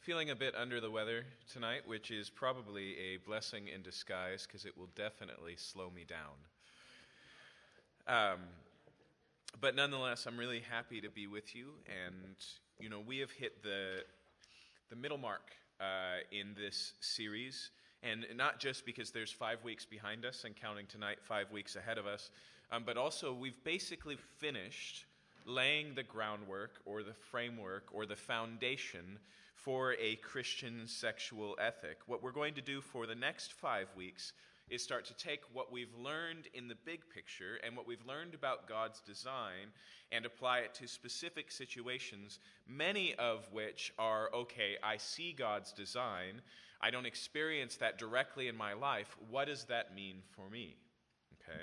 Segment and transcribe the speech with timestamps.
[0.00, 4.64] feeling a bit under the weather tonight, which is probably a blessing in disguise because
[4.64, 6.38] it will definitely slow me down.
[8.06, 8.38] Um,
[9.60, 11.66] but nonetheless, I'm really happy to be with you.
[12.06, 12.34] And,
[12.78, 14.04] you know, we have hit the,
[14.88, 17.70] the middle mark uh, in this series.
[18.02, 21.98] And not just because there's five weeks behind us and counting tonight, five weeks ahead
[21.98, 22.30] of us,
[22.72, 25.04] um, but also we've basically finished
[25.44, 29.18] laying the groundwork or the framework or the foundation
[29.64, 31.98] for a Christian sexual ethic.
[32.06, 34.32] What we're going to do for the next five weeks
[34.70, 38.34] is start to take what we've learned in the big picture and what we've learned
[38.34, 39.72] about God's design
[40.12, 42.38] and apply it to specific situations,
[42.68, 46.40] many of which are okay, I see God's design,
[46.80, 49.16] I don't experience that directly in my life.
[49.28, 50.76] What does that mean for me?
[51.34, 51.60] Okay?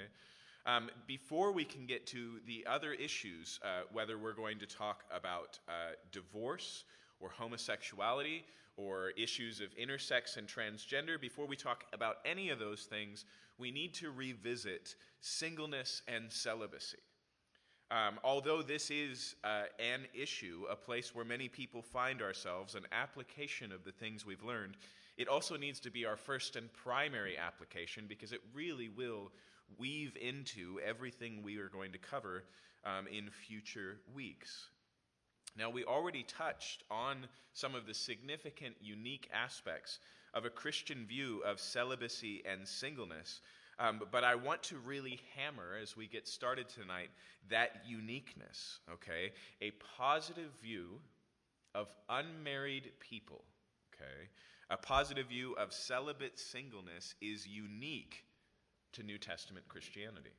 [0.66, 5.06] Um, before we can get to the other issues, uh, whether we're going to talk
[5.12, 6.84] about uh, divorce
[7.20, 8.46] or homosexuality
[8.76, 13.26] or issues of intersex and transgender, before we talk about any of those things,
[13.58, 16.98] we need to revisit singleness and celibacy.
[17.90, 22.86] Um, although this is uh, an issue, a place where many people find ourselves, an
[22.92, 24.76] application of the things we've learned,
[25.18, 29.32] it also needs to be our first and primary application because it really will
[29.78, 32.44] weave into everything we are going to cover
[32.86, 34.68] um, in future weeks.
[35.56, 40.00] Now, we already touched on some of the significant, unique aspects
[40.34, 43.42] of a Christian view of celibacy and singleness.
[43.80, 47.10] Um, but I want to really hammer, as we get started tonight,
[47.50, 49.32] that uniqueness, okay?
[49.62, 51.00] A positive view
[51.76, 53.44] of unmarried people,
[53.94, 54.30] okay?
[54.70, 58.26] A positive view of celibate singleness is unique
[58.94, 60.34] to New Testament Christianity.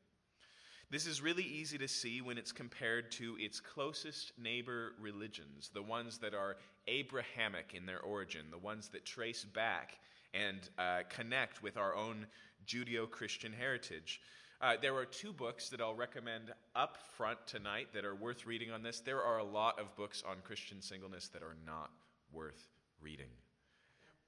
[0.91, 5.83] This is really easy to see when it's compared to its closest neighbor religions, the
[5.83, 9.98] ones that are Abrahamic in their origin, the ones that trace back
[10.33, 12.27] and uh, connect with our own
[12.67, 14.22] Judeo Christian heritage.
[14.63, 18.70] Uh, there are two books that I'll recommend up front tonight that are worth reading
[18.70, 19.01] on this.
[19.01, 21.90] There are a lot of books on Christian singleness that are not
[22.33, 22.67] worth
[23.02, 23.30] reading.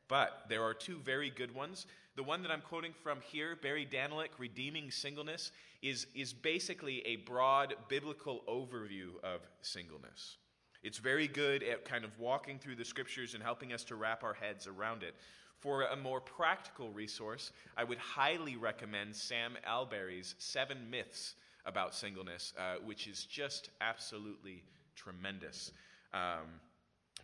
[0.08, 1.86] But there are two very good ones.
[2.16, 7.16] The one that I'm quoting from here, Barry Danylak, Redeeming Singleness, is, is basically a
[7.16, 10.36] broad biblical overview of singleness.
[10.82, 14.24] It's very good at kind of walking through the scriptures and helping us to wrap
[14.24, 15.14] our heads around it.
[15.58, 21.34] For a more practical resource, I would highly recommend Sam Allberry's Seven Myths
[21.66, 24.62] About Singleness, uh, which is just absolutely
[24.96, 25.72] tremendous.
[26.14, 26.48] Um,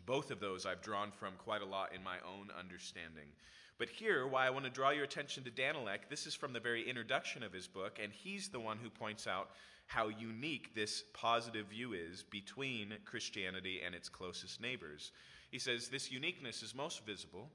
[0.05, 3.29] both of those I've drawn from quite a lot in my own understanding.
[3.79, 6.61] But here, why I want to draw your attention to Danylak, this is from the
[6.61, 9.51] very introduction of his book, and he's the one who points out
[9.87, 15.13] how unique this positive view is between Christianity and its closest neighbors.
[15.51, 17.51] He says this uniqueness is most visible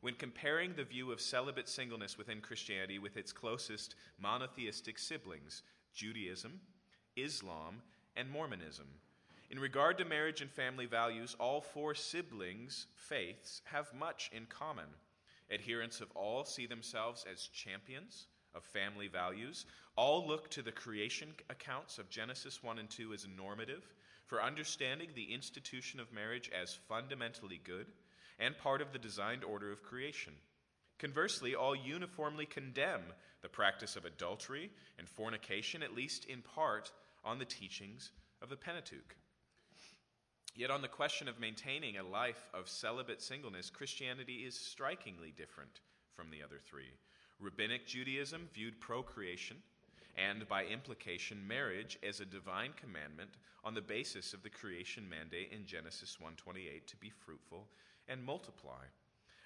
[0.00, 5.62] when comparing the view of celibate singleness within Christianity with its closest monotheistic siblings,
[5.94, 6.60] Judaism,
[7.16, 7.82] Islam,
[8.16, 8.86] and Mormonism.
[9.50, 14.86] In regard to marriage and family values, all four siblings' faiths have much in common.
[15.50, 19.66] Adherents of all see themselves as champions of family values.
[19.96, 23.86] All look to the creation accounts of Genesis 1 and 2 as normative
[24.26, 27.86] for understanding the institution of marriage as fundamentally good
[28.38, 30.32] and part of the designed order of creation.
[30.98, 33.02] Conversely, all uniformly condemn
[33.42, 36.90] the practice of adultery and fornication, at least in part
[37.24, 38.10] on the teachings
[38.42, 39.16] of the Pentateuch.
[40.56, 45.80] Yet, on the question of maintaining a life of celibate singleness, Christianity is strikingly different
[46.14, 46.94] from the other three.
[47.38, 49.58] Rabbinic Judaism viewed procreation
[50.16, 53.32] and, by implication, marriage as a divine commandment
[53.64, 57.68] on the basis of the creation mandate in Genesis 1:28 to be fruitful
[58.08, 58.86] and multiply.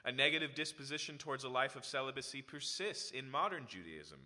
[0.04, 4.20] A negative disposition towards a life of celibacy persists in modern Judaism.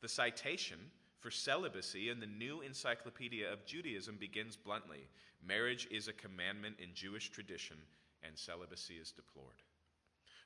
[0.00, 0.90] The citation
[1.20, 5.06] for celibacy in the New Encyclopedia of Judaism begins bluntly
[5.46, 7.76] marriage is a commandment in Jewish tradition,
[8.22, 9.62] and celibacy is deplored.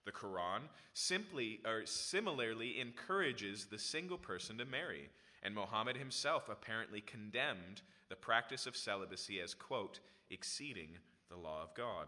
[0.05, 0.63] The Quran
[0.95, 5.11] simply or similarly encourages the single person to marry,
[5.43, 10.01] and Muhammad himself apparently condemned the practice of celibacy as, quote,
[10.31, 10.91] exceeding
[11.29, 12.07] the law of God.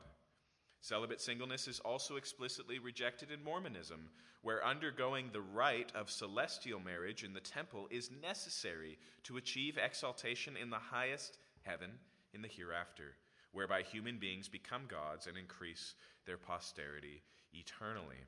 [0.80, 4.08] Celibate singleness is also explicitly rejected in Mormonism,
[4.42, 10.56] where undergoing the rite of celestial marriage in the temple is necessary to achieve exaltation
[10.56, 11.90] in the highest heaven
[12.34, 13.16] in the hereafter,
[13.52, 15.94] whereby human beings become gods and increase
[16.26, 17.22] their posterity
[17.52, 18.24] eternally.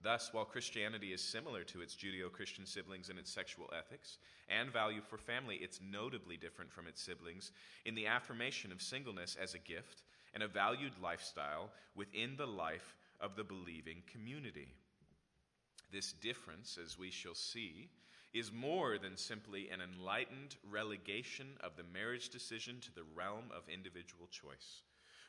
[0.00, 4.72] Thus, while Christianity is similar to its Judeo Christian siblings in its sexual ethics and
[4.72, 7.50] value for family, it's notably different from its siblings
[7.84, 10.02] in the affirmation of singleness as a gift
[10.34, 14.68] and a valued lifestyle within the life of the believing community.
[15.90, 17.88] This difference, as we shall see,
[18.34, 23.68] is more than simply an enlightened relegation of the marriage decision to the realm of
[23.72, 24.82] individual choice,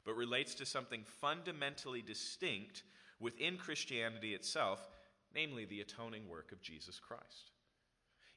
[0.06, 2.84] but relates to something fundamentally distinct
[3.20, 4.90] within Christianity itself,
[5.34, 7.52] namely the atoning work of Jesus Christ.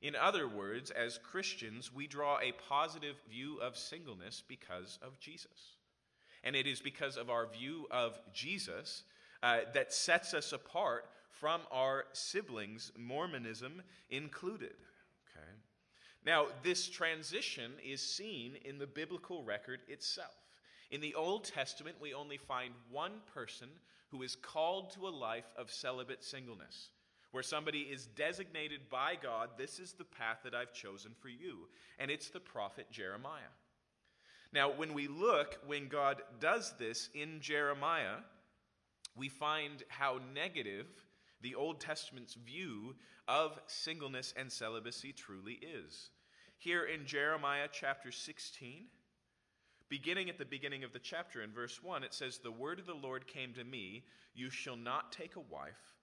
[0.00, 5.76] In other words, as Christians, we draw a positive view of singleness because of Jesus.
[6.42, 9.04] And it is because of our view of Jesus
[9.44, 11.06] uh, that sets us apart
[11.40, 14.74] from our siblings, Mormonism included.
[15.30, 15.50] Okay?
[16.24, 20.34] Now, this transition is seen in the biblical record itself.
[20.90, 23.68] In the Old Testament, we only find one person
[24.10, 26.90] who is called to a life of celibate singleness,
[27.30, 31.66] where somebody is designated by God, this is the path that I've chosen for you.
[31.98, 33.40] And it's the prophet Jeremiah.
[34.52, 38.18] Now, when we look, when God does this in Jeremiah,
[39.16, 40.86] we find how negative
[41.42, 42.94] the Old Testament's view
[43.28, 46.10] of singleness and celibacy truly is.
[46.56, 48.86] Here in Jeremiah chapter 16,
[49.88, 52.86] beginning at the beginning of the chapter in verse 1, it says, The word of
[52.86, 54.04] the Lord came to me,
[54.34, 55.96] You shall not take a wife,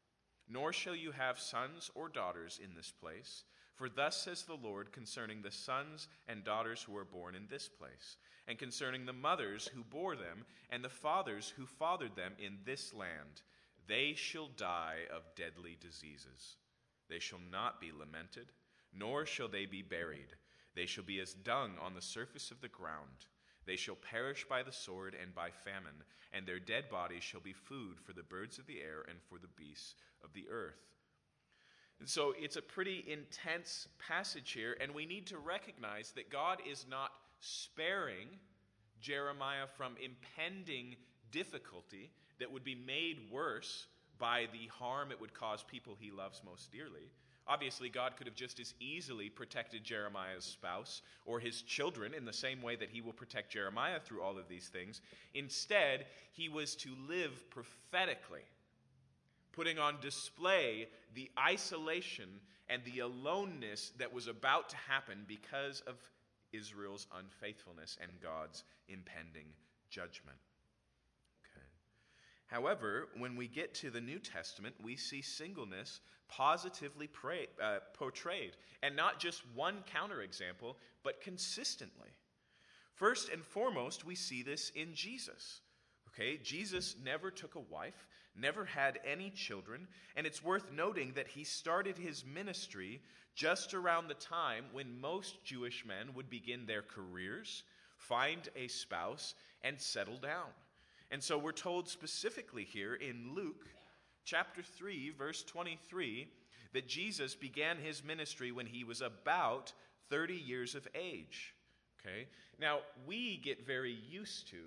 [0.50, 3.44] nor shall you have sons or daughters in this place.
[3.76, 7.70] For thus says the Lord concerning the sons and daughters who are born in this
[7.70, 12.58] place, and concerning the mothers who bore them, and the fathers who fathered them in
[12.66, 13.42] this land
[13.90, 16.56] they shall die of deadly diseases.
[17.10, 18.52] They shall not be lamented,
[18.94, 20.36] nor shall they be buried.
[20.76, 23.26] They shall be as dung on the surface of the ground.
[23.66, 27.52] They shall perish by the sword and by famine, and their dead bodies shall be
[27.52, 30.86] food for the birds of the air and for the beasts of the earth.
[32.00, 36.60] And so it's a pretty intense passage here, and we need to recognize that God
[36.70, 38.28] is not sparing
[39.02, 40.96] Jeremiah from impending
[41.32, 43.88] difficulty that would be made worse
[44.18, 47.10] by the harm it would cause people he loves most dearly.
[47.48, 52.32] Obviously, God could have just as easily protected Jeremiah's spouse or his children in the
[52.32, 55.02] same way that he will protect Jeremiah through all of these things.
[55.34, 58.44] Instead, he was to live prophetically,
[59.52, 62.30] putting on display the isolation
[62.70, 65.96] and the aloneness that was about to happen because of
[66.54, 69.48] Israel's unfaithfulness and God's impending
[69.90, 70.38] judgment.
[72.50, 78.54] However, when we get to the New Testament, we see singleness positively pray, uh, portrayed,
[78.82, 82.10] and not just one counterexample, but consistently.
[82.96, 85.62] First and foremost, we see this in Jesus.
[86.10, 91.28] Okay, Jesus never took a wife, never had any children, and it's worth noting that
[91.28, 93.02] he started his ministry
[93.36, 97.64] just around the time when most Jewish men would begin their careers,
[97.98, 100.50] find a spouse, and settle down.
[101.12, 103.66] And so we're told specifically here in Luke
[104.26, 106.28] chapter 3, verse 23,
[106.74, 109.74] that Jesus began his ministry when he was about
[110.10, 111.56] 30 years of age.
[112.00, 112.28] Okay?
[112.60, 114.58] Now, we get very used to,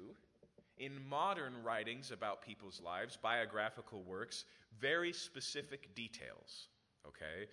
[0.79, 4.44] in modern writings about people's lives, biographical works,
[4.81, 6.69] very specific details.
[7.06, 7.49] Okay?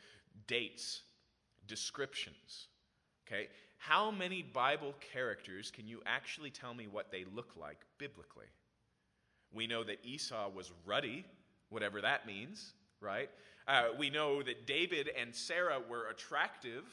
[0.48, 1.04] Dates,
[1.68, 2.68] descriptions.
[3.28, 3.50] Okay?
[3.78, 8.48] How many Bible characters can you actually tell me what they look like biblically?
[9.54, 11.26] We know that Esau was ruddy,
[11.70, 13.30] whatever that means, right?
[13.68, 16.84] Uh, we know that David and Sarah were attractive,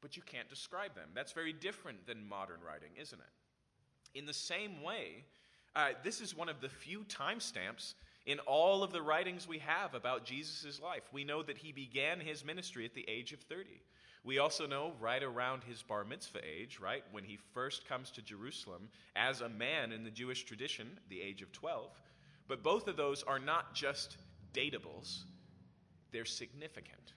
[0.00, 1.08] but you can't describe them.
[1.14, 4.18] That's very different than modern writing, isn't it?
[4.18, 5.24] In the same way,
[5.76, 7.94] uh, this is one of the few timestamps
[8.26, 11.02] in all of the writings we have about Jesus' life.
[11.12, 13.80] We know that he began his ministry at the age of 30.
[14.24, 18.22] We also know right around his bar mitzvah age, right, when he first comes to
[18.22, 21.90] Jerusalem as a man in the Jewish tradition, the age of 12.
[22.48, 24.16] But both of those are not just
[24.54, 25.24] datables,
[26.10, 27.12] they're significant.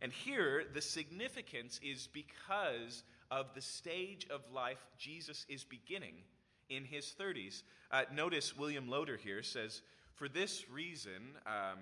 [0.00, 6.14] And here, the significance is because of the stage of life Jesus is beginning
[6.68, 7.62] in his 30s.
[7.90, 9.82] Uh, notice William Loader here says,
[10.14, 11.78] For this reason, um,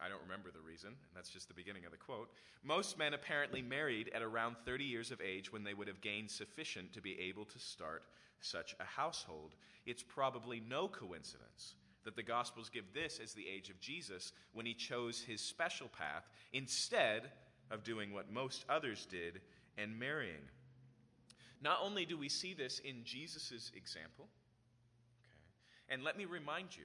[0.00, 2.30] I don't remember the reason, and that's just the beginning of the quote.
[2.62, 6.30] Most men apparently married at around 30 years of age when they would have gained
[6.30, 8.04] sufficient to be able to start
[8.40, 9.54] such a household.
[9.86, 11.74] It's probably no coincidence
[12.04, 15.88] that the Gospels give this as the age of Jesus when he chose his special
[15.88, 17.30] path instead
[17.70, 19.40] of doing what most others did
[19.76, 20.48] and marrying.
[21.60, 24.28] Not only do we see this in Jesus' example,
[25.20, 26.84] okay, and let me remind you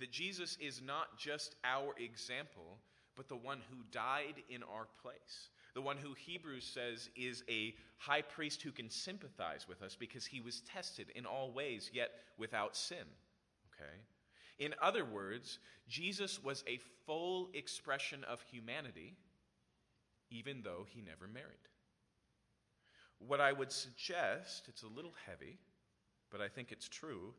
[0.00, 2.78] that Jesus is not just our example,
[3.16, 5.50] but the one who died in our place.
[5.74, 10.26] the one who Hebrews says is a high priest who can sympathize with us because
[10.26, 13.04] he was tested in all ways, yet without sin.
[13.72, 13.92] Okay?
[14.58, 19.14] In other words, Jesus was a full expression of humanity,
[20.30, 21.46] even though he never married.
[23.18, 25.58] What I would suggest, it's a little heavy,
[26.30, 27.34] but I think it's true.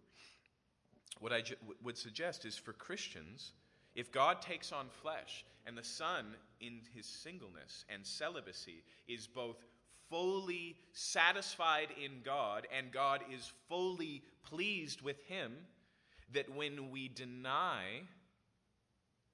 [1.19, 3.53] What I ju- would suggest is for Christians,
[3.95, 9.57] if God takes on flesh and the Son, in his singleness and celibacy, is both
[10.09, 15.53] fully satisfied in God and God is fully pleased with him,
[16.33, 18.01] that when we deny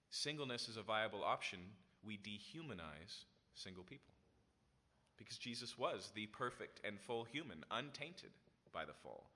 [0.10, 1.60] singleness as a viable option,
[2.04, 4.14] we dehumanize single people.
[5.18, 8.30] Because Jesus was the perfect and full human, untainted
[8.72, 9.30] by the fall,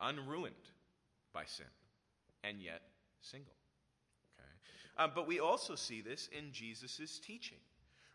[0.00, 0.54] unruined
[1.32, 1.66] by sin,
[2.46, 2.82] and yet
[3.20, 3.54] single.
[4.96, 7.58] Um, but we also see this in Jesus' teaching.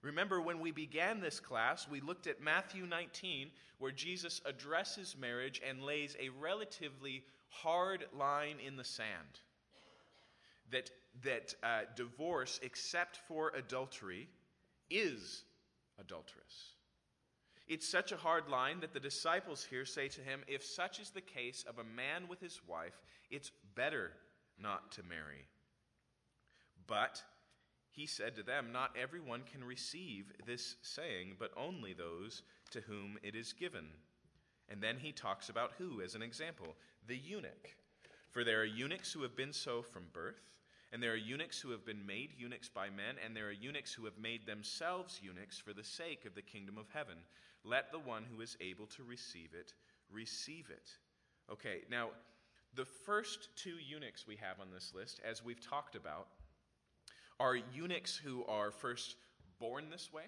[0.02, 5.62] Remember, when we began this class, we looked at Matthew 19, where Jesus addresses marriage
[5.68, 9.42] and lays a relatively hard line in the sand.
[10.72, 10.90] That,
[11.24, 14.30] that uh, divorce, except for adultery,
[14.90, 15.44] is
[16.00, 16.76] adulterous.
[17.68, 21.10] It's such a hard line that the disciples here say to him, If such is
[21.10, 24.12] the case of a man with his wife, it's better
[24.62, 25.48] not to marry.
[26.88, 27.22] But
[27.92, 33.18] he said to them, Not everyone can receive this saying, but only those to whom
[33.24, 33.88] it is given.
[34.70, 36.76] And then he talks about who as an example?
[37.08, 37.76] The eunuch.
[38.32, 40.52] For there are eunuchs who have been so from birth,
[40.92, 43.94] and there are eunuchs who have been made eunuchs by men, and there are eunuchs
[43.94, 47.18] who have made themselves eunuchs for the sake of the kingdom of heaven.
[47.64, 49.74] Let the one who is able to receive it
[50.12, 50.92] receive it.
[51.52, 52.10] Okay, now,
[52.76, 56.28] the first two eunuchs we have on this list, as we've talked about,
[57.40, 59.16] are eunuchs who are first
[59.60, 60.24] born this way,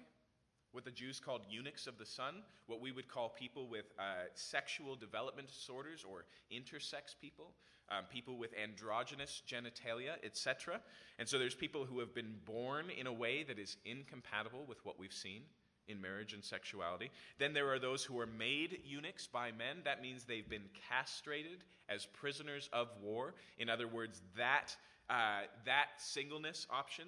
[0.72, 4.26] what the Jews called eunuchs of the sun, what we would call people with uh,
[4.34, 7.52] sexual development disorders or intersex people,
[7.90, 10.80] um, people with androgynous genitalia, etc.
[11.18, 14.84] And so there's people who have been born in a way that is incompatible with
[14.84, 15.42] what we've seen
[15.88, 17.10] in marriage and sexuality.
[17.38, 19.78] Then there are those who are made eunuchs by men.
[19.84, 23.34] That means they've been castrated as prisoners of war.
[23.58, 24.76] In other words, that
[25.10, 27.06] uh, that singleness option,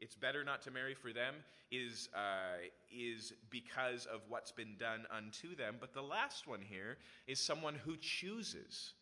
[0.00, 1.34] it's better not to marry for them,
[1.70, 2.58] is, uh,
[2.92, 5.76] is because of what's been done unto them.
[5.78, 8.94] But the last one here is someone who chooses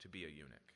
[0.00, 0.72] to be a eunuch.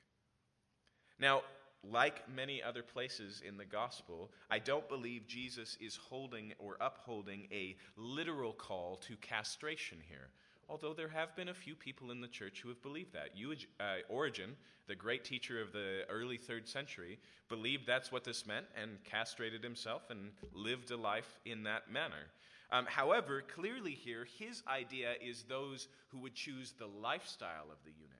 [1.18, 1.42] Now,
[1.90, 7.48] like many other places in the gospel, I don't believe Jesus is holding or upholding
[7.52, 10.30] a literal call to castration here
[10.68, 13.30] although there have been a few people in the church who have believed that.
[13.78, 14.56] uh, Origen,
[14.88, 19.62] the great teacher of the early third century, believed that's what this meant and castrated
[19.62, 22.30] himself and lived a life in that manner.
[22.70, 27.90] Um, however, clearly here, his idea is those who would choose the lifestyle of the
[27.90, 28.11] eunuch,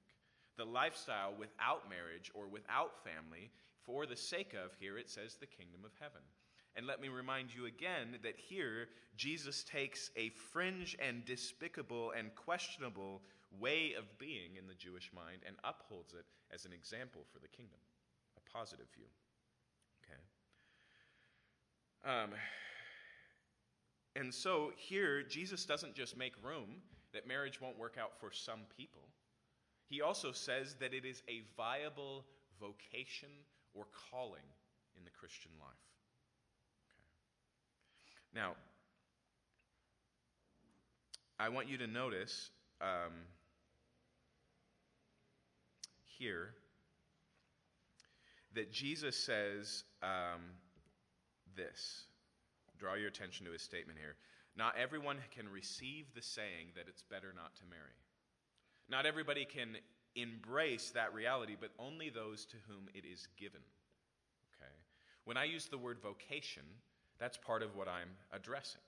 [0.57, 3.51] the lifestyle without marriage or without family,
[3.85, 6.23] for the sake of, here it says, the kingdom of heaven.
[6.75, 12.35] And let me remind you again that here Jesus takes a fringe and despicable and
[12.35, 13.23] questionable
[13.61, 17.49] way of being in the Jewish mind and upholds it as an example for the
[17.49, 17.79] kingdom,
[18.39, 19.05] a positive view.
[20.05, 20.21] Okay?
[22.11, 22.31] Um,
[24.17, 26.81] and so here, Jesus doesn't just make room
[27.13, 29.03] that marriage won't work out for some people,
[29.89, 32.25] he also says that it is a viable
[32.61, 33.29] vocation
[33.75, 34.49] or calling
[34.97, 35.69] in the Christian life.
[38.35, 38.55] Now,
[41.39, 43.13] I want you to notice um,
[46.05, 46.55] here
[48.55, 50.41] that Jesus says um,
[51.57, 52.05] this.
[52.79, 54.17] Draw your attention to his statement here.
[54.57, 57.97] Not everyone can receive the saying that it's better not to marry.
[58.93, 59.79] Not everybody can
[60.17, 63.63] embrace that reality, but only those to whom it is given.
[64.55, 64.71] Okay?
[65.25, 66.65] When I use the word vocation,
[67.19, 68.83] that's part of what I'm addressing.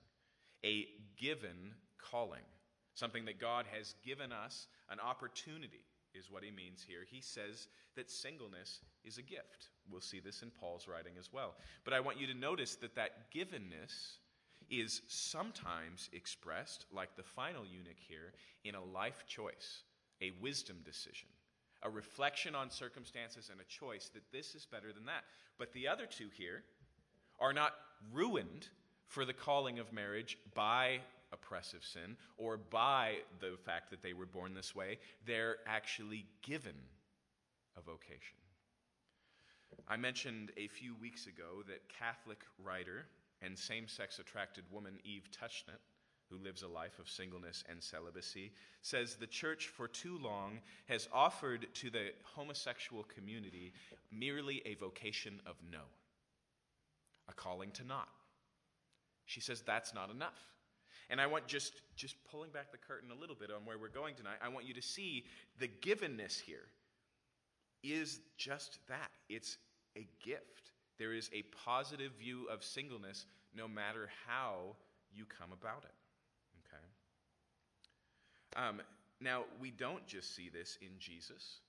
[0.63, 0.85] A
[1.17, 2.45] given calling,
[2.93, 5.81] something that God has given us an opportunity,
[6.13, 6.99] is what he means here.
[7.09, 9.69] He says that singleness is a gift.
[9.91, 11.55] We'll see this in Paul's writing as well.
[11.83, 14.19] But I want you to notice that that givenness
[14.69, 18.33] is sometimes expressed, like the final eunuch here,
[18.63, 19.83] in a life choice,
[20.21, 21.27] a wisdom decision,
[21.83, 25.23] a reflection on circumstances and a choice that this is better than that.
[25.57, 26.63] But the other two here
[27.39, 27.73] are not
[28.13, 28.67] ruined
[29.07, 30.99] for the calling of marriage by
[31.31, 34.97] oppressive sin or by the fact that they were born this way.
[35.25, 36.75] They're actually given
[37.77, 38.37] a vocation.
[39.87, 43.05] I mentioned a few weeks ago that Catholic writer
[43.41, 45.81] and same sex attracted woman Eve Tushnet,
[46.29, 48.51] who lives a life of singleness and celibacy,
[48.81, 53.73] says the church for too long has offered to the homosexual community
[54.11, 55.81] merely a vocation of no,
[57.29, 58.09] a calling to not.
[59.25, 60.39] She says that's not enough.
[61.09, 63.89] And I want just, just pulling back the curtain a little bit on where we're
[63.89, 65.25] going tonight, I want you to see
[65.59, 66.67] the givenness here
[67.83, 69.57] is just that it's
[69.95, 70.71] a gift.
[70.97, 74.75] There is a positive view of singleness no matter how
[75.13, 75.93] you come about it.
[78.55, 78.81] Um,
[79.21, 81.59] now, we don't just see this in Jesus,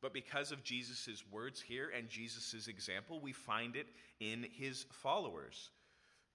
[0.00, 3.86] but because of Jesus' words here and Jesus' example, we find it
[4.20, 5.70] in his followers.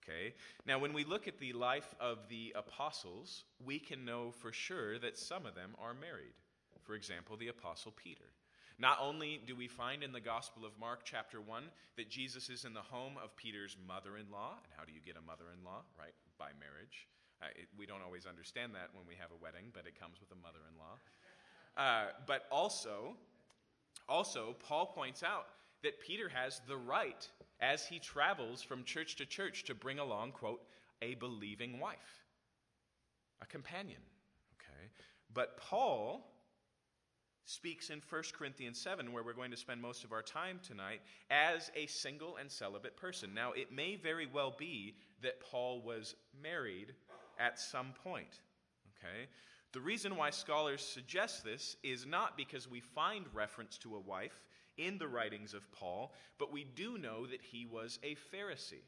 [0.03, 0.33] Okay?
[0.65, 4.97] Now, when we look at the life of the apostles, we can know for sure
[4.99, 6.33] that some of them are married.
[6.81, 8.25] For example, the apostle Peter.
[8.79, 11.63] Not only do we find in the Gospel of Mark, chapter 1,
[11.97, 14.53] that Jesus is in the home of Peter's mother in law.
[14.63, 15.81] And how do you get a mother in law?
[15.99, 16.13] Right?
[16.37, 17.07] By marriage.
[17.41, 20.19] Uh, it, we don't always understand that when we have a wedding, but it comes
[20.19, 20.95] with a mother in law.
[21.77, 23.15] Uh, but also,
[24.07, 25.45] also, Paul points out
[25.83, 27.27] that Peter has the right,
[27.61, 30.61] as he travels from church to church, to bring along, quote,
[31.01, 32.25] a believing wife,
[33.41, 34.01] a companion.
[34.57, 34.89] Okay?
[35.33, 36.25] But Paul
[37.45, 41.01] speaks in 1 Corinthians 7, where we're going to spend most of our time tonight,
[41.31, 43.33] as a single and celibate person.
[43.33, 46.93] Now, it may very well be that Paul was married
[47.39, 48.41] at some point.
[48.97, 49.27] Okay?
[49.71, 54.43] The reason why scholars suggest this is not because we find reference to a wife
[54.77, 58.83] in the writings of Paul, but we do know that he was a Pharisee.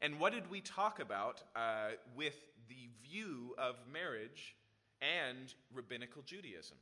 [0.00, 2.36] And what did we talk about uh, with
[2.68, 4.56] the view of marriage
[5.00, 6.76] and rabbinical Judaism?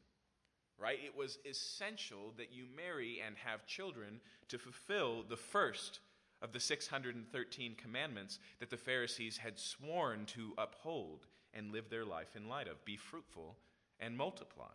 [0.83, 0.99] right?
[1.05, 6.00] It was essential that you marry and have children to fulfill the first
[6.42, 12.37] of the 613 commandments that the Pharisees had sworn to uphold and live their life
[12.37, 13.56] in light of be fruitful
[14.00, 14.75] and multiply.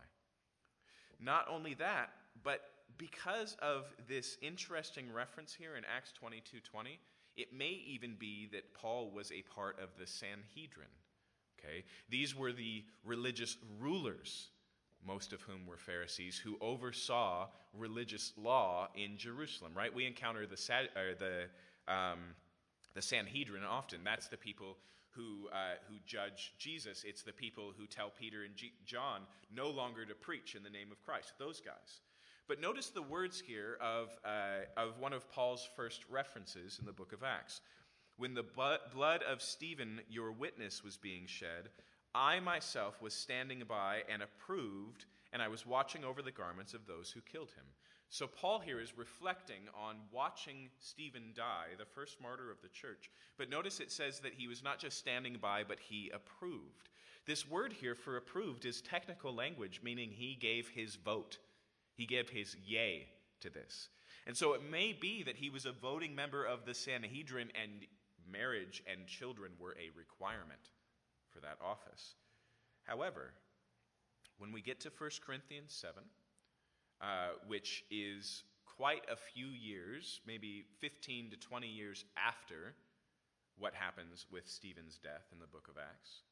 [1.20, 2.10] Not only that,
[2.42, 2.62] but
[2.96, 6.98] because of this interesting reference here in Acts 22:20,
[7.36, 10.88] it may even be that Paul was a part of the Sanhedrin.
[11.58, 11.84] Okay?
[12.08, 14.50] These were the religious rulers
[15.08, 19.92] most of whom were Pharisees, who oversaw religious law in Jerusalem, right?
[19.92, 20.56] We encounter the,
[21.18, 22.18] the, um,
[22.94, 24.00] the Sanhedrin often.
[24.04, 24.76] That's the people
[25.12, 27.04] who, uh, who judge Jesus.
[27.06, 30.70] It's the people who tell Peter and G- John no longer to preach in the
[30.70, 32.02] name of Christ, those guys.
[32.46, 36.92] But notice the words here of, uh, of one of Paul's first references in the
[36.92, 37.62] book of Acts.
[38.18, 38.44] When the
[38.94, 41.70] blood of Stephen, your witness, was being shed,
[42.18, 46.84] I myself was standing by and approved, and I was watching over the garments of
[46.84, 47.64] those who killed him.
[48.10, 53.08] So, Paul here is reflecting on watching Stephen die, the first martyr of the church.
[53.36, 56.88] But notice it says that he was not just standing by, but he approved.
[57.24, 61.38] This word here for approved is technical language, meaning he gave his vote.
[61.94, 63.06] He gave his yay
[63.42, 63.90] to this.
[64.26, 67.86] And so it may be that he was a voting member of the Sanhedrin and
[68.28, 70.70] marriage and children were a requirement
[71.38, 72.14] for that office.
[72.82, 73.32] However,
[74.38, 76.02] when we get to 1 Corinthians 7,
[77.00, 77.06] uh,
[77.46, 82.74] which is quite a few years, maybe 15 to 20 years after
[83.58, 86.22] what happens with Stephen's death in the book of Acts,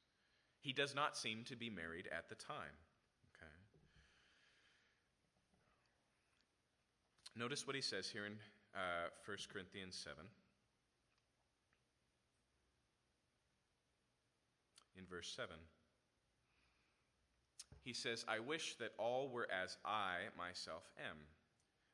[0.60, 2.74] he does not seem to be married at the time.
[3.36, 3.52] Okay.
[7.36, 8.34] Notice what he says here in
[8.74, 10.24] uh, 1 Corinthians 7.
[14.98, 15.54] In verse 7.
[17.82, 21.16] He says, I wish that all were as I myself am.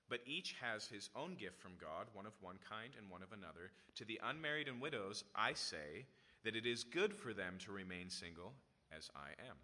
[0.08, 3.32] But each has his own gift from God, one of one kind and one of
[3.32, 3.72] another.
[3.96, 6.06] To the unmarried and widows, I say
[6.44, 8.52] that it is good for them to remain single
[8.96, 9.56] as I am.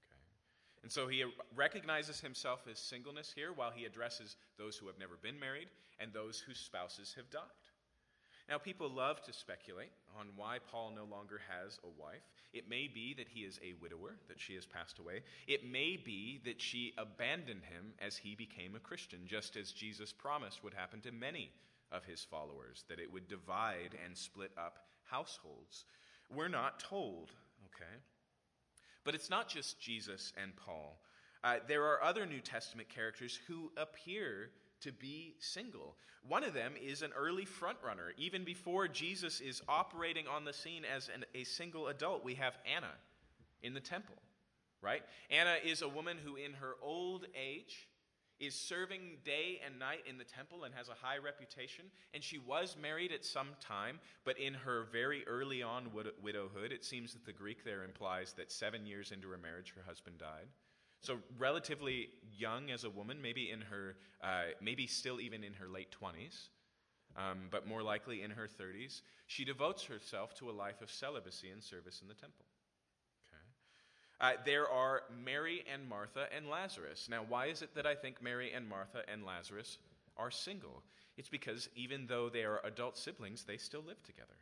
[0.00, 0.20] Okay.
[0.82, 5.16] And so he recognizes himself as singleness here while he addresses those who have never
[5.22, 5.68] been married
[6.00, 7.65] and those whose spouses have died.
[8.48, 12.22] Now, people love to speculate on why Paul no longer has a wife.
[12.52, 15.22] It may be that he is a widower, that she has passed away.
[15.48, 20.12] It may be that she abandoned him as he became a Christian, just as Jesus
[20.12, 21.50] promised would happen to many
[21.90, 25.84] of his followers, that it would divide and split up households.
[26.32, 27.32] We're not told,
[27.74, 27.96] okay?
[29.02, 31.00] But it's not just Jesus and Paul.
[31.42, 35.96] Uh, there are other New Testament characters who appear to be single.
[36.28, 38.10] One of them is an early frontrunner.
[38.16, 42.54] Even before Jesus is operating on the scene as an, a single adult, we have
[42.66, 42.92] Anna
[43.62, 44.16] in the temple,
[44.82, 45.02] right?
[45.30, 47.88] Anna is a woman who, in her old age,
[48.38, 51.86] is serving day and night in the temple and has a high reputation.
[52.12, 55.90] And she was married at some time, but in her very early on
[56.22, 59.82] widowhood, it seems that the Greek there implies that seven years into her marriage, her
[59.86, 60.48] husband died.
[61.06, 65.68] So, relatively young as a woman, maybe in her, uh, maybe still even in her
[65.68, 66.48] late 20s,
[67.16, 71.50] um, but more likely in her 30s, she devotes herself to a life of celibacy
[71.50, 72.44] and service in the temple.
[74.20, 77.06] Uh, there are Mary and Martha and Lazarus.
[77.08, 79.78] Now, why is it that I think Mary and Martha and Lazarus
[80.16, 80.82] are single?
[81.16, 84.38] It's because even though they are adult siblings, they still live together.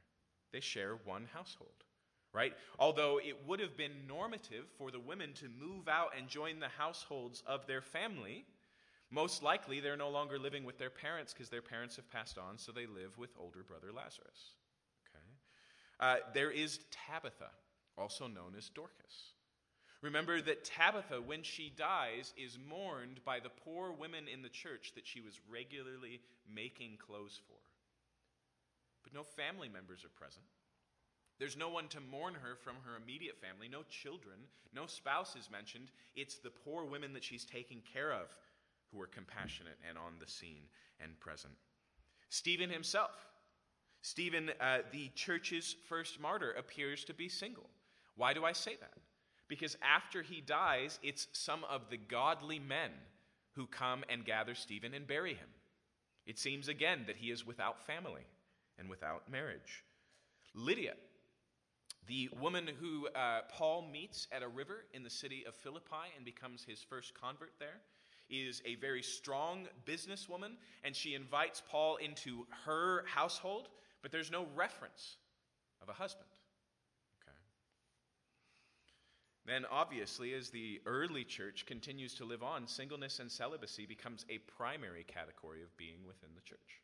[0.51, 1.85] They share one household,
[2.35, 2.53] right?
[2.79, 6.69] Although it would have been normative for the women to move out and join the
[6.69, 8.45] households of their family,
[9.11, 12.59] most likely they're no longer living with their parents because their parents have passed on,
[12.59, 14.57] so they live with older brother Lazarus.
[15.09, 15.25] Okay?
[16.01, 17.51] Uh, there is Tabitha,
[17.97, 19.35] also known as Dorcas.
[20.03, 24.93] Remember that Tabitha, when she dies, is mourned by the poor women in the church
[24.97, 26.21] that she was regularly
[26.53, 27.57] making clothes for.
[29.03, 30.45] But no family members are present.
[31.39, 34.37] There's no one to mourn her from her immediate family, no children,
[34.75, 35.91] no spouse is mentioned.
[36.15, 38.29] It's the poor women that she's taking care of
[38.93, 40.69] who are compassionate and on the scene
[41.01, 41.55] and present.
[42.29, 43.27] Stephen himself,
[44.03, 47.69] Stephen, uh, the church's first martyr, appears to be single.
[48.17, 48.95] Why do I say that?
[49.49, 52.91] Because after he dies, it's some of the godly men
[53.53, 55.49] who come and gather Stephen and bury him.
[56.27, 58.27] It seems again that he is without family
[58.79, 59.85] and without marriage.
[60.55, 60.95] Lydia,
[62.07, 66.25] the woman who uh, Paul meets at a river in the city of Philippi and
[66.25, 67.81] becomes his first convert there,
[68.31, 73.69] is a very strong businesswoman, and she invites Paul into her household,
[74.03, 75.17] but there's no reference
[75.83, 76.29] of a husband.
[79.47, 84.39] Then, obviously, as the early church continues to live on, singleness and celibacy becomes a
[84.39, 86.81] primary category of being within the church.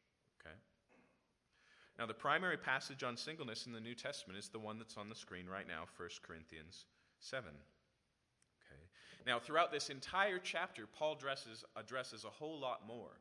[2.01, 5.11] Now, the primary passage on singleness in the New Testament is the one that's on
[5.11, 6.87] the screen right now, 1 Corinthians
[7.19, 7.45] 7.
[7.51, 8.81] Okay?
[9.27, 13.21] Now, throughout this entire chapter, Paul addresses, addresses a whole lot more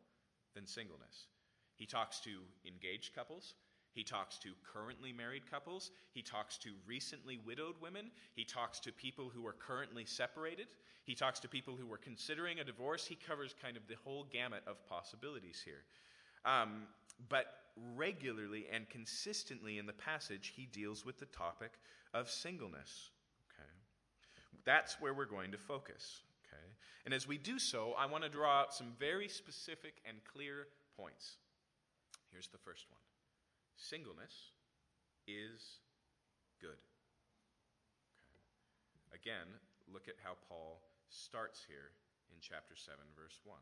[0.56, 1.28] than singleness.
[1.76, 3.56] He talks to engaged couples,
[3.92, 5.92] he talks to currently married couples.
[6.12, 8.12] He talks to recently widowed women.
[8.34, 10.68] He talks to people who are currently separated.
[11.04, 13.06] He talks to people who are considering a divorce.
[13.06, 15.84] He covers kind of the whole gamut of possibilities here.
[16.46, 16.84] Um,
[17.28, 17.59] but
[17.96, 21.72] regularly and consistently in the passage, he deals with the topic
[22.14, 23.12] of singleness.
[23.52, 23.70] Okay?
[24.66, 26.22] That's where we're going to focus.
[26.48, 26.64] Okay?
[27.06, 30.68] And as we do so, I want to draw out some very specific and clear
[30.98, 31.38] points.
[32.32, 33.02] Here's the first one
[33.78, 34.52] Singleness
[35.28, 35.80] is
[36.60, 36.78] good.
[38.12, 39.22] Okay.
[39.22, 39.48] Again,
[39.92, 41.92] look at how Paul starts here
[42.32, 43.58] in chapter 7, verse 1.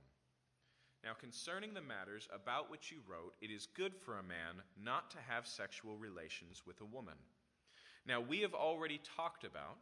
[1.03, 5.11] Now, concerning the matters about which you wrote, it is good for a man not
[5.11, 7.17] to have sexual relations with a woman.
[8.05, 9.77] Now, we have already talked about,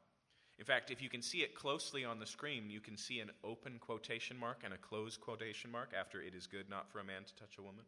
[0.60, 3.32] in fact, if you can see it closely on the screen, you can see an
[3.44, 7.04] open quotation mark and a closed quotation mark after it is good not for a
[7.04, 7.86] man to touch a woman.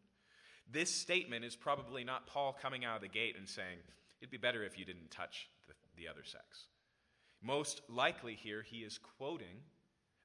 [0.70, 3.78] This statement is probably not Paul coming out of the gate and saying,
[4.20, 6.64] it'd be better if you didn't touch the, the other sex.
[7.42, 9.62] Most likely, here, he is quoting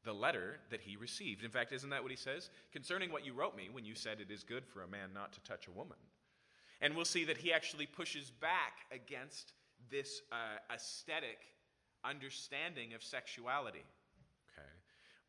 [0.04, 1.44] the letter that he received.
[1.44, 2.50] In fact, isn't that what he says?
[2.72, 5.34] Concerning what you wrote me when you said it is good for a man not
[5.34, 5.98] to touch a woman.
[6.82, 9.54] And we'll see that he actually pushes back against
[9.90, 11.40] this uh, aesthetic
[12.04, 13.84] understanding of sexuality.
[14.54, 14.68] Okay?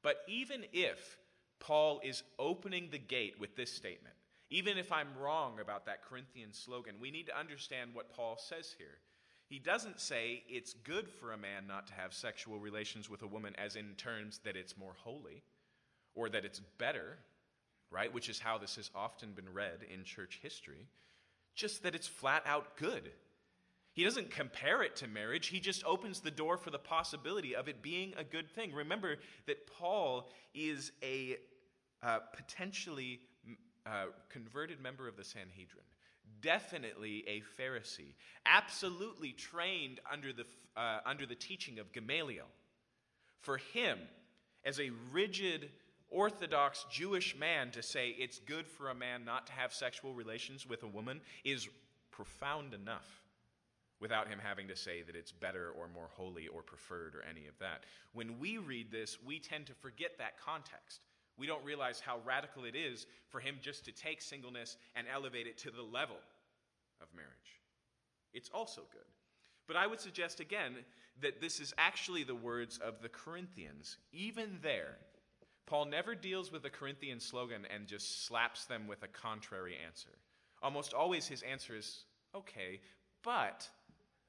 [0.02, 1.18] But even if
[1.60, 4.14] Paul is opening the gate with this statement,
[4.50, 8.74] even if I'm wrong about that Corinthian slogan, we need to understand what Paul says
[8.76, 8.98] here.
[9.54, 13.28] He doesn't say it's good for a man not to have sexual relations with a
[13.28, 15.44] woman, as in terms that it's more holy
[16.16, 17.18] or that it's better,
[17.88, 18.12] right?
[18.12, 20.88] Which is how this has often been read in church history.
[21.54, 23.12] Just that it's flat out good.
[23.92, 27.68] He doesn't compare it to marriage, he just opens the door for the possibility of
[27.68, 28.74] it being a good thing.
[28.74, 31.36] Remember that Paul is a
[32.02, 33.20] uh, potentially
[33.86, 35.84] uh, converted member of the Sanhedrin,
[36.44, 40.44] definitely a Pharisee, absolutely trained under the,
[40.76, 42.46] uh, under the teaching of Gamaliel.
[43.40, 43.98] For him,
[44.64, 45.70] as a rigid,
[46.10, 50.66] Orthodox Jewish man, to say it's good for a man not to have sexual relations
[50.66, 51.68] with a woman is
[52.10, 53.22] profound enough
[54.00, 57.46] without him having to say that it's better or more holy or preferred or any
[57.46, 57.84] of that.
[58.12, 61.00] When we read this, we tend to forget that context.
[61.38, 65.46] We don't realize how radical it is for him just to take singleness and elevate
[65.46, 66.16] it to the level
[67.04, 67.60] of marriage.
[68.32, 69.02] It's also good.
[69.68, 70.74] But I would suggest again
[71.22, 73.98] that this is actually the words of the Corinthians.
[74.12, 74.96] Even there,
[75.66, 80.10] Paul never deals with the Corinthian slogan and just slaps them with a contrary answer.
[80.62, 82.80] Almost always his answer is, okay,
[83.22, 83.68] but,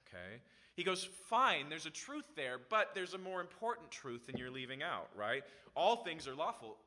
[0.07, 0.41] okay?
[0.75, 4.51] He goes, fine, there's a truth there, but there's a more important truth than you're
[4.51, 5.43] leaving out, right?
[5.75, 6.77] All things are lawful,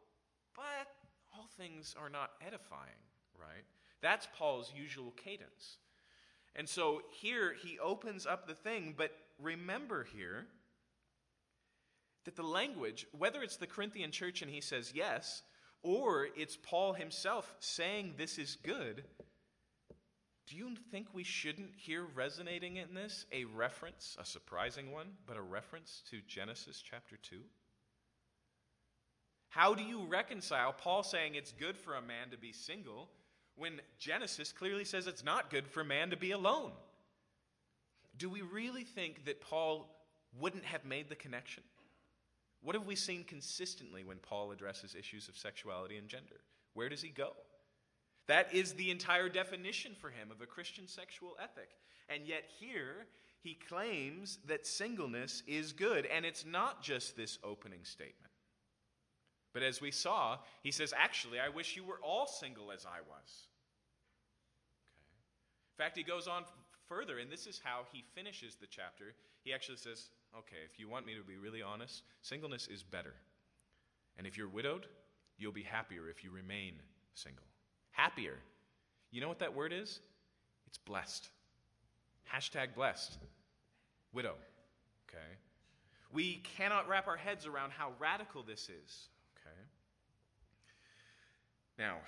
[0.55, 0.89] but
[1.35, 3.01] all things are not edifying,
[3.39, 3.65] right?
[4.01, 5.79] That's Paul's usual cadence.
[6.55, 10.47] And so here he opens up the thing, but remember here
[12.25, 15.43] that the language, whether it's the Corinthian church and he says yes,
[15.83, 19.05] or it's Paul himself saying this is good,
[20.49, 25.37] do you think we shouldn't hear resonating in this a reference, a surprising one, but
[25.37, 27.37] a reference to Genesis chapter 2?
[29.51, 33.11] How do you reconcile Paul saying it's good for a man to be single
[33.59, 36.73] when Genesis clearly says it's not good for man to be alone?
[38.17, 39.89] Do we really think that Paul
[40.39, 41.63] wouldn't have made the connection?
[42.63, 46.41] What have we seen consistently when Paul addresses issues of sexuality and gender?
[46.75, 47.33] Where does he go?
[48.27, 51.71] That is the entire definition for him of a Christian sexual ethic.
[52.09, 53.07] And yet, here,
[53.43, 56.07] he claims that singleness is good.
[56.07, 58.33] And it's not just this opening statement.
[59.53, 63.01] But as we saw, he says, Actually, I wish you were all single as I
[63.01, 63.47] was.
[64.83, 65.17] Okay.
[65.79, 66.45] In fact, he goes on
[66.89, 69.15] further, and this is how he finishes the chapter.
[69.43, 73.15] He actually says, Okay, if you want me to be really honest, singleness is better.
[74.19, 74.87] And if you're widowed,
[75.39, 76.75] you'll be happier if you remain
[77.15, 77.45] single
[77.99, 78.39] happier.
[79.11, 80.01] You know what that word is?
[80.67, 81.29] It's blessed.
[82.33, 83.19] Hashtag blessed.
[84.13, 84.35] Widow.
[85.09, 85.27] Okay?
[86.13, 89.09] We cannot wrap our heads around how radical this is.
[89.49, 89.69] Okay?
[91.79, 91.99] Now,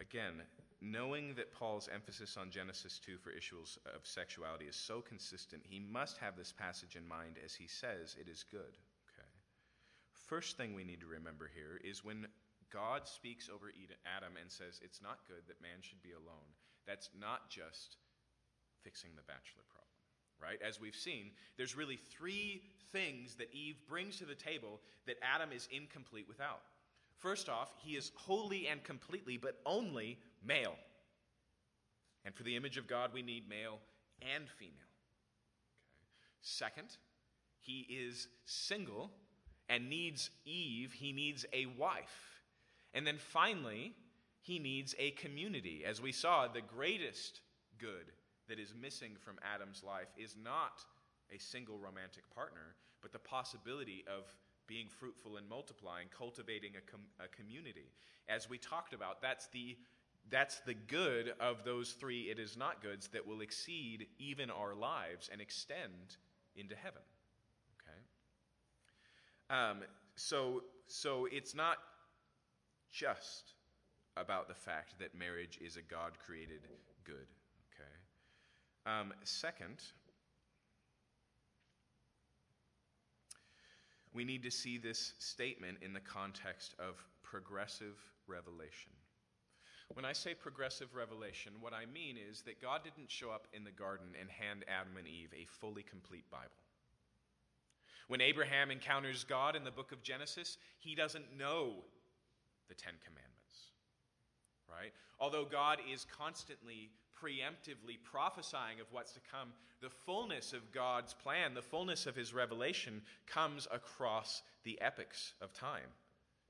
[0.00, 0.42] again,
[0.80, 5.78] knowing that Paul's emphasis on Genesis 2 for issues of sexuality is so consistent, he
[5.78, 8.76] must have this passage in mind as he says it is good.
[9.14, 9.28] Okay.
[10.12, 12.26] First thing we need to remember here is when
[12.72, 13.72] God speaks over
[14.06, 16.50] Adam and says it's not good that man should be alone,
[16.90, 17.98] that's not just
[18.82, 19.86] fixing the bachelor problem.
[20.42, 20.58] Right?
[20.66, 25.52] As we've seen, there's really three things that Eve brings to the table that Adam
[25.52, 26.62] is incomplete without.
[27.18, 30.74] First off, he is wholly and completely, but only male.
[32.24, 33.78] And for the image of God, we need male
[34.22, 34.74] and female.
[34.74, 36.32] Okay.
[36.40, 36.96] Second,
[37.60, 39.12] he is single
[39.68, 42.42] and needs Eve, he needs a wife.
[42.94, 43.94] And then finally,
[44.40, 45.84] he needs a community.
[45.86, 47.40] As we saw, the greatest
[47.78, 48.12] good
[48.48, 50.84] that is missing from Adam's life is not
[51.34, 54.24] a single romantic partner, but the possibility of
[54.66, 57.92] being fruitful and multiplying, cultivating a, com- a community.
[58.28, 59.76] As we talked about, that's the
[60.28, 64.74] that's the good of those three it is not goods that will exceed even our
[64.74, 66.18] lives and extend
[66.54, 67.02] into heaven.
[67.80, 69.58] Okay?
[69.58, 69.78] Um,
[70.16, 71.78] so, so it's not
[72.92, 73.54] just
[74.16, 76.60] about the fact that marriage is a God created
[77.04, 77.26] good.
[77.74, 78.90] Okay?
[79.00, 79.82] Um, second,
[84.12, 87.96] we need to see this statement in the context of progressive
[88.26, 88.92] revelation.
[89.94, 93.64] When I say progressive revelation, what I mean is that God didn't show up in
[93.64, 96.50] the garden and hand Adam and Eve a fully complete Bible.
[98.06, 101.74] When Abraham encounters God in the book of Genesis, he doesn't know
[102.68, 103.29] the Ten Commandments,
[104.70, 104.92] right?
[105.18, 109.48] Although God is constantly preemptively prophesying of what's to come,
[109.80, 115.52] the fullness of God's plan, the fullness of his revelation comes across the epochs of
[115.52, 115.90] time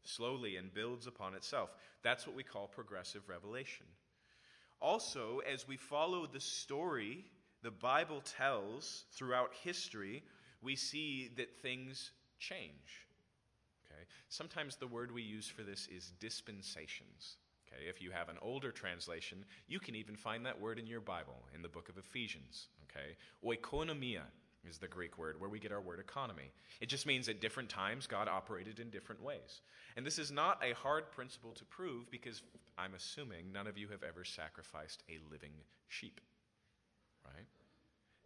[0.02, 1.70] slowly and builds upon itself.
[2.02, 3.86] That's what we call progressive revelation.
[4.80, 7.24] Also, as we follow the story
[7.62, 10.22] the Bible tells throughout history,
[10.62, 13.06] we see that things change.
[13.84, 14.02] Okay?
[14.28, 17.36] Sometimes the word we use for this is dispensations.
[17.72, 17.84] Okay?
[17.88, 21.46] If you have an older translation, you can even find that word in your Bible
[21.54, 22.68] in the book of Ephesians.
[22.84, 23.16] Okay?
[23.44, 24.22] Oikonomia
[24.68, 26.52] is the Greek word, where we get our word economy.
[26.80, 29.62] It just means at different times God operated in different ways.
[29.96, 32.42] And this is not a hard principle to prove because
[32.76, 35.52] I'm assuming none of you have ever sacrificed a living
[35.88, 36.20] sheep.
[37.24, 37.46] Right?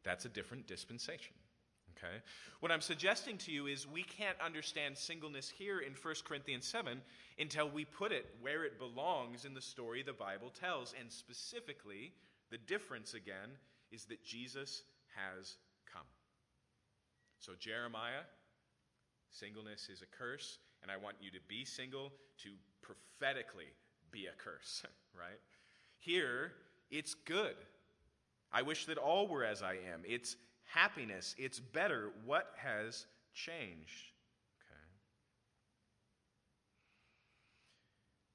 [0.02, 1.34] That's a different dispensation.
[2.04, 2.16] Okay?
[2.60, 7.00] What I'm suggesting to you is we can't understand singleness here in 1 Corinthians 7
[7.38, 10.94] until we put it where it belongs in the story the Bible tells.
[10.98, 12.12] And specifically,
[12.50, 13.50] the difference again
[13.90, 14.82] is that Jesus
[15.14, 15.56] has
[15.92, 16.06] come.
[17.38, 18.24] so, Jeremiah,
[19.30, 22.12] singleness is a curse, and I want you to be single
[22.42, 22.50] to
[22.82, 23.72] prophetically
[24.10, 24.82] be a curse,
[25.18, 25.40] right?
[25.98, 26.52] Here,
[26.90, 27.54] it's good.
[28.52, 30.02] I wish that all were as I am.
[30.04, 31.34] It's happiness.
[31.38, 32.10] It's better.
[32.24, 34.12] What has changed?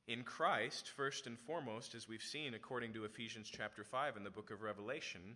[0.07, 0.13] Okay.
[0.13, 4.29] In Christ, first and foremost, as we've seen according to Ephesians chapter 5 in the
[4.29, 5.35] book of Revelation,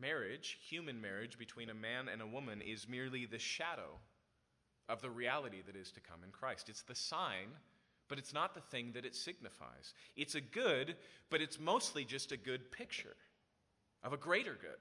[0.00, 3.98] marriage, human marriage between a man and a woman, is merely the shadow
[4.88, 6.68] of the reality that is to come in Christ.
[6.68, 7.48] It's the sign,
[8.08, 9.94] but it's not the thing that it signifies.
[10.16, 10.96] It's a good,
[11.30, 13.16] but it's mostly just a good picture
[14.02, 14.78] of a greater good.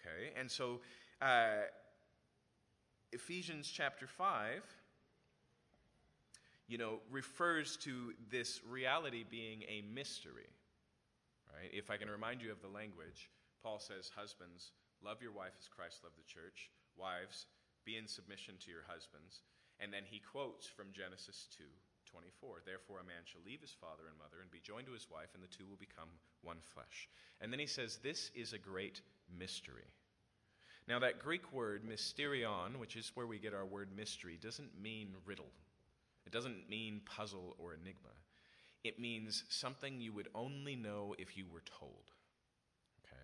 [0.00, 0.32] Okay?
[0.38, 0.80] And so,
[1.20, 1.68] uh,
[3.12, 4.62] Ephesians chapter 5,
[6.68, 10.48] you know, refers to this reality being a mystery.
[11.52, 11.70] Right?
[11.72, 13.28] If I can remind you of the language,
[13.62, 16.70] Paul says, Husbands, love your wife as Christ loved the church.
[16.96, 17.46] Wives,
[17.84, 19.42] be in submission to your husbands.
[19.80, 21.64] And then he quotes from Genesis 2
[22.10, 22.62] 24.
[22.66, 25.30] Therefore, a man shall leave his father and mother and be joined to his wife,
[25.34, 26.10] and the two will become
[26.42, 27.08] one flesh.
[27.40, 29.00] And then he says, This is a great
[29.38, 29.94] mystery.
[30.88, 35.14] Now, that Greek word mysterion, which is where we get our word mystery, doesn't mean
[35.24, 35.52] riddle.
[36.26, 38.10] It doesn't mean puzzle or enigma.
[38.82, 42.10] It means something you would only know if you were told.
[43.04, 43.16] Okay?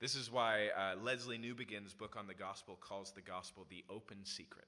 [0.00, 4.24] This is why uh, Lesslie Newbigin's book on the gospel calls the gospel the open
[4.24, 4.66] secret.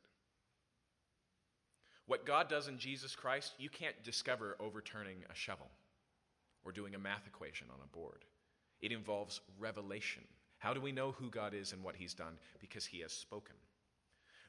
[2.07, 5.71] What God does in Jesus Christ, you can't discover overturning a shovel
[6.65, 8.25] or doing a math equation on a board.
[8.83, 10.25] It involves revelation.
[10.65, 12.39] How do we know who God is and what He's done?
[12.59, 13.55] Because He has spoken.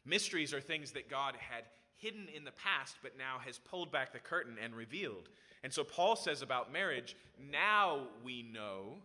[0.06, 1.66] Mysteries are things that God had
[1.98, 5.28] hidden in the past, but now has pulled back the curtain and revealed.
[5.62, 7.18] And so Paul says about marriage
[7.52, 9.00] now we know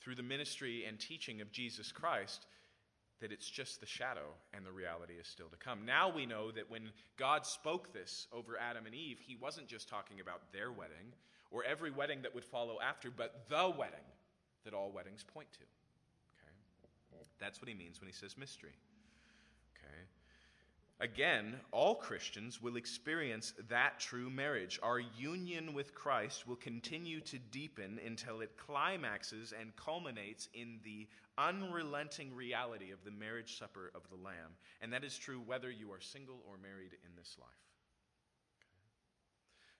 [0.00, 2.46] through the ministry and teaching of Jesus Christ
[3.20, 5.84] that it's just the shadow and the reality is still to come.
[5.84, 9.88] Now we know that when God spoke this over Adam and Eve, he wasn't just
[9.88, 11.14] talking about their wedding
[11.50, 14.04] or every wedding that would follow after, but the wedding
[14.64, 15.60] that all weddings point to.
[15.60, 17.24] Okay?
[17.38, 18.74] That's what he means when he says mystery.
[19.76, 20.04] Okay?
[21.00, 24.78] Again, all Christians will experience that true marriage.
[24.82, 31.08] Our union with Christ will continue to deepen until it climaxes and culminates in the
[31.36, 34.56] unrelenting reality of the marriage supper of the Lamb.
[34.80, 37.48] And that is true whether you are single or married in this life.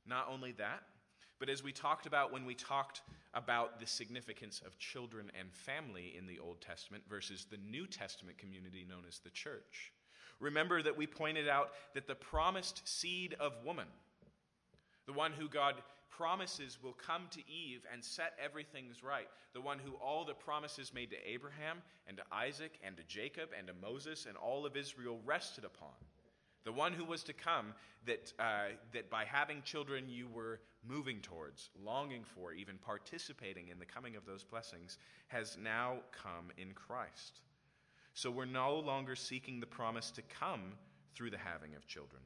[0.07, 0.83] Not only that,
[1.45, 3.03] but as we talked about when we talked
[3.35, 8.39] about the significance of children and family in the Old Testament versus the New Testament
[8.39, 9.93] community known as the church
[10.41, 13.87] Remember that we pointed out that the promised seed of woman,
[15.07, 15.75] the one who God
[16.11, 20.95] promises will come to Eve and set everything's right, the one who all the promises
[20.95, 24.77] made to Abraham and to Isaac and to Jacob and to Moses and all of
[24.77, 25.95] Israel rested upon,
[26.64, 27.74] the one who was to come
[28.07, 33.79] that, uh, that by having children you were moving towards, longing for, even participating in
[33.79, 34.98] the coming of those blessings,
[35.29, 37.40] has now come in Christ.
[38.14, 40.72] So we're no longer seeking the promise to come
[41.14, 42.22] through the having of children.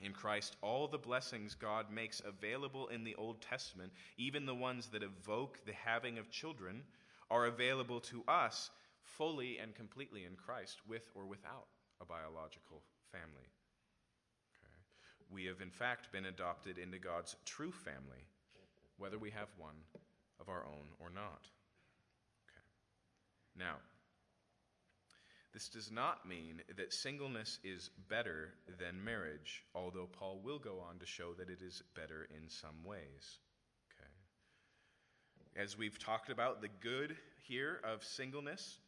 [0.00, 4.88] In Christ, all the blessings God makes available in the Old Testament, even the ones
[4.88, 6.82] that evoke the having of children,
[7.30, 8.70] are available to us
[9.04, 11.66] fully and completely in Christ, with or without
[12.00, 13.51] a biological family.
[15.32, 18.26] We have, in fact, been adopted into God's true family,
[18.98, 19.76] whether we have one
[20.40, 21.48] of our own or not.
[22.44, 22.60] Okay.
[23.56, 23.76] Now,
[25.54, 30.98] this does not mean that singleness is better than marriage, although Paul will go on
[30.98, 33.38] to show that it is better in some ways.
[33.94, 35.62] Okay.
[35.62, 38.78] As we've talked about, the good here of singleness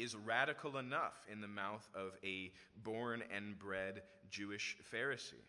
[0.00, 2.50] is radical enough in the mouth of a
[2.82, 5.44] born and bred Jewish Pharisee.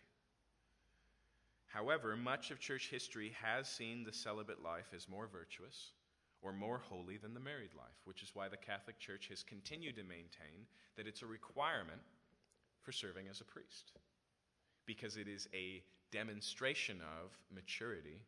[1.68, 5.92] However, much of church history has seen the celibate life as more virtuous
[6.42, 9.96] or more holy than the married life, which is why the Catholic Church has continued
[9.96, 10.66] to maintain
[10.98, 12.02] that it's a requirement
[12.82, 13.94] for serving as a priest,
[14.86, 18.20] because it is a demonstration of maturity,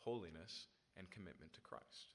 [0.00, 0.66] holiness,
[0.98, 2.13] and commitment to Christ.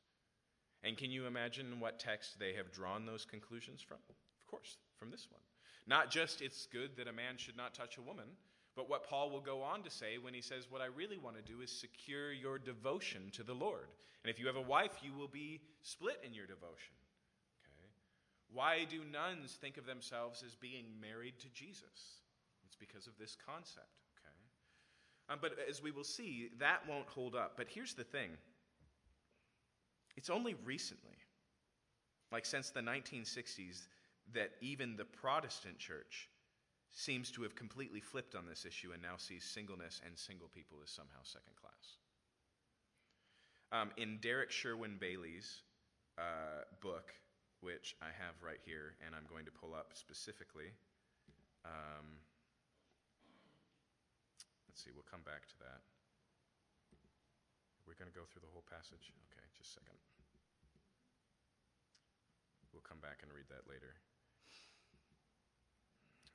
[0.83, 3.97] And can you imagine what text they have drawn those conclusions from?
[4.09, 4.15] Of
[4.49, 5.41] course, from this one.
[5.87, 8.27] Not just it's good that a man should not touch a woman,
[8.75, 11.35] but what Paul will go on to say when he says, What I really want
[11.35, 13.87] to do is secure your devotion to the Lord.
[14.23, 16.95] And if you have a wife, you will be split in your devotion.
[17.65, 17.89] Okay?
[18.53, 22.21] Why do nuns think of themselves as being married to Jesus?
[22.65, 23.87] It's because of this concept.
[24.19, 25.33] Okay?
[25.33, 27.53] Um, but as we will see, that won't hold up.
[27.57, 28.29] But here's the thing
[30.19, 31.15] it's only recently,
[32.29, 33.87] like since the 1960s,
[34.33, 36.27] that even the Protestant church
[36.91, 40.79] seems to have completely flipped on this issue and now sees singleness and single people
[40.83, 41.95] as somehow second class.
[43.71, 45.61] Um, in Derek Sherwin Bailey's
[46.17, 47.13] uh, book,
[47.61, 50.75] which I have right here, and I'm going to pull up specifically.
[51.63, 52.19] Um,
[54.67, 55.79] let's see, we'll come back to that.
[57.89, 59.09] We're going to go through the whole passage?
[59.33, 59.97] Okay, just a second.
[62.69, 63.97] We'll come back and read that later.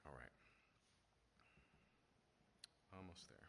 [0.03, 0.35] All right.
[2.91, 3.47] Almost there.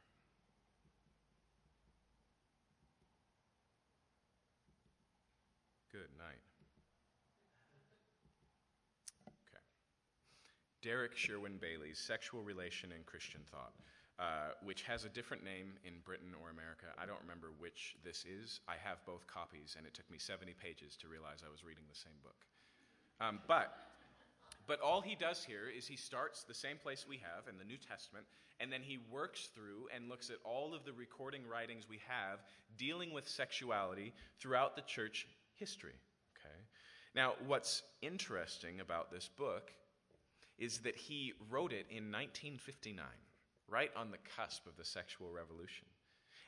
[5.90, 6.46] Good night.
[9.50, 9.66] Okay.
[10.84, 13.74] Derek Sherwin Bailey's Sexual Relation in Christian Thought,
[14.20, 16.88] uh, which has a different name in Britain or America.
[16.98, 18.62] I don't remember which this is.
[18.68, 21.84] I have both copies, and it took me 70 pages to realize I was reading
[21.90, 22.40] the same book.
[23.20, 23.76] Um, but
[24.68, 27.64] but all he does here is he starts the same place we have in the
[27.64, 28.26] New Testament,
[28.60, 32.40] and then he works through and looks at all of the recording writings we have
[32.78, 35.94] dealing with sexuality throughout the church history.
[36.40, 36.56] Okay?
[37.14, 39.72] Now, what's interesting about this book
[40.58, 43.06] is that he wrote it in 1959,
[43.68, 45.86] right on the cusp of the sexual revolution.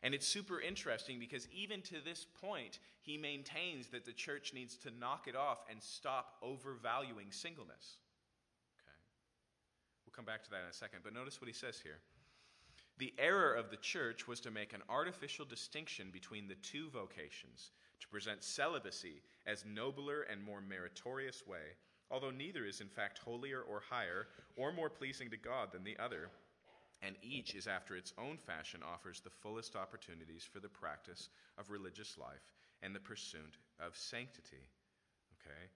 [0.03, 4.75] And it's super interesting because even to this point, he maintains that the church needs
[4.77, 7.97] to knock it off and stop overvaluing singleness.
[8.79, 8.93] Okay.
[10.05, 11.99] We'll come back to that in a second, but notice what he says here.
[12.99, 17.71] The error of the church was to make an artificial distinction between the two vocations,
[17.99, 21.75] to present celibacy as nobler and more meritorious way,
[22.09, 25.97] although neither is in fact holier or higher or more pleasing to God than the
[25.97, 26.29] other
[27.01, 31.69] and each is after its own fashion offers the fullest opportunities for the practice of
[31.69, 34.69] religious life and the pursuit of sanctity.
[35.39, 35.69] Okay?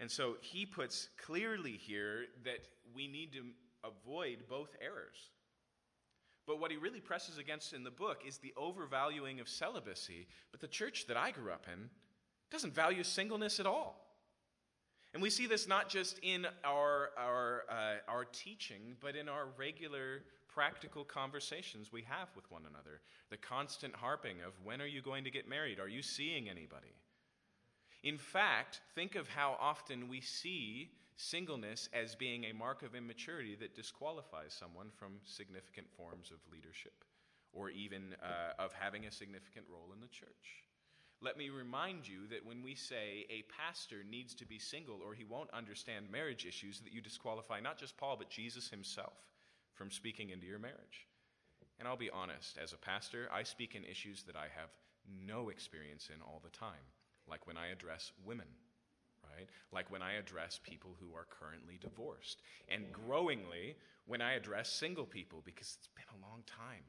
[0.00, 3.44] And so he puts clearly here that we need to
[3.84, 5.30] avoid both errors.
[6.46, 10.26] But what he really presses against in the book is the overvaluing of celibacy.
[10.50, 11.88] But the church that I grew up in
[12.50, 14.02] doesn't value singleness at all.
[15.14, 19.46] And we see this not just in our, our, uh, our teaching, but in our
[19.56, 20.22] regular
[20.54, 23.00] practical conversations we have with one another.
[23.30, 25.80] The constant harping of when are you going to get married?
[25.80, 26.94] Are you seeing anybody?
[28.02, 33.54] In fact, think of how often we see singleness as being a mark of immaturity
[33.56, 37.04] that disqualifies someone from significant forms of leadership
[37.52, 40.64] or even uh, of having a significant role in the church.
[41.20, 45.14] Let me remind you that when we say a pastor needs to be single or
[45.14, 49.12] he won't understand marriage issues, that you disqualify not just Paul, but Jesus himself
[49.82, 51.08] from speaking into your marriage.
[51.80, 54.70] And I'll be honest, as a pastor, I speak in issues that I have
[55.26, 56.86] no experience in all the time,
[57.28, 58.46] like when I address women,
[59.24, 59.48] right?
[59.72, 63.74] Like when I address people who are currently divorced, and growingly
[64.06, 66.86] when I address single people, because it's been a long time.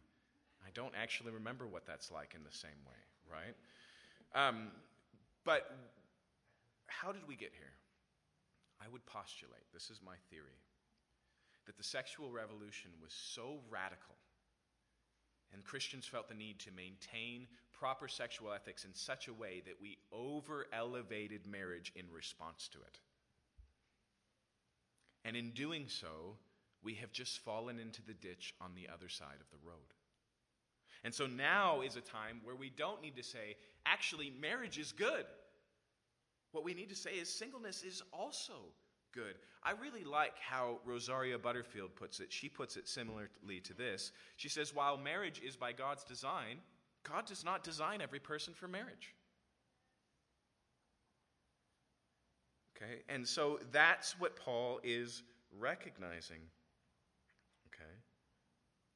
[0.63, 3.55] I don't actually remember what that's like in the same way, right?
[4.39, 4.67] Um,
[5.45, 5.75] but
[6.85, 7.73] how did we get here?
[8.79, 10.61] I would postulate, this is my theory,
[11.65, 14.15] that the sexual revolution was so radical,
[15.53, 19.81] and Christians felt the need to maintain proper sexual ethics in such a way that
[19.81, 22.99] we over elevated marriage in response to it.
[25.25, 26.37] And in doing so,
[26.83, 29.93] we have just fallen into the ditch on the other side of the road.
[31.03, 33.55] And so now is a time where we don't need to say,
[33.85, 35.25] actually, marriage is good.
[36.51, 38.53] What we need to say is singleness is also
[39.13, 39.35] good.
[39.63, 42.31] I really like how Rosaria Butterfield puts it.
[42.31, 44.11] She puts it similarly to this.
[44.35, 46.57] She says, While marriage is by God's design,
[47.03, 49.13] God does not design every person for marriage.
[52.75, 53.01] Okay?
[53.09, 55.23] And so that's what Paul is
[55.57, 56.41] recognizing.
[57.73, 57.91] Okay?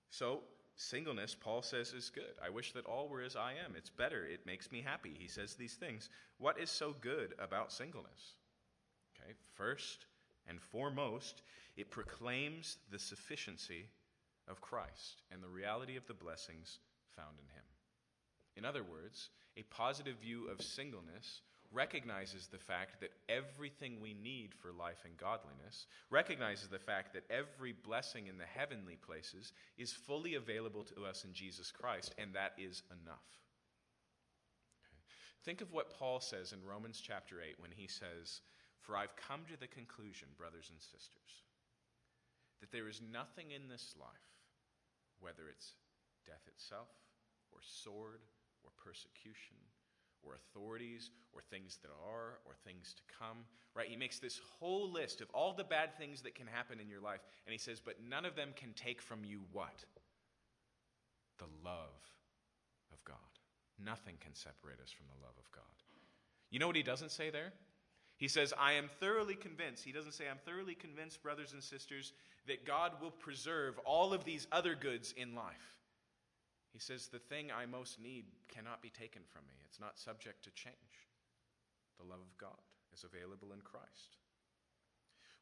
[0.09, 0.41] So,
[0.75, 2.35] singleness, Paul says, is good.
[2.43, 3.75] I wish that all were as I am.
[3.75, 4.25] It's better.
[4.25, 5.15] It makes me happy.
[5.17, 6.09] He says these things.
[6.37, 8.35] What is so good about singleness?
[9.27, 10.05] Okay, first
[10.47, 11.41] and foremost,
[11.75, 13.89] it proclaims the sufficiency
[14.47, 16.79] of Christ and the reality of the blessings
[17.15, 17.65] found in him.
[18.55, 24.53] In other words, a positive view of singleness recognizes the fact that everything we need
[24.53, 29.91] for life and godliness, recognizes the fact that every blessing in the heavenly places is
[29.91, 33.27] fully available to us in Jesus Christ, and that is enough.
[34.81, 34.97] Okay.
[35.43, 38.41] Think of what Paul says in Romans chapter 8 when he says,
[38.87, 41.43] for I've come to the conclusion, brothers and sisters,
[42.63, 44.31] that there is nothing in this life,
[45.19, 45.75] whether it's
[46.25, 46.87] death itself,
[47.51, 48.23] or sword,
[48.63, 49.59] or persecution,
[50.23, 53.43] or authorities, or things that are, or things to come,
[53.75, 53.91] right?
[53.91, 57.01] He makes this whole list of all the bad things that can happen in your
[57.01, 59.83] life, and he says, but none of them can take from you what?
[61.39, 61.99] The love
[62.91, 63.17] of God.
[63.83, 65.63] Nothing can separate us from the love of God.
[66.49, 67.51] You know what he doesn't say there?
[68.17, 69.83] He says, I am thoroughly convinced.
[69.83, 72.13] He doesn't say, I'm thoroughly convinced, brothers and sisters,
[72.47, 75.75] that God will preserve all of these other goods in life.
[76.73, 79.53] He says, The thing I most need cannot be taken from me.
[79.65, 80.75] It's not subject to change.
[81.99, 82.57] The love of God
[82.93, 84.17] is available in Christ.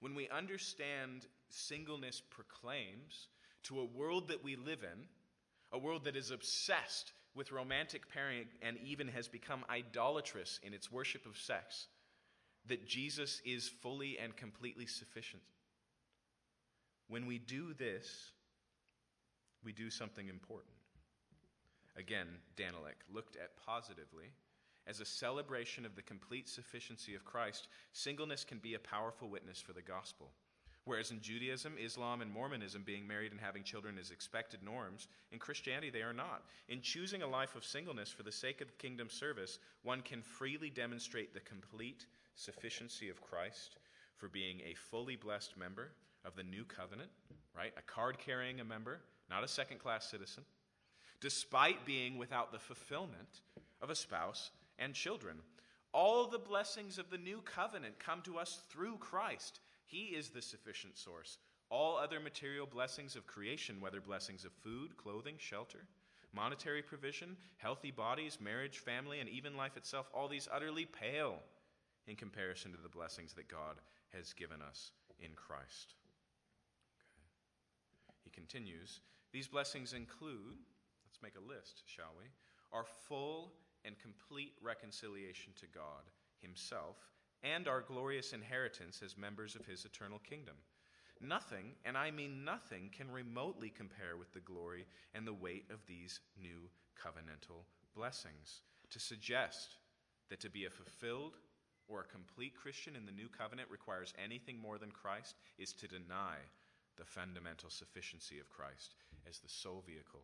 [0.01, 3.29] When we understand singleness proclaims
[3.63, 5.07] to a world that we live in,
[5.71, 10.91] a world that is obsessed with romantic pairing and even has become idolatrous in its
[10.91, 11.87] worship of sex,
[12.67, 15.43] that Jesus is fully and completely sufficient.
[17.07, 18.31] When we do this,
[19.63, 20.73] we do something important.
[21.97, 24.31] Again, Danylak looked at positively.
[24.87, 29.59] As a celebration of the complete sufficiency of Christ, singleness can be a powerful witness
[29.61, 30.31] for the gospel.
[30.83, 35.39] Whereas in Judaism, Islam, and Mormonism, being married and having children is expected norms, in
[35.39, 36.43] Christianity they are not.
[36.69, 40.69] In choosing a life of singleness for the sake of kingdom service, one can freely
[40.69, 42.05] demonstrate the complete
[42.35, 43.77] sufficiency of Christ
[44.17, 45.91] for being a fully blessed member
[46.23, 47.09] of the new covenant,
[47.55, 47.73] right?
[47.77, 50.43] A card carrying a member, not a second class citizen,
[51.21, 53.41] despite being without the fulfillment
[53.81, 55.37] of a spouse and children.
[55.93, 59.59] All the blessings of the new covenant come to us through Christ.
[59.85, 61.37] He is the sufficient source.
[61.69, 65.85] All other material blessings of creation, whether blessings of food, clothing, shelter,
[66.33, 71.37] monetary provision, healthy bodies, marriage, family, and even life itself, all these utterly pale
[72.07, 73.77] in comparison to the blessings that God
[74.13, 75.95] has given us in Christ.
[76.99, 77.27] Okay.
[78.23, 79.01] He continues
[79.31, 80.57] These blessings include,
[81.05, 82.29] let's make a list, shall we?
[82.71, 83.53] Our full
[83.83, 86.03] and complete reconciliation to God
[86.41, 86.97] Himself
[87.43, 90.55] and our glorious inheritance as members of His eternal kingdom.
[91.21, 95.85] Nothing, and I mean nothing, can remotely compare with the glory and the weight of
[95.87, 96.69] these new
[97.01, 97.63] covenantal
[97.95, 98.61] blessings.
[98.91, 99.77] To suggest
[100.29, 101.37] that to be a fulfilled
[101.87, 105.87] or a complete Christian in the new covenant requires anything more than Christ is to
[105.87, 106.37] deny
[106.97, 108.95] the fundamental sufficiency of Christ
[109.29, 110.23] as the sole vehicle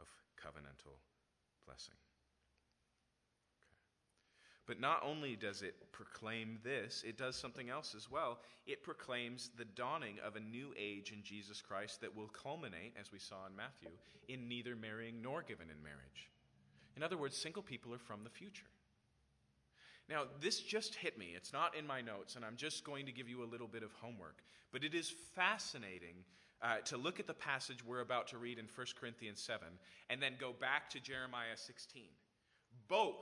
[0.00, 0.98] of covenantal
[1.66, 1.94] blessing.
[4.66, 8.38] But not only does it proclaim this, it does something else as well.
[8.66, 13.10] It proclaims the dawning of a new age in Jesus Christ that will culminate, as
[13.10, 13.88] we saw in Matthew,
[14.28, 16.28] in neither marrying nor given in marriage.
[16.96, 18.66] In other words, single people are from the future.
[20.08, 21.34] Now, this just hit me.
[21.36, 23.82] It's not in my notes, and I'm just going to give you a little bit
[23.82, 24.42] of homework.
[24.72, 26.24] But it is fascinating
[26.62, 29.66] uh, to look at the passage we're about to read in 1 Corinthians 7
[30.10, 32.02] and then go back to Jeremiah 16.
[32.88, 33.20] Both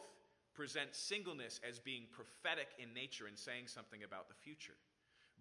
[0.55, 4.77] present singleness as being prophetic in nature and saying something about the future.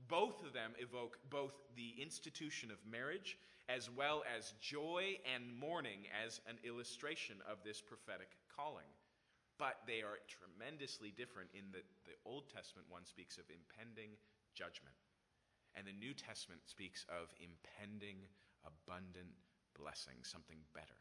[0.10, 3.38] Both of them evoke both the institution of marriage
[3.70, 8.86] as well as joy and mourning as an illustration of this prophetic calling.
[9.58, 14.20] But they are tremendously different in that the Old Testament one speaks of impending
[14.52, 14.96] judgment,
[15.76, 18.20] and the New Testament speaks of impending,
[18.68, 19.32] abundant
[19.80, 21.00] blessing, something better.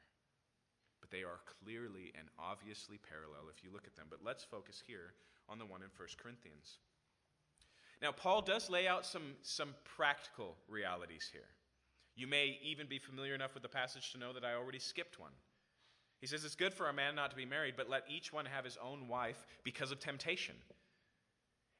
[1.00, 4.06] But they are clearly and obviously parallel if you look at them.
[4.08, 5.14] But let's focus here
[5.48, 6.78] on the one in 1 Corinthians.
[8.02, 11.48] Now, Paul does lay out some, some practical realities here.
[12.16, 15.18] You may even be familiar enough with the passage to know that I already skipped
[15.18, 15.32] one.
[16.20, 18.46] He says it's good for a man not to be married, but let each one
[18.46, 20.54] have his own wife because of temptation.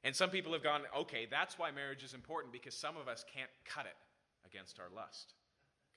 [0.03, 3.25] And some people have gone, okay, that's why marriage is important because some of us
[3.33, 3.95] can't cut it
[4.45, 5.33] against our lust.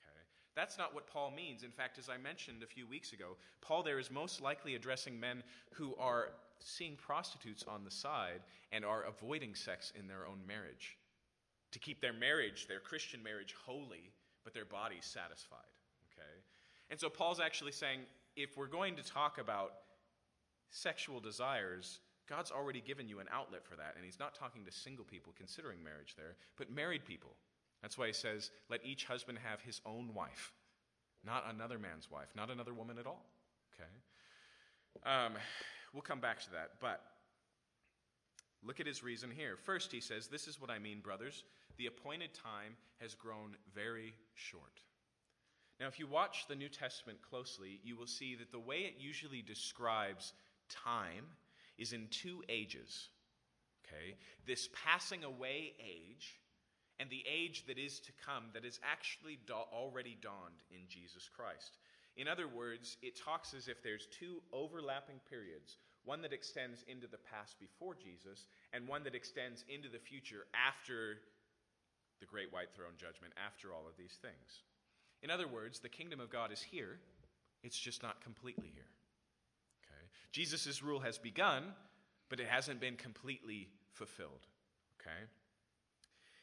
[0.01, 0.19] Okay?
[0.55, 1.63] That's not what Paul means.
[1.63, 5.19] In fact, as I mentioned a few weeks ago, Paul there is most likely addressing
[5.19, 6.29] men who are
[6.59, 10.97] seeing prostitutes on the side and are avoiding sex in their own marriage
[11.71, 14.11] to keep their marriage, their Christian marriage, holy,
[14.43, 15.59] but their bodies satisfied.
[16.11, 16.41] Okay?
[16.89, 17.99] And so Paul's actually saying,
[18.41, 19.73] if we're going to talk about
[20.69, 23.93] sexual desires, God's already given you an outlet for that.
[23.97, 27.31] And he's not talking to single people considering marriage there, but married people.
[27.81, 30.53] That's why he says, let each husband have his own wife,
[31.25, 33.25] not another man's wife, not another woman at all.
[33.75, 35.09] Okay?
[35.09, 35.33] Um,
[35.93, 36.71] we'll come back to that.
[36.79, 37.01] But
[38.63, 39.57] look at his reason here.
[39.57, 41.43] First, he says, This is what I mean, brothers.
[41.77, 44.81] The appointed time has grown very short.
[45.79, 48.95] Now, if you watch the New Testament closely, you will see that the way it
[48.99, 50.33] usually describes
[50.69, 51.25] time
[51.77, 53.09] is in two ages.
[53.85, 54.15] Okay?
[54.45, 56.39] This passing away age
[56.99, 61.77] and the age that is to come that is actually already dawned in Jesus Christ.
[62.17, 67.07] In other words, it talks as if there's two overlapping periods one that extends into
[67.07, 71.19] the past before Jesus, and one that extends into the future after
[72.19, 74.63] the great white throne judgment, after all of these things.
[75.21, 76.99] In other words, the kingdom of God is here,
[77.63, 78.87] it's just not completely here.
[79.83, 80.09] Okay?
[80.31, 81.63] Jesus' rule has begun,
[82.29, 84.47] but it hasn't been completely fulfilled.
[84.99, 85.25] Okay?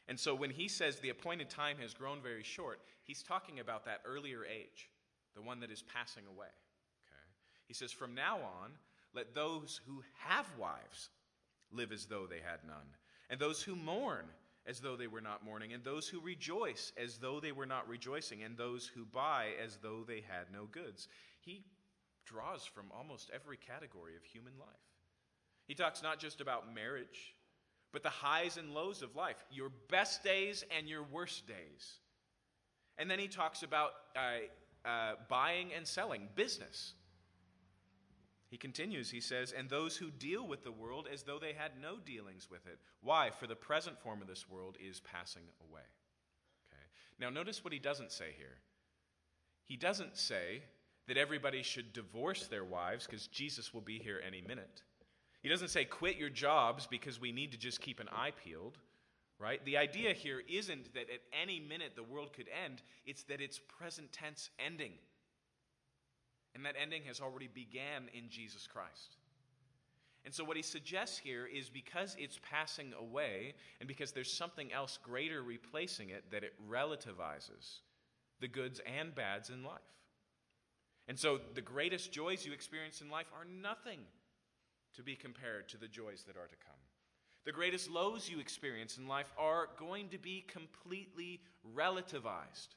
[0.09, 3.85] And so when he says the appointed time has grown very short, he's talking about
[3.87, 4.91] that earlier age,
[5.35, 6.47] the one that is passing away.
[6.47, 7.27] Okay?
[7.67, 8.73] He says, From now on,
[9.15, 11.09] let those who have wives
[11.73, 12.95] live as though they had none,
[13.31, 14.27] and those who mourn
[14.67, 17.89] as though they were not mourning, and those who rejoice as though they were not
[17.89, 21.09] rejoicing, and those who buy as though they had no goods.
[21.41, 21.65] He
[22.25, 24.69] draws from almost every category of human life.
[25.69, 27.35] He talks not just about marriage,
[27.93, 32.01] but the highs and lows of life, your best days and your worst days.
[32.99, 36.95] And then he talks about uh, uh, buying and selling, business.
[38.57, 41.73] He continues, he says, and those who deal with the world as though they had
[41.79, 42.79] no dealings with it.
[43.03, 43.29] Why?
[43.29, 45.83] For the present form of this world is passing away.
[46.73, 46.83] Okay.
[47.21, 48.57] Now, notice what he doesn't say here.
[49.67, 50.63] He doesn't say
[51.07, 54.81] that everybody should divorce their wives because Jesus will be here any minute.
[55.43, 58.79] He doesn't say quit your jobs because we need to just keep an eye peeled,
[59.39, 59.63] right?
[59.67, 63.61] The idea here isn't that at any minute the world could end, it's that it's
[63.79, 64.93] present tense ending.
[66.57, 69.19] And that ending has already began in Jesus Christ.
[70.25, 74.73] And so, what he suggests here is because it's passing away and because there's something
[74.73, 77.81] else greater replacing it, that it relativizes
[78.41, 79.81] the goods and bads in life.
[81.09, 84.01] And so, the greatest joys you experience in life are nothing
[84.95, 86.81] to be compared to the joys that are to come.
[87.45, 91.43] The greatest lows you experience in life are going to be completely
[91.77, 92.69] relativized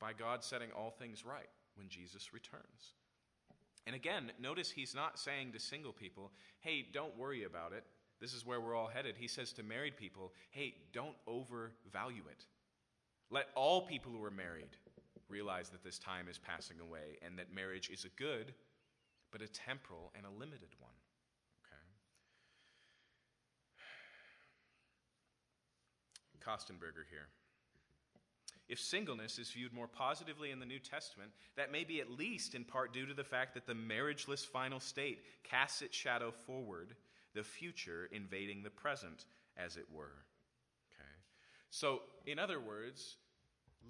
[0.00, 2.94] by God setting all things right when Jesus returns.
[3.86, 7.84] And again, notice he's not saying to single people, hey, don't worry about it.
[8.20, 9.16] This is where we're all headed.
[9.18, 12.44] He says to married people, hey, don't overvalue it.
[13.30, 14.76] Let all people who are married
[15.28, 18.52] realize that this time is passing away and that marriage is a good,
[19.32, 20.92] but a temporal and a limited one.
[21.64, 21.80] Okay?
[26.44, 27.28] Kostenberger here.
[28.70, 32.54] If singleness is viewed more positively in the New Testament, that may be at least
[32.54, 36.94] in part due to the fact that the marriageless final state casts its shadow forward,
[37.34, 39.24] the future invading the present,
[39.56, 40.14] as it were.
[40.94, 41.10] Okay?
[41.70, 43.16] So, in other words,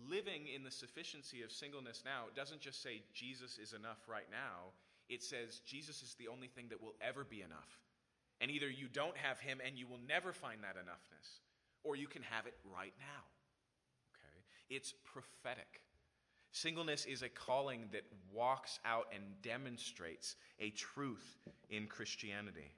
[0.09, 4.73] living in the sufficiency of singleness now doesn't just say Jesus is enough right now,
[5.11, 7.79] it says Jesus is the only thing that will ever be enough.
[8.41, 11.41] And either you don't have him and you will never find that enoughness,
[11.85, 13.27] or you can have it right now.
[14.71, 15.83] It's prophetic.
[16.53, 21.37] Singleness is a calling that walks out and demonstrates a truth
[21.69, 22.73] in Christianity.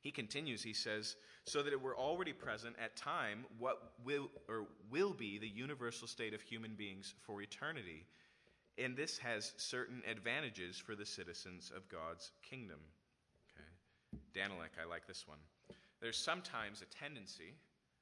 [0.00, 4.66] He continues, he says, so that it were already present at time what will or
[4.90, 8.04] will be the universal state of human beings for eternity.
[8.78, 12.78] And this has certain advantages for the citizens of God's kingdom.
[13.50, 14.40] Okay.
[14.40, 15.38] Danylak, I like this one.
[16.00, 17.54] There's sometimes a tendency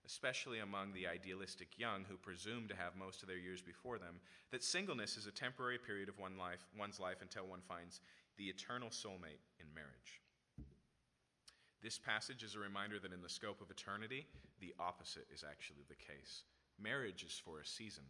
[0.07, 4.20] especially among the idealistic young who presume to have most of their years before them,
[4.50, 8.00] that singleness is a temporary period of one life, one's life until one finds
[8.36, 10.20] the eternal soulmate in marriage.
[11.82, 14.26] This passage is a reminder that in the scope of eternity,
[14.61, 16.44] the opposite is actually the case.
[16.80, 18.05] Marriage is for a season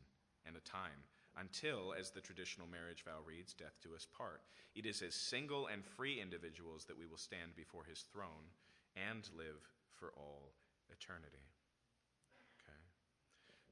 [0.47, 1.03] and a time,
[1.37, 4.43] until, as the traditional marriage vow reads, death do us part.
[4.77, 8.47] It is as single and free individuals that we will stand before his throne
[8.95, 10.53] and live for all
[10.91, 11.43] eternity.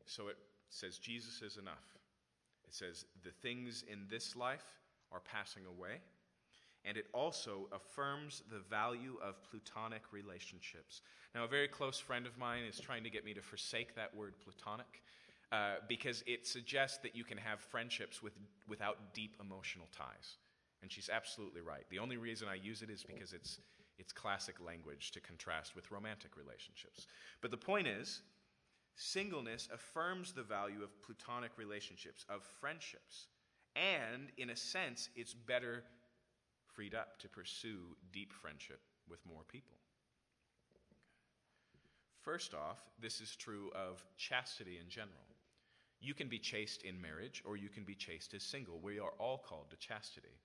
[0.07, 0.37] So it
[0.69, 1.97] says Jesus is enough.
[2.67, 4.65] It says the things in this life
[5.11, 6.01] are passing away.
[6.85, 11.03] And it also affirms the value of plutonic relationships.
[11.33, 14.15] Now, a very close friend of mine is trying to get me to forsake that
[14.17, 15.03] word plutonic
[15.53, 18.33] uh, because it suggests that you can have friendships with,
[18.69, 20.39] without deep emotional ties.
[20.83, 21.85] And she's absolutely right.
[21.91, 23.61] The only reason I use it is because it's,
[23.99, 27.07] it's classic language to contrast with romantic relationships.
[27.41, 28.23] But the point is,
[28.95, 33.27] Singleness affirms the value of plutonic relationships, of friendships,
[33.75, 35.83] and in a sense, it's better
[36.67, 39.77] freed up to pursue deep friendship with more people.
[42.23, 45.27] First off, this is true of chastity in general.
[46.01, 48.79] You can be chaste in marriage or you can be chaste as single.
[48.81, 50.39] We are all called to chastity.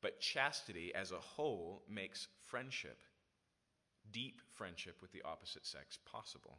[0.00, 2.98] But chastity as a whole makes friendship,
[4.12, 6.58] deep friendship with the opposite sex, possible.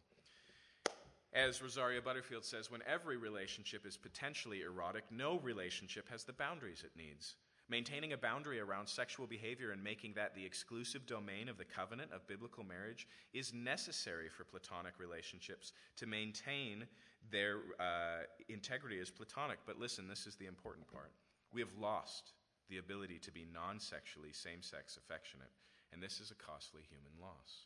[1.34, 6.84] As Rosaria Butterfield says, when every relationship is potentially erotic, no relationship has the boundaries
[6.84, 7.36] it needs.
[7.70, 12.12] Maintaining a boundary around sexual behavior and making that the exclusive domain of the covenant
[12.12, 16.88] of biblical marriage is necessary for platonic relationships to maintain
[17.32, 19.60] their uh, integrity as platonic.
[19.68, 21.12] But listen, this is the important part.
[21.54, 22.34] We have lost
[22.70, 25.52] the ability to be non sexually same sex affectionate
[25.92, 27.66] and this is a costly human loss.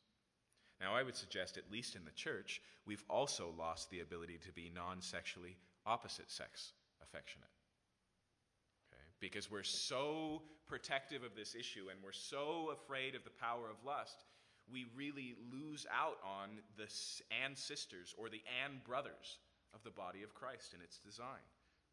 [0.83, 4.51] Now, I would suggest, at least in the church, we've also lost the ability to
[4.51, 5.55] be non sexually
[5.85, 7.47] opposite sex affectionate.
[8.91, 9.03] Okay?
[9.21, 13.77] Because we're so protective of this issue and we're so afraid of the power of
[13.85, 14.25] lust,
[14.69, 16.87] we really lose out on the
[17.43, 19.39] and sisters or the and brothers
[19.73, 21.47] of the body of Christ in its design.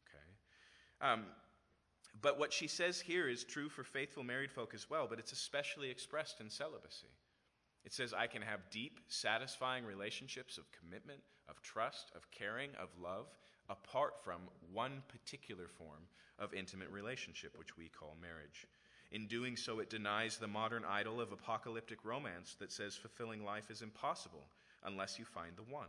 [0.08, 1.12] Okay?
[1.12, 1.26] Um,
[2.20, 5.32] but what she says here is true for faithful married folk as well, but it's
[5.32, 7.06] especially expressed in celibacy.
[7.84, 12.88] It says, I can have deep, satisfying relationships of commitment, of trust, of caring, of
[13.00, 13.26] love,
[13.68, 16.06] apart from one particular form
[16.38, 18.66] of intimate relationship, which we call marriage.
[19.12, 23.70] In doing so, it denies the modern idol of apocalyptic romance that says fulfilling life
[23.70, 24.46] is impossible
[24.84, 25.88] unless you find the one.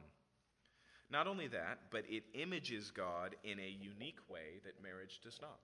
[1.09, 5.59] Not only that, but it images God in a unique way that marriage does not.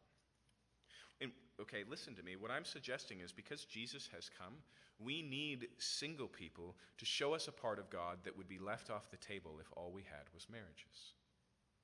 [1.60, 2.36] Okay, listen to me.
[2.36, 4.54] What I'm suggesting is because Jesus has come,
[5.00, 8.92] we need single people to show us a part of God that would be left
[8.92, 11.14] off the table if all we had was marriages.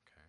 [0.05, 0.28] Okay.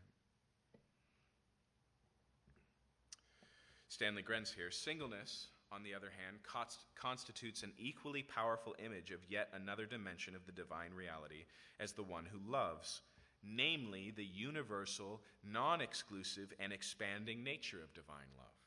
[3.88, 4.70] Stanley Grenz here.
[4.70, 10.34] Singleness, on the other hand, const- constitutes an equally powerful image of yet another dimension
[10.34, 11.44] of the divine reality
[11.80, 13.02] as the one who loves,
[13.42, 18.63] namely the universal, non exclusive, and expanding nature of divine love.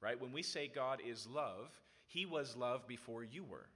[0.00, 0.20] Right?
[0.20, 1.70] When we say God is love,
[2.06, 3.66] he was love before you were.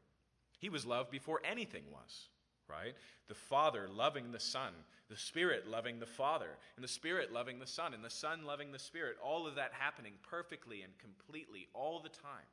[0.58, 2.28] He was love before anything was,
[2.68, 2.94] right?
[3.28, 4.72] The Father loving the Son,
[5.10, 8.70] the Spirit loving the Father, and the Spirit loving the Son, and the Son loving
[8.70, 12.46] the Spirit, all of that happening perfectly and completely all the time.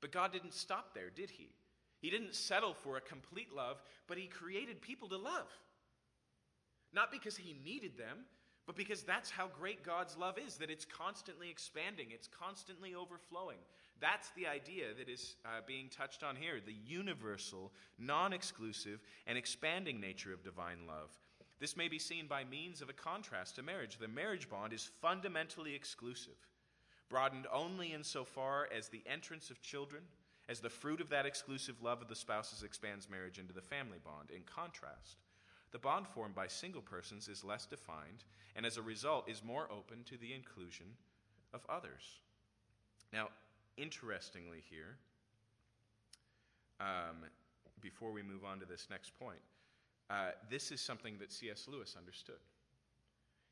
[0.00, 1.50] But God didn't stop there, did He?
[2.00, 5.48] He didn't settle for a complete love, but He created people to love.
[6.92, 8.18] Not because He needed them,
[8.68, 13.56] but because that's how great God's love is, that it's constantly expanding, it's constantly overflowing.
[13.98, 19.38] That's the idea that is uh, being touched on here the universal, non exclusive, and
[19.38, 21.08] expanding nature of divine love.
[21.58, 23.96] This may be seen by means of a contrast to marriage.
[23.98, 26.36] The marriage bond is fundamentally exclusive,
[27.08, 30.02] broadened only insofar as the entrance of children,
[30.46, 33.98] as the fruit of that exclusive love of the spouses expands marriage into the family
[34.04, 34.30] bond.
[34.30, 35.16] In contrast,
[35.72, 38.24] the bond formed by single persons is less defined
[38.56, 40.86] and as a result is more open to the inclusion
[41.52, 42.20] of others.
[43.12, 43.28] Now,
[43.76, 44.96] interestingly, here,
[46.80, 47.24] um,
[47.80, 49.40] before we move on to this next point,
[50.10, 51.66] uh, this is something that C.S.
[51.68, 52.40] Lewis understood.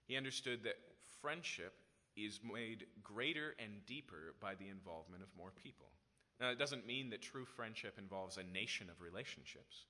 [0.09, 0.77] He understood that
[1.21, 1.75] friendship
[2.17, 5.87] is made greater and deeper by the involvement of more people.
[6.41, 9.85] Now, it doesn't mean that true friendship involves a nation of relationships,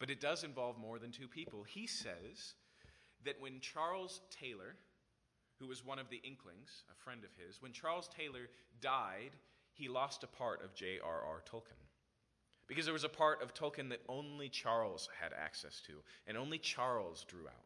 [0.00, 1.62] but it does involve more than two people.
[1.62, 2.54] He says
[3.24, 4.74] that when Charles Taylor,
[5.60, 8.48] who was one of the Inklings, a friend of his, when Charles Taylor
[8.80, 9.36] died
[9.80, 11.42] he lost a part of J.R.R.
[11.50, 11.80] Tolkien.
[12.66, 15.94] Because there was a part of Tolkien that only Charles had access to,
[16.26, 17.64] and only Charles drew out.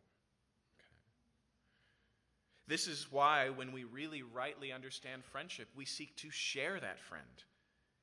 [2.66, 7.44] This is why, when we really rightly understand friendship, we seek to share that friend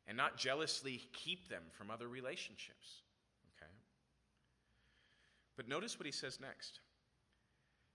[0.07, 3.01] and not jealously keep them from other relationships.
[5.61, 6.79] But notice what he says next.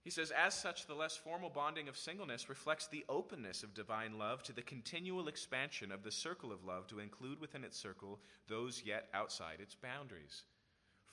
[0.05, 4.19] He says, as such, the less formal bonding of singleness reflects the openness of divine
[4.19, 8.21] love to the continual expansion of the circle of love to include within its circle
[8.47, 10.45] those yet outside its boundaries.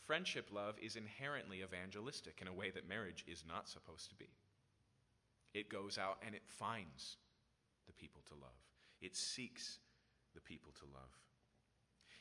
[0.05, 4.29] Friendship love is inherently evangelistic in a way that marriage is not supposed to be.
[5.55, 7.17] It goes out and it finds
[7.87, 8.61] the people to love,
[9.01, 9.79] it seeks
[10.35, 11.17] the people to love.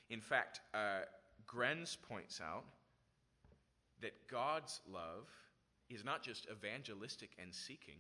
[0.09, 1.01] In fact, uh,
[1.47, 2.65] Grenz points out
[4.03, 5.29] that God's love
[5.89, 7.99] is not just evangelistic and seeking,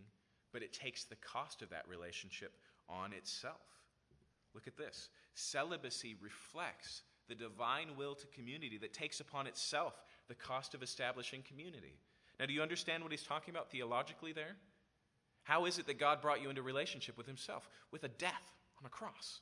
[0.52, 2.52] but it takes the cost of that relationship
[2.88, 3.56] on itself.
[4.54, 9.94] Look at this celibacy reflects the divine will to community that takes upon itself
[10.28, 11.94] the cost of establishing community.
[12.38, 14.56] Now, do you understand what he's talking about theologically there?
[15.44, 17.68] How is it that God brought you into relationship with himself?
[17.90, 19.40] With a death on a cross.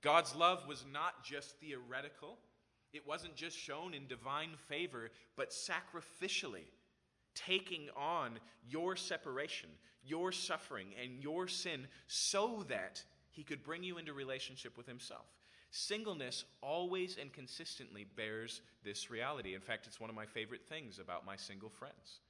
[0.00, 2.38] God's love was not just theoretical,
[2.92, 6.66] it wasn't just shown in divine favor, but sacrificially
[7.34, 9.68] taking on your separation,
[10.04, 15.26] your suffering, and your sin so that he could bring you into relationship with himself.
[15.70, 19.54] Singleness always and consistently bears this reality.
[19.54, 22.20] In fact, it's one of my favorite things about my single friends.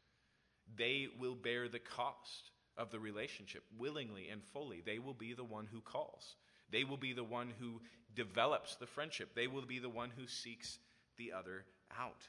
[0.77, 4.83] They will bear the cost of the relationship willingly and fully.
[4.85, 6.37] They will be the one who calls.
[6.71, 7.81] They will be the one who
[8.14, 9.35] develops the friendship.
[9.35, 10.79] They will be the one who seeks
[11.16, 11.64] the other
[11.99, 12.29] out.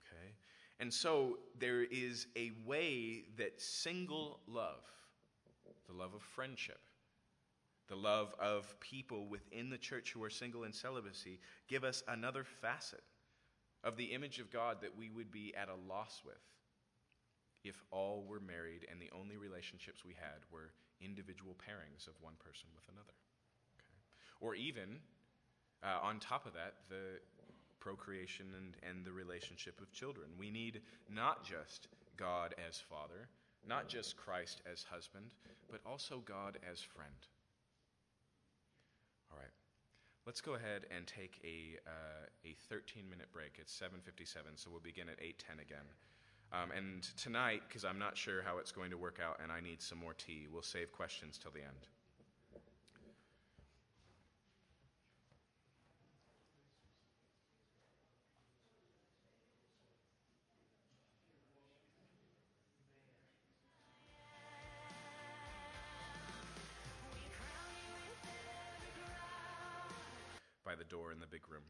[0.00, 0.32] Okay?
[0.80, 4.84] And so there is a way that single love,
[5.86, 6.80] the love of friendship,
[7.88, 12.44] the love of people within the church who are single in celibacy give us another
[12.44, 13.02] facet
[13.82, 16.42] of the image of God that we would be at a loss with
[17.64, 22.34] if all were married and the only relationships we had were individual pairings of one
[22.38, 23.14] person with another.
[24.40, 25.00] Or even,
[25.82, 27.20] uh, on top of that, the
[27.80, 30.28] procreation and, and the relationship of children.
[30.38, 30.80] We need
[31.12, 33.28] not just God as Father,
[33.66, 35.26] not just Christ as husband,
[35.70, 37.14] but also God as friend.
[39.30, 39.50] All right.
[40.26, 43.56] Let's go ahead and take a, uh, a 13 minute break.
[43.58, 44.26] It's 7.57,
[44.56, 45.86] so we'll begin at 8.10 again.
[46.52, 49.60] Um, and tonight, because I'm not sure how it's going to work out and I
[49.60, 51.88] need some more tea, we'll save questions till the end.
[71.50, 71.62] Room.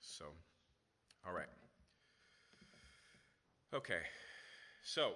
[0.00, 0.26] So,
[1.26, 1.46] all right.
[3.74, 4.00] Okay.
[4.84, 5.12] So,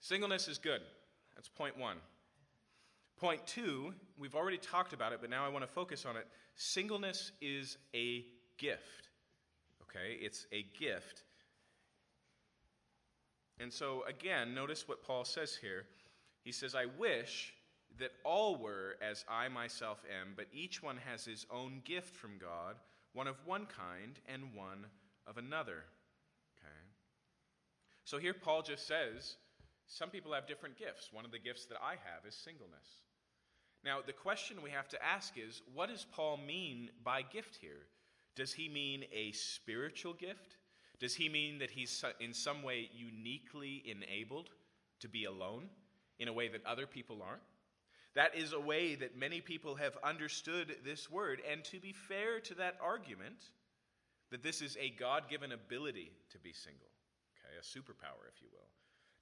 [0.00, 0.80] singleness is good.
[1.34, 1.96] That's point one.
[3.18, 6.26] Point two, we've already talked about it, but now I want to focus on it.
[6.54, 8.24] Singleness is a
[8.58, 9.08] gift.
[9.82, 10.18] Okay?
[10.20, 11.22] It's a gift.
[13.58, 15.86] And so, again, notice what Paul says here.
[16.44, 17.54] He says, I wish
[17.98, 22.32] that all were as I myself am, but each one has his own gift from
[22.38, 22.76] God,
[23.16, 24.84] one of one kind and one
[25.26, 25.84] of another.
[26.58, 26.84] Okay?
[28.04, 29.36] So here Paul just says,
[29.86, 31.08] some people have different gifts.
[31.12, 33.00] One of the gifts that I have is singleness.
[33.82, 37.86] Now, the question we have to ask is what does Paul mean by gift here?
[38.34, 40.58] Does he mean a spiritual gift?
[41.00, 44.50] Does he mean that he's in some way uniquely enabled
[45.00, 45.70] to be alone
[46.18, 47.42] in a way that other people aren't?
[48.16, 51.42] That is a way that many people have understood this word.
[51.50, 53.50] And to be fair to that argument,
[54.30, 56.88] that this is a God given ability to be single,
[57.38, 58.66] okay, a superpower, if you will.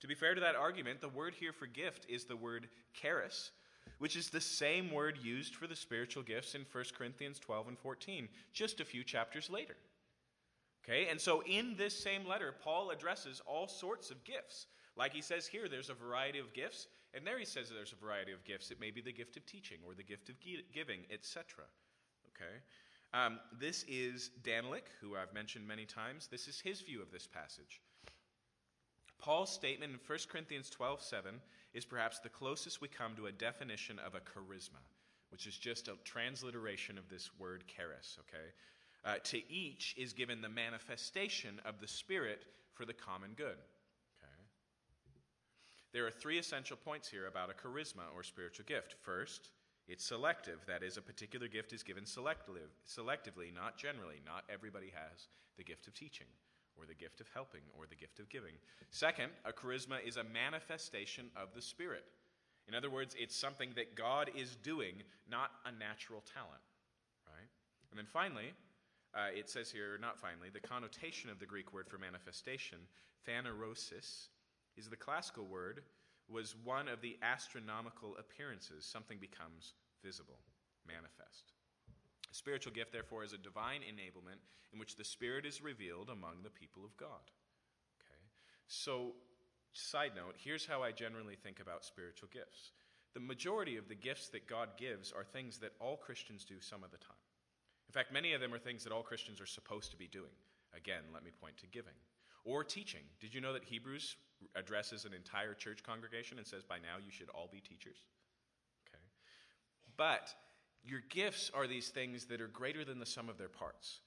[0.01, 3.51] To be fair to that argument, the word here for gift is the word charis,
[3.99, 7.79] which is the same word used for the spiritual gifts in 1 Corinthians 12 and
[7.79, 9.77] 14, just a few chapters later.
[10.85, 14.67] Okay, and so in this same letter, Paul addresses all sorts of gifts.
[14.97, 18.05] Like he says here, there's a variety of gifts, and there he says there's a
[18.05, 18.71] variety of gifts.
[18.71, 20.37] It may be the gift of teaching or the gift of
[20.73, 21.65] giving, etc.
[22.35, 22.55] Okay?
[23.13, 26.27] Um, this is Danylak, who I've mentioned many times.
[26.27, 27.81] This is his view of this passage.
[29.19, 31.41] Paul's statement in 1 Corinthians 12 7
[31.73, 34.83] is perhaps the closest we come to a definition of a charisma,
[35.31, 38.53] which is just a transliteration of this word charis, okay?
[39.05, 42.45] Uh, to each is given the manifestation of the Spirit
[42.75, 43.57] for the common good.
[45.95, 48.97] There are three essential points here about a charisma or spiritual gift.
[49.01, 49.51] First,
[49.87, 50.59] it's selective.
[50.67, 54.21] That is, a particular gift is given selective, selectively, not generally.
[54.27, 56.27] Not everybody has the gift of teaching,
[56.77, 58.55] or the gift of helping, or the gift of giving.
[58.91, 62.05] Second, a charisma is a manifestation of the Spirit.
[62.67, 64.95] In other words, it's something that God is doing,
[65.31, 66.65] not a natural talent.
[67.25, 67.49] Right?
[67.93, 68.53] And then finally,
[69.15, 72.79] uh, it says here, not finally, the connotation of the Greek word for manifestation,
[73.29, 74.27] phanerosis,
[74.77, 75.83] is the classical word
[76.29, 78.85] was one of the astronomical appearances.
[78.85, 80.39] Something becomes visible,
[80.87, 81.53] manifest.
[82.31, 84.41] A spiritual gift, therefore, is a divine enablement
[84.73, 87.31] in which the Spirit is revealed among the people of God.
[88.01, 88.21] Okay?
[88.67, 89.13] So,
[89.73, 92.73] side note, here's how I generally think about spiritual gifts.
[93.15, 96.83] The majority of the gifts that God gives are things that all Christians do some
[96.83, 97.17] of the time.
[97.89, 100.35] In fact, many of them are things that all Christians are supposed to be doing.
[100.77, 101.95] Again, let me point to giving.
[102.45, 103.03] Or teaching.
[103.21, 104.17] Did you know that Hebrews
[104.57, 107.97] addresses an entire church congregation and says, by now you should all be teachers.
[108.89, 109.03] Okay.
[109.97, 110.35] But
[110.85, 114.01] your gifts are these things that are greater than the sum of their parts,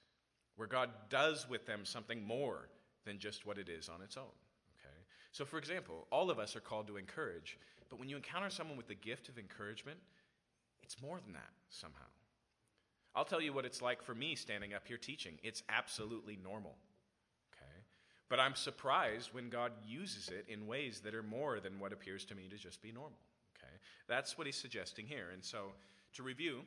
[0.56, 2.68] where God does with them something more
[3.04, 4.24] than just what it is on its own.
[4.80, 4.94] Okay.
[5.32, 7.58] So, for example, all of us are called to encourage,
[7.90, 9.98] but when you encounter someone with the gift of encouragement,
[10.82, 12.06] it's more than that somehow.
[13.14, 15.38] I'll tell you what it's like for me standing up here teaching.
[15.42, 16.76] It's absolutely normal.
[18.28, 22.24] But I'm surprised when God uses it in ways that are more than what appears
[22.26, 23.18] to me to just be normal.
[23.56, 23.72] Okay?
[24.06, 25.30] That's what he's suggesting here.
[25.32, 25.72] And so,
[26.14, 26.60] to review,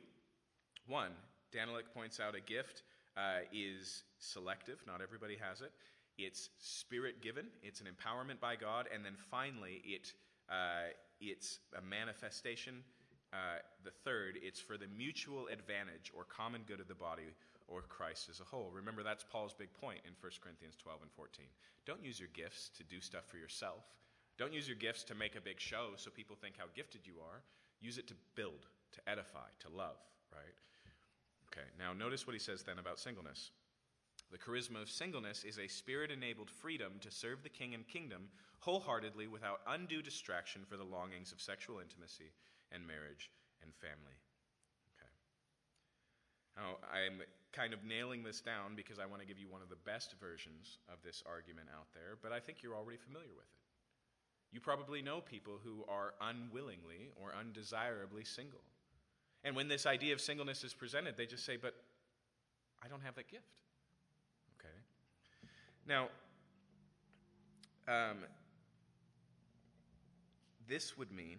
[0.86, 1.12] one,
[1.52, 2.82] Danylak points out a gift
[3.16, 5.70] uh, is selective, not everybody has it.
[6.18, 8.88] It's spirit given, it's an empowerment by God.
[8.92, 10.12] And then finally, it,
[10.50, 12.82] uh, it's a manifestation.
[13.32, 17.22] Uh, the third, it's for the mutual advantage or common good of the body
[17.72, 18.70] or Christ as a whole.
[18.72, 21.46] Remember, that's Paul's big point in 1 Corinthians 12 and 14.
[21.86, 23.84] Don't use your gifts to do stuff for yourself.
[24.38, 27.14] Don't use your gifts to make a big show so people think how gifted you
[27.22, 27.42] are.
[27.80, 29.96] Use it to build to edify, to love,
[30.32, 30.54] right?
[31.48, 33.50] Okay, now notice what he says then about singleness.
[34.30, 38.28] The charisma of singleness is a spirit enabled freedom to serve the king and kingdom
[38.60, 42.32] wholeheartedly without undue distraction for the longings of sexual intimacy
[42.70, 43.30] and marriage
[43.62, 44.16] and family.
[46.56, 47.22] Now, I'm
[47.52, 50.14] kind of nailing this down because I want to give you one of the best
[50.20, 53.62] versions of this argument out there, but I think you're already familiar with it.
[54.52, 58.60] You probably know people who are unwillingly or undesirably single.
[59.44, 61.74] And when this idea of singleness is presented, they just say, But
[62.84, 63.46] I don't have that gift.
[64.58, 64.74] Okay?
[65.86, 66.08] Now,
[67.88, 68.18] um,
[70.68, 71.38] this would mean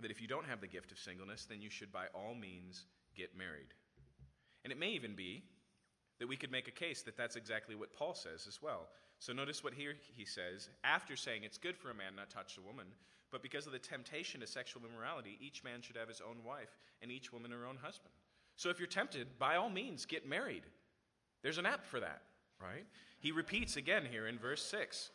[0.00, 2.86] that if you don't have the gift of singleness, then you should by all means
[3.16, 3.72] get married.
[4.64, 5.42] And it may even be
[6.18, 8.88] that we could make a case that that's exactly what Paul says as well.
[9.18, 12.36] So notice what here he says after saying it's good for a man not to
[12.36, 12.86] touch a woman,
[13.30, 16.76] but because of the temptation to sexual immorality, each man should have his own wife
[17.02, 18.12] and each woman her own husband.
[18.56, 20.64] So if you're tempted, by all means, get married.
[21.42, 22.22] There's an app for that,
[22.60, 22.84] right?
[23.20, 25.10] He repeats again here in verse 6.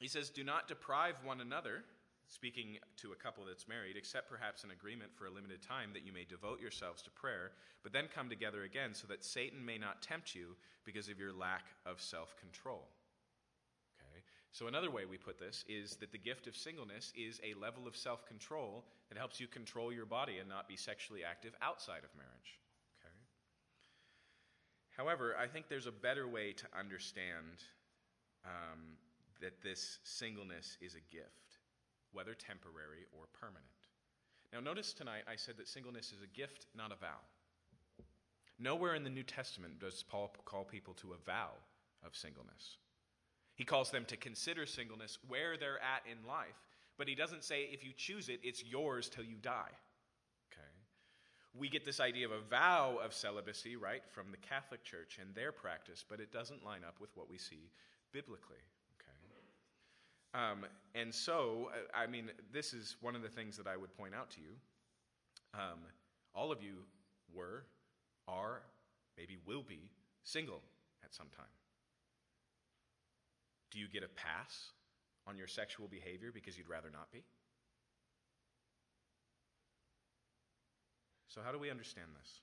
[0.00, 1.84] He says, Do not deprive one another
[2.30, 6.06] speaking to a couple that's married, except perhaps an agreement for a limited time that
[6.06, 7.50] you may devote yourselves to prayer,
[7.82, 10.54] but then come together again so that Satan may not tempt you
[10.84, 12.86] because of your lack of self control.
[13.98, 14.22] Okay?
[14.52, 17.88] So, another way we put this is that the gift of singleness is a level
[17.88, 22.04] of self control that helps you control your body and not be sexually active outside
[22.04, 22.60] of marriage.
[23.02, 23.14] Okay?
[24.96, 27.64] However, I think there's a better way to understand
[28.44, 28.94] um,
[29.40, 31.49] that this singleness is a gift
[32.12, 33.64] whether temporary or permanent.
[34.52, 37.20] Now, notice tonight I said that singleness is a gift, not a vow.
[38.58, 41.50] Nowhere in the New Testament does Paul call people to a vow
[42.04, 42.76] of singleness.
[43.54, 46.60] He calls them to consider singleness where they're at in life,
[46.98, 49.72] but he doesn't say if you choose it, it's yours till you die.
[50.52, 50.68] Okay?
[51.54, 55.34] We get this idea of a vow of celibacy, right, from the Catholic Church and
[55.34, 57.70] their practice, but it doesn't line up with what we see
[58.12, 58.64] biblically.
[60.32, 60.64] Um,
[60.94, 64.30] and so, I mean, this is one of the things that I would point out
[64.30, 64.54] to you.
[65.54, 65.80] Um,
[66.34, 66.84] all of you
[67.34, 67.64] were,
[68.28, 68.62] are,
[69.18, 69.90] maybe will be
[70.22, 70.62] single
[71.04, 71.46] at some time.
[73.72, 74.70] Do you get a pass
[75.26, 77.24] on your sexual behavior because you'd rather not be?
[81.28, 82.40] So, how do we understand this?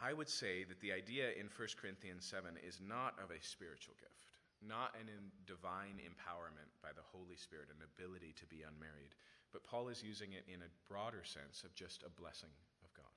[0.00, 3.94] I would say that the idea in 1 Corinthians 7 is not of a spiritual
[4.00, 4.32] gift,
[4.64, 9.12] not an in divine empowerment by the Holy Spirit, an ability to be unmarried,
[9.52, 13.12] but Paul is using it in a broader sense of just a blessing of God.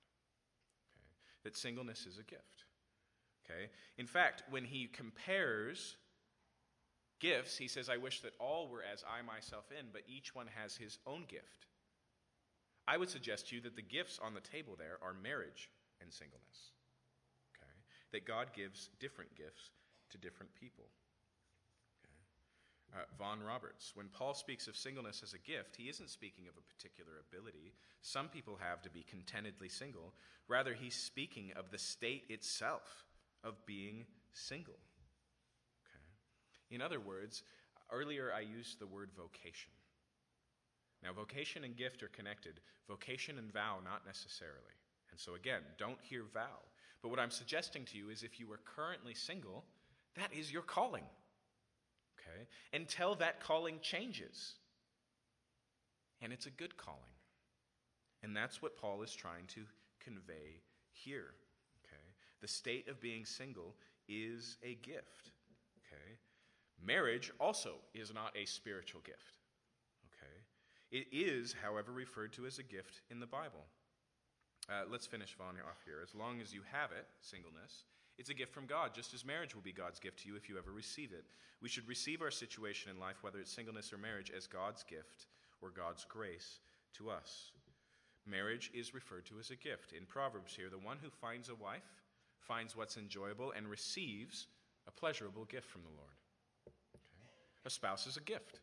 [1.00, 1.08] Okay?
[1.44, 2.68] That singleness is a gift.
[3.46, 3.72] Okay?
[3.98, 5.96] In fact, when he compares
[7.20, 10.48] gifts, he says, I wish that all were as I myself in, but each one
[10.56, 11.68] has his own gift.
[12.88, 15.70] I would suggest to you that the gifts on the table there are marriage
[16.04, 16.74] and singleness
[18.14, 19.72] that God gives different gifts
[20.12, 20.86] to different people.
[22.06, 23.02] Okay.
[23.02, 26.54] Uh, Vaughan Roberts, when Paul speaks of singleness as a gift, he isn't speaking of
[26.56, 30.14] a particular ability some people have to be contentedly single.
[30.48, 33.06] Rather, he's speaking of the state itself
[33.44, 34.78] of being single.
[35.88, 36.76] Okay.
[36.76, 37.44] In other words,
[37.92, 39.72] earlier I used the word vocation.
[41.02, 44.76] Now, vocation and gift are connected, vocation and vow, not necessarily.
[45.14, 46.58] And so, again, don't hear vow.
[47.04, 49.64] But what I'm suggesting to you is if you are currently single,
[50.16, 51.04] that is your calling.
[52.18, 52.48] Okay?
[52.74, 54.56] Until that calling changes.
[56.20, 57.00] And it's a good calling.
[58.24, 59.62] And that's what Paul is trying to
[60.04, 61.36] convey here.
[61.86, 62.02] Okay?
[62.42, 63.76] The state of being single
[64.10, 65.30] is a gift.
[65.86, 66.18] Okay?
[66.84, 69.38] Marriage also is not a spiritual gift.
[70.08, 70.42] Okay?
[70.90, 73.68] It is, however, referred to as a gift in the Bible.
[74.70, 76.00] Uh, let's finish Vaughan off here.
[76.02, 77.84] As long as you have it, singleness,
[78.18, 80.48] it's a gift from God, just as marriage will be God's gift to you if
[80.48, 81.26] you ever receive it.
[81.62, 85.28] We should receive our situation in life, whether it's singleness or marriage, as God's gift
[85.62, 86.60] or God's grace
[86.98, 87.52] to us.
[88.26, 89.92] Marriage is referred to as a gift.
[89.92, 92.02] In Proverbs here, the one who finds a wife
[92.40, 94.48] finds what's enjoyable and receives
[94.88, 96.16] a pleasurable gift from the Lord.
[96.66, 96.76] Okay?
[97.66, 98.60] A spouse is a gift.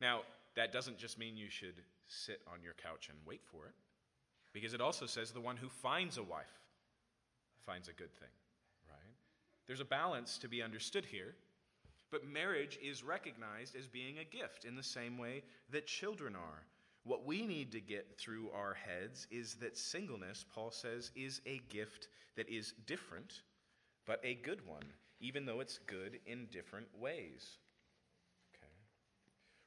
[0.00, 0.22] Now,
[0.56, 3.74] that doesn't just mean you should sit on your couch and wait for it.
[4.54, 6.46] Because it also says the one who finds a wife
[7.66, 8.28] finds a good thing,
[8.88, 9.14] right?
[9.66, 11.34] There's a balance to be understood here,
[12.10, 16.62] but marriage is recognized as being a gift in the same way that children are.
[17.04, 21.60] What we need to get through our heads is that singleness, Paul says, is a
[21.68, 23.42] gift that is different,
[24.06, 24.84] but a good one,
[25.20, 27.58] even though it's good in different ways.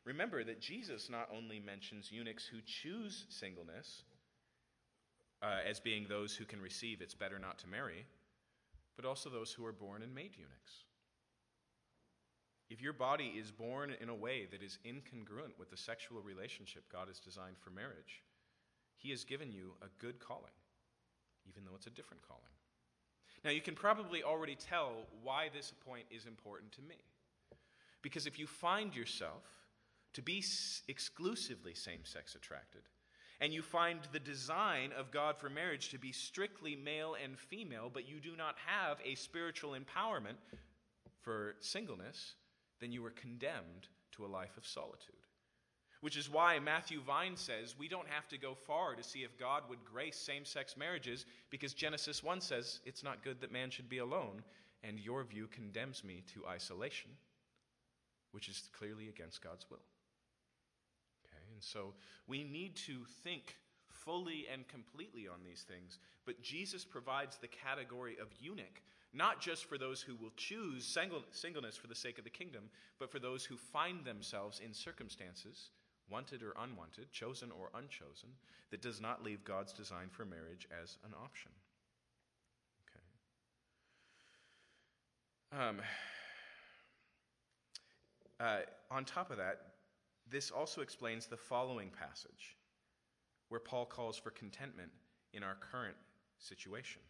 [0.06, 4.04] Remember that Jesus not only mentions eunuchs who choose singleness
[5.42, 8.06] uh, as being those who can receive it's better not to marry,
[8.96, 10.84] but also those who are born and made eunuchs.
[12.70, 16.84] If your body is born in a way that is incongruent with the sexual relationship
[16.92, 18.24] God has designed for marriage,
[18.98, 20.52] He has given you a good calling,
[21.48, 22.44] even though it's a different calling.
[23.46, 26.98] Now, you can probably already tell why this point is important to me.
[28.02, 29.44] Because if you find yourself
[30.14, 30.44] to be
[30.88, 32.82] exclusively same sex attracted,
[33.40, 37.90] and you find the design of God for marriage to be strictly male and female,
[37.94, 40.38] but you do not have a spiritual empowerment
[41.22, 42.34] for singleness,
[42.80, 45.16] then you are condemned to a life of solitude.
[46.02, 49.38] Which is why Matthew Vines says we don't have to go far to see if
[49.38, 53.70] God would grace same sex marriages, because Genesis 1 says it's not good that man
[53.70, 54.44] should be alone,
[54.84, 57.12] and your view condemns me to isolation,
[58.32, 59.82] which is clearly against God's will.
[61.58, 61.96] And so
[62.28, 63.58] we need to think
[63.90, 68.84] fully and completely on these things, but Jesus provides the category of eunuch
[69.14, 70.86] not just for those who will choose
[71.32, 75.72] singleness for the sake of the kingdom, but for those who find themselves in circumstances,
[76.10, 78.30] wanted or unwanted, chosen or unchosen,
[78.70, 81.52] that does not leave God's design for marriage as an option.
[85.52, 85.68] Okay.
[85.68, 85.82] Um,
[88.40, 88.60] uh,
[88.92, 89.62] on top of that,
[90.30, 92.56] this also explains the following passage,
[93.50, 94.92] where Paul calls for contentment
[95.34, 95.96] in our current
[96.40, 97.02] situation.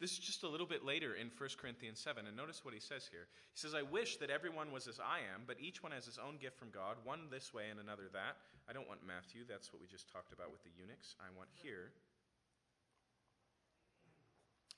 [0.00, 2.80] This is just a little bit later in 1 Corinthians 7, and notice what he
[2.80, 3.30] says here.
[3.54, 6.18] He says, I wish that everyone was as I am, but each one has his
[6.18, 8.34] own gift from God, one this way and another that.
[8.68, 11.14] I don't want Matthew, that's what we just talked about with the eunuchs.
[11.22, 11.94] I want here,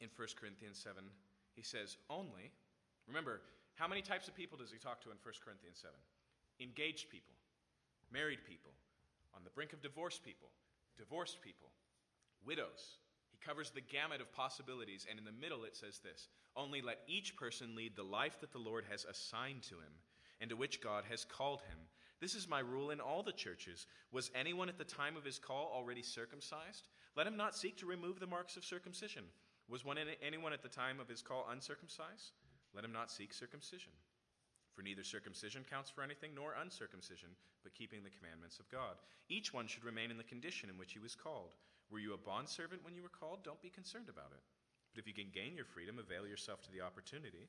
[0.04, 1.00] in 1 Corinthians 7,
[1.56, 2.52] he says, only.
[3.08, 3.40] Remember,
[3.80, 5.96] how many types of people does he talk to in 1 Corinthians 7?
[6.60, 7.34] Engaged people,
[8.12, 8.70] married people,
[9.34, 10.48] on the brink of divorce people,
[10.96, 11.68] divorced people,
[12.46, 12.98] widows
[13.30, 17.00] He covers the gamut of possibilities, and in the middle it says this Only let
[17.08, 19.92] each person lead the life that the Lord has assigned to him
[20.40, 21.78] and to which God has called him.
[22.20, 23.86] This is my rule in all the churches.
[24.12, 26.88] Was anyone at the time of his call already circumcised?
[27.16, 29.24] Let him not seek to remove the marks of circumcision.
[29.68, 32.32] Was one, anyone at the time of his call uncircumcised?
[32.74, 33.92] Let him not seek circumcision.
[34.74, 37.30] For neither circumcision counts for anything nor uncircumcision,
[37.62, 38.98] but keeping the commandments of God.
[39.28, 41.54] Each one should remain in the condition in which he was called.
[41.90, 43.44] Were you a bondservant when you were called?
[43.44, 44.42] Don't be concerned about it.
[44.92, 47.48] But if you can gain your freedom, avail yourself to the opportunity.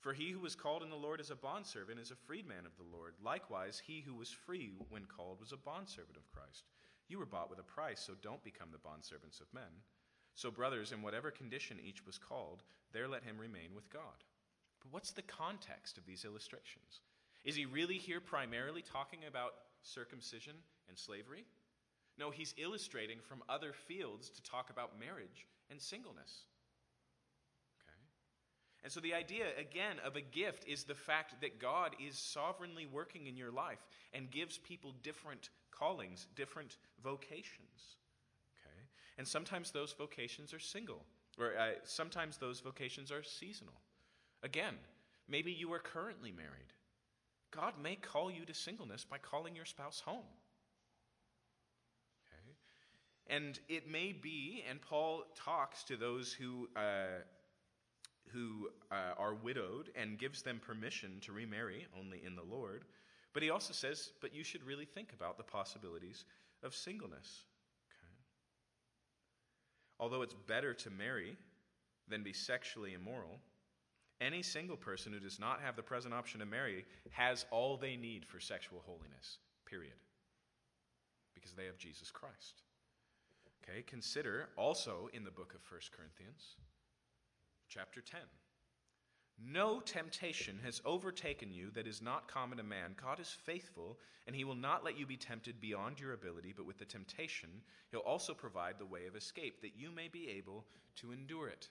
[0.00, 2.76] For he who was called in the Lord as a bondservant is a freedman of
[2.76, 3.14] the Lord.
[3.24, 6.64] Likewise, he who was free when called was a bondservant of Christ.
[7.08, 9.80] You were bought with a price, so don't become the bondservants of men.
[10.34, 14.24] So, brothers, in whatever condition each was called, there let him remain with God.
[14.84, 17.00] But what's the context of these illustrations?
[17.44, 20.54] Is he really here primarily talking about circumcision
[20.88, 21.44] and slavery?
[22.18, 26.44] No, he's illustrating from other fields to talk about marriage and singleness.
[27.80, 27.98] Okay?
[28.84, 32.86] And so the idea, again, of a gift is the fact that God is sovereignly
[32.86, 37.96] working in your life and gives people different callings, different vocations.
[38.60, 38.86] Okay?
[39.18, 41.04] And sometimes those vocations are single,
[41.38, 43.74] or uh, sometimes those vocations are seasonal.
[44.44, 44.74] Again,
[45.26, 46.72] maybe you are currently married.
[47.50, 50.26] God may call you to singleness by calling your spouse home.
[53.26, 57.22] And it may be, and Paul talks to those who, uh,
[58.28, 62.84] who uh, are widowed and gives them permission to remarry only in the Lord.
[63.32, 66.26] But he also says, but you should really think about the possibilities
[66.62, 67.44] of singleness.
[67.90, 68.14] Okay?
[69.98, 71.38] Although it's better to marry
[72.08, 73.40] than be sexually immoral,
[74.24, 77.96] any single person who does not have the present option to marry has all they
[77.96, 79.94] need for sexual holiness, period.
[81.34, 82.62] Because they have Jesus Christ.
[83.62, 86.56] Okay, consider also in the book of 1 Corinthians,
[87.68, 88.20] chapter 10.
[89.36, 92.94] No temptation has overtaken you that is not common to man.
[93.02, 96.66] God is faithful, and he will not let you be tempted beyond your ability, but
[96.66, 97.48] with the temptation,
[97.90, 100.64] he'll also provide the way of escape, that you may be able
[100.96, 101.68] to endure it.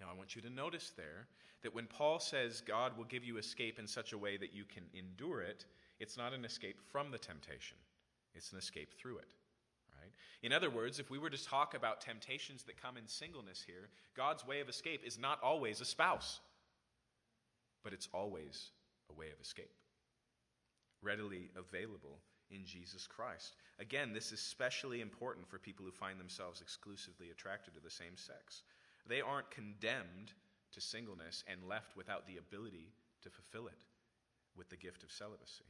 [0.00, 1.26] Now, I want you to notice there
[1.62, 4.64] that when Paul says God will give you escape in such a way that you
[4.64, 5.64] can endure it,
[5.98, 7.76] it's not an escape from the temptation,
[8.34, 9.28] it's an escape through it.
[10.42, 13.88] In other words, if we were to talk about temptations that come in singleness here,
[14.16, 16.40] God's way of escape is not always a spouse,
[17.82, 18.70] but it's always
[19.10, 19.72] a way of escape,
[21.02, 22.20] readily available
[22.50, 23.56] in Jesus Christ.
[23.80, 28.16] Again, this is especially important for people who find themselves exclusively attracted to the same
[28.16, 28.62] sex.
[29.08, 30.32] They aren't condemned
[30.72, 33.84] to singleness and left without the ability to fulfill it
[34.56, 35.64] with the gift of celibacy.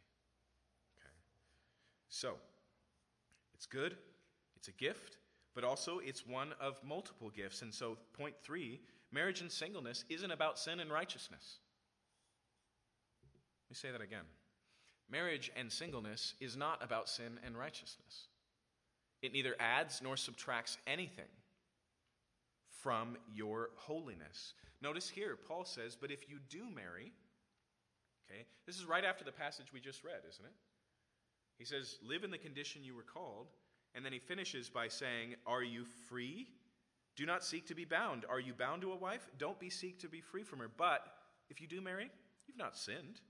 [0.98, 1.14] Okay.
[2.08, 2.34] So,
[3.54, 3.96] it's good,
[4.56, 5.18] it's a gift,
[5.54, 7.62] but also it's one of multiple gifts.
[7.62, 8.80] And so, point three
[9.12, 11.58] marriage and singleness isn't about sin and righteousness.
[13.66, 14.24] Let me say that again.
[15.10, 18.26] Marriage and singleness is not about sin and righteousness.
[19.22, 21.24] It neither adds nor subtracts anything
[22.82, 24.54] from your holiness.
[24.80, 27.12] Notice here, Paul says, But if you do marry,
[28.30, 30.52] okay, this is right after the passage we just read, isn't it?
[31.58, 33.48] He says, Live in the condition you were called.
[33.94, 36.48] And then he finishes by saying, Are you free?
[37.16, 38.24] Do not seek to be bound.
[38.30, 39.28] Are you bound to a wife?
[39.38, 40.70] Don't be seek to be free from her.
[40.76, 41.04] But
[41.50, 42.10] if you do marry,
[42.46, 43.20] you've not sinned.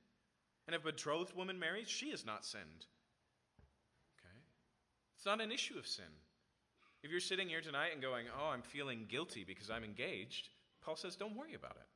[0.67, 2.85] And if a betrothed woman marries, she has not sinned.
[4.19, 4.39] Okay?
[5.17, 6.05] It's not an issue of sin.
[7.03, 10.49] If you're sitting here tonight and going, Oh, I'm feeling guilty because I'm engaged,
[10.83, 11.87] Paul says, Don't worry about it.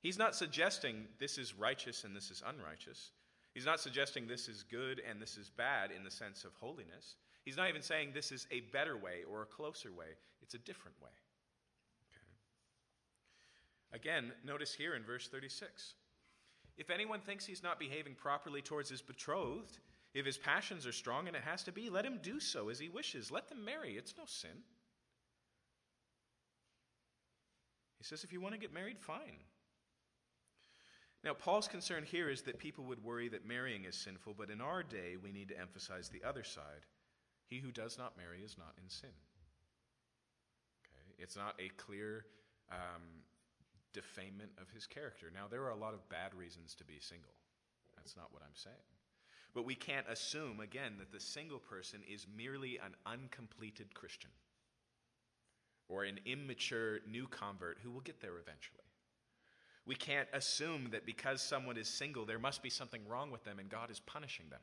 [0.00, 3.10] He's not suggesting this is righteous and this is unrighteous.
[3.54, 7.16] He's not suggesting this is good and this is bad in the sense of holiness.
[7.44, 10.16] He's not even saying this is a better way or a closer way.
[10.42, 11.10] It's a different way.
[13.92, 14.00] Okay.
[14.00, 15.94] Again, notice here in verse 36
[16.78, 19.78] if anyone thinks he's not behaving properly towards his betrothed,
[20.14, 22.78] if his passions are strong and it has to be, let him do so as
[22.78, 23.30] he wishes.
[23.30, 23.96] Let them marry.
[23.96, 24.50] It's no sin.
[27.98, 29.38] He says, if you want to get married, fine.
[31.24, 34.60] Now, Paul's concern here is that people would worry that marrying is sinful, but in
[34.60, 36.84] our day, we need to emphasize the other side.
[37.46, 39.10] He who does not marry is not in sin.
[40.84, 41.22] Okay?
[41.22, 42.24] It's not a clear
[42.72, 43.02] um,
[43.92, 45.30] defamement of his character.
[45.32, 47.34] Now, there are a lot of bad reasons to be single.
[47.96, 48.74] That's not what I'm saying.
[49.54, 54.30] But we can't assume, again, that the single person is merely an uncompleted Christian
[55.88, 58.78] or an immature new convert who will get there eventually.
[59.84, 63.58] We can't assume that because someone is single, there must be something wrong with them
[63.58, 64.60] and God is punishing them.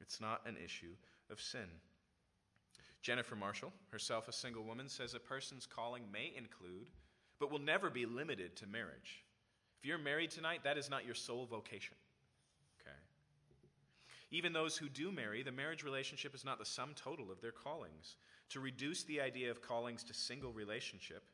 [0.00, 0.94] It's not an issue
[1.30, 1.66] of sin.
[3.02, 6.90] Jennifer Marshall, herself a single woman, says a person's calling may include,
[7.38, 9.24] but will never be limited to marriage.
[9.78, 11.96] If you're married tonight, that is not your sole vocation.
[14.30, 17.50] Even those who do marry, the marriage relationship is not the sum total of their
[17.50, 18.16] callings.
[18.50, 21.24] To reduce the idea of callings to single relationship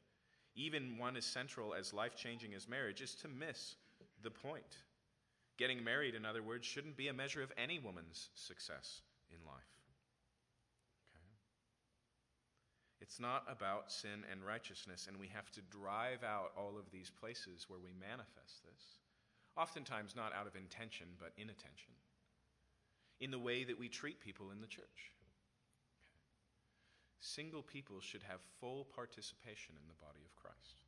[0.57, 3.77] even one as central as life changing as marriage, is to miss
[4.23, 4.85] the point.
[5.59, 9.77] Getting married, in other words, shouldn't be a measure of any woman's success in life.
[11.13, 11.29] Okay?
[13.01, 17.11] It's not about sin and righteousness, and we have to drive out all of these
[17.11, 19.01] places where we manifest this.
[19.57, 21.93] Oftentimes, not out of intention, but inattention.
[23.21, 25.13] In the way that we treat people in the church.
[27.21, 30.83] Single people should have full participation in the body of Christ.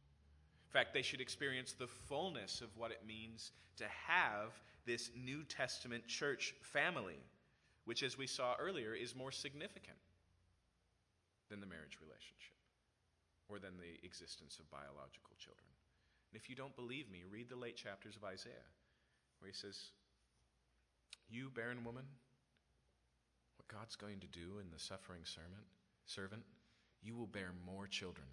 [0.69, 4.53] In fact, they should experience the fullness of what it means to have
[4.85, 7.19] this New Testament church family,
[7.87, 9.97] which, as we saw earlier, is more significant
[11.49, 12.57] than the marriage relationship
[13.49, 15.65] or than the existence of biological children.
[16.31, 18.69] And if you don't believe me, read the late chapters of Isaiah,
[19.41, 19.93] where he says,
[21.29, 22.05] You, barren woman,
[23.57, 25.65] what God's going to do in the suffering sermon
[26.07, 26.43] servant,
[27.03, 28.27] you will bear more children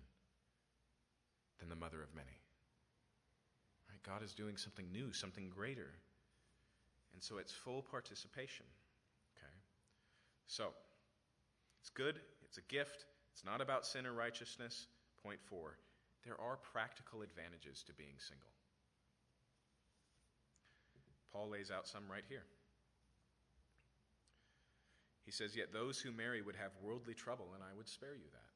[1.59, 2.39] than the mother of many.
[3.89, 4.01] Right?
[4.03, 5.91] God is doing something new, something greater.
[7.13, 8.65] And so it's full participation.
[9.37, 9.53] Okay?
[10.47, 10.69] So,
[11.81, 14.87] it's good, it's a gift, it's not about sin or righteousness.
[15.21, 15.77] Point four,
[16.23, 18.49] there are practical advantages to being single.
[21.33, 22.43] Paul lays out some right here.
[25.25, 28.29] He says, Yet those who marry would have worldly trouble, and I would spare you
[28.31, 28.53] that.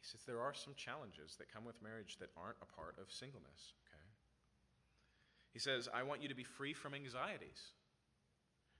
[0.00, 3.12] He says, There are some challenges that come with marriage that aren't a part of
[3.12, 3.74] singleness.
[3.86, 4.04] Okay?
[5.52, 7.72] He says, I want you to be free from anxieties.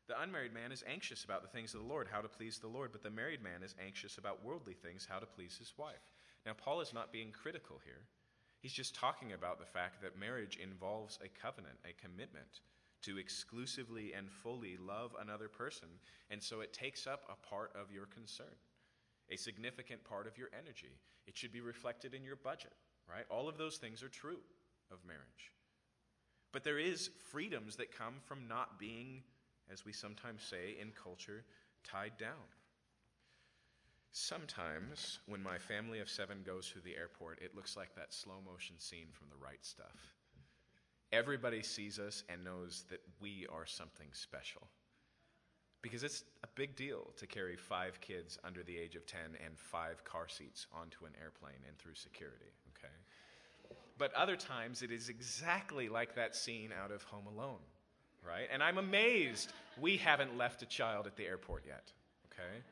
[0.06, 2.68] The unmarried man is anxious about the things of the Lord, how to please the
[2.68, 6.12] Lord, but the married man is anxious about worldly things, how to please his wife.
[6.44, 8.04] Now, Paul is not being critical here.
[8.60, 12.60] He's just talking about the fact that marriage involves a covenant, a commitment
[13.04, 15.88] to exclusively and fully love another person,
[16.30, 18.46] and so it takes up a part of your concern,
[19.30, 20.98] a significant part of your energy.
[21.26, 22.72] It should be reflected in your budget,
[23.08, 23.24] right?
[23.30, 24.40] All of those things are true
[24.90, 25.52] of marriage.
[26.52, 29.22] But there is freedoms that come from not being,
[29.72, 31.44] as we sometimes say in culture,
[31.82, 32.48] tied down.
[34.12, 38.36] Sometimes, when my family of seven goes through the airport, it looks like that slow
[38.44, 40.14] motion scene from the right stuff
[41.14, 44.62] everybody sees us and knows that we are something special.
[45.80, 49.58] Because it's a big deal to carry five kids under the age of 10 and
[49.58, 52.92] five car seats onto an airplane and through security, okay?
[53.98, 57.62] But other times it is exactly like that scene out of Home Alone,
[58.26, 58.48] right?
[58.50, 61.92] And I'm amazed we haven't left a child at the airport yet,
[62.32, 62.62] okay?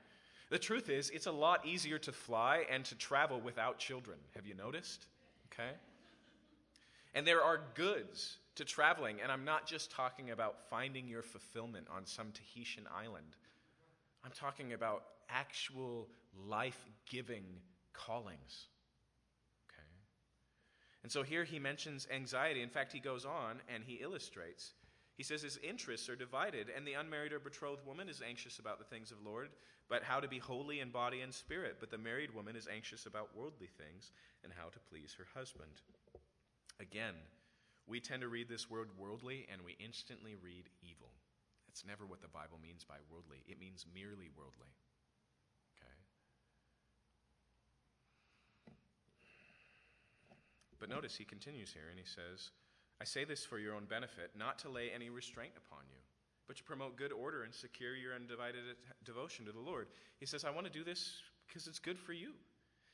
[0.50, 4.18] The truth is, it's a lot easier to fly and to travel without children.
[4.34, 5.06] Have you noticed?
[5.52, 5.70] Okay?
[7.14, 11.86] And there are goods to traveling, and I'm not just talking about finding your fulfillment
[11.94, 13.36] on some Tahitian island.
[14.24, 16.08] I'm talking about actual
[16.46, 16.78] life
[17.08, 17.44] giving
[17.92, 18.66] callings.
[19.68, 19.88] Okay?
[21.02, 22.62] And so here he mentions anxiety.
[22.62, 24.72] In fact, he goes on and he illustrates.
[25.16, 28.78] He says his interests are divided, and the unmarried or betrothed woman is anxious about
[28.78, 29.50] the things of Lord,
[29.88, 31.76] but how to be holy in body and spirit.
[31.80, 34.12] But the married woman is anxious about worldly things
[34.42, 35.82] and how to please her husband.
[36.82, 37.14] Again,
[37.86, 41.14] we tend to read this word worldly and we instantly read evil.
[41.68, 44.74] That's never what the Bible means by worldly, it means merely worldly.
[45.78, 45.96] Okay?
[50.78, 52.50] But notice he continues here and he says,
[53.00, 55.98] I say this for your own benefit, not to lay any restraint upon you,
[56.46, 58.62] but to promote good order and secure your undivided
[59.04, 59.86] devotion to the Lord.
[60.18, 62.32] He says, I want to do this because it's good for you.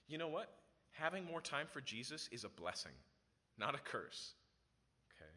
[0.07, 0.51] You know what?
[0.93, 2.93] Having more time for Jesus is a blessing,
[3.59, 4.33] not a curse.
[5.17, 5.31] Okay?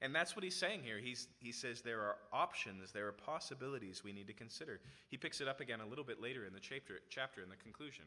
[0.00, 0.98] And that's what he's saying here.
[0.98, 4.80] He's, he says there are options, there are possibilities we need to consider.
[5.08, 7.56] He picks it up again a little bit later in the chapter, chapter in the
[7.56, 8.04] conclusion.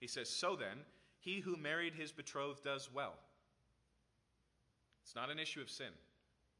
[0.00, 0.78] He says, So then,
[1.18, 3.14] he who married his betrothed does well.
[5.02, 5.92] It's not an issue of sin.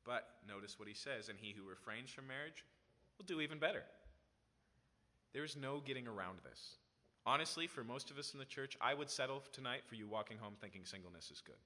[0.05, 2.65] But notice what he says, and he who refrains from marriage
[3.17, 3.83] will do even better.
[5.33, 6.77] There is no getting around this.
[7.27, 10.37] Honestly, for most of us in the church, I would settle tonight for you walking
[10.37, 11.57] home thinking singleness is good.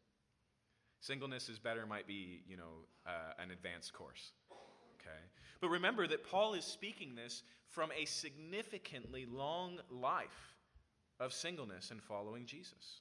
[1.00, 4.32] Singleness is better might be, you know, uh, an advanced course.
[5.00, 5.18] Okay?
[5.60, 10.54] But remember that Paul is speaking this from a significantly long life
[11.20, 13.00] of singleness and following Jesus.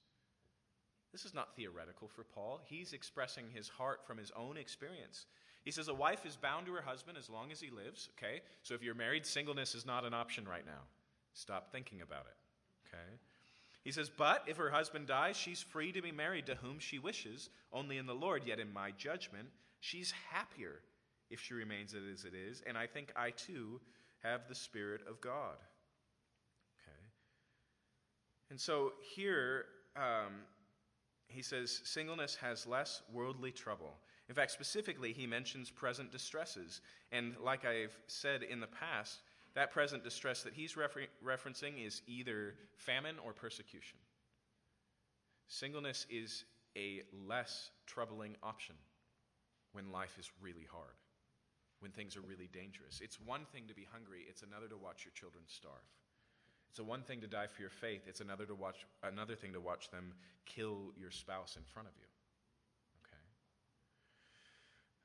[1.12, 2.62] This is not theoretical for Paul.
[2.66, 5.26] He's expressing his heart from his own experience.
[5.64, 8.42] He says a wife is bound to her husband as long as he lives, okay?
[8.64, 10.84] So if you're married, singleness is not an option right now.
[11.34, 13.18] Stop thinking about it, okay?
[13.84, 17.00] He says, But if her husband dies, she's free to be married to whom she
[17.00, 18.44] wishes, only in the Lord.
[18.46, 19.48] Yet in my judgment,
[19.80, 20.82] she's happier
[21.30, 22.62] if she remains as it is.
[22.66, 23.80] And I think I too
[24.24, 25.56] have the Spirit of God.
[26.82, 27.06] Okay?
[28.50, 30.42] And so here, um,
[31.28, 33.94] he says singleness has less worldly trouble.
[34.30, 36.82] In fact, specifically, he mentions present distresses.
[37.12, 39.20] And like I've said in the past,
[39.58, 43.98] that present distress that he's refer- referencing is either famine or persecution.
[45.48, 46.44] Singleness is
[46.78, 48.76] a less troubling option
[49.72, 50.94] when life is really hard,
[51.80, 53.02] when things are really dangerous.
[53.04, 55.90] It's one thing to be hungry, it's another to watch your children starve.
[56.70, 59.54] It's a one thing to die for your faith, it's another to watch another thing
[59.54, 60.14] to watch them
[60.46, 62.06] kill your spouse in front of you.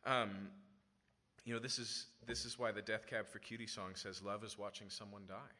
[0.05, 0.15] Okay?
[0.15, 0.51] Um,
[1.45, 4.45] you know, this is this is why the Death Cab for Cutie song says love
[4.45, 5.55] is watching someone die.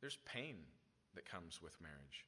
[0.00, 0.56] There's pain
[1.14, 2.24] that comes with marriage.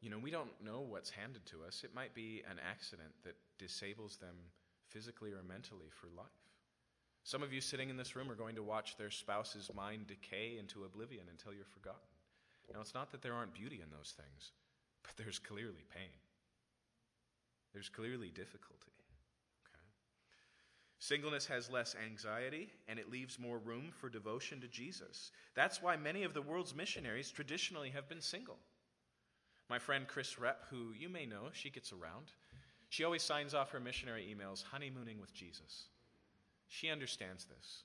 [0.00, 1.82] You know, we don't know what's handed to us.
[1.84, 4.36] It might be an accident that disables them
[4.88, 6.26] physically or mentally for life.
[7.24, 10.56] Some of you sitting in this room are going to watch their spouse's mind decay
[10.58, 12.08] into oblivion until you're forgotten.
[12.72, 14.52] Now, it's not that there aren't beauty in those things,
[15.02, 16.14] but there's clearly pain.
[17.72, 18.97] There's clearly difficulty.
[21.00, 25.30] Singleness has less anxiety, and it leaves more room for devotion to Jesus.
[25.54, 28.58] That's why many of the world's missionaries traditionally have been single.
[29.70, 32.32] My friend Chris Rep, who you may know, she gets around,
[32.88, 35.88] she always signs off her missionary emails honeymooning with Jesus.
[36.66, 37.84] She understands this.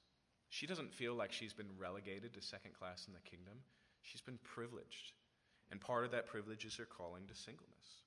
[0.49, 3.55] She doesn't feel like she's been relegated to second class in the kingdom.
[4.01, 5.13] She's been privileged.
[5.71, 8.02] And part of that privilege is her calling to singleness.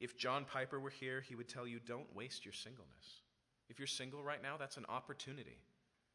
[0.00, 3.22] If John Piper were here, he would tell you don't waste your singleness.
[3.68, 5.58] If you're single right now, that's an opportunity,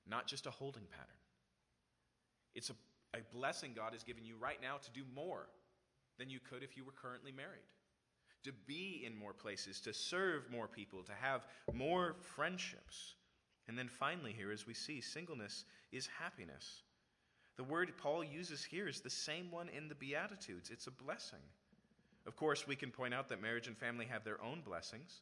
[0.07, 1.07] not just a holding pattern.
[2.55, 2.73] It's a,
[3.17, 5.47] a blessing God has given you right now to do more
[6.17, 7.67] than you could if you were currently married
[8.43, 13.15] to be in more places, to serve more people, to have more friendships.
[13.67, 16.83] And then finally, here, as we see, singleness is happiness.
[17.57, 20.69] The word Paul uses here is the same one in the Beatitudes.
[20.71, 21.39] It's a blessing.
[22.25, 25.21] Of course, we can point out that marriage and family have their own blessings,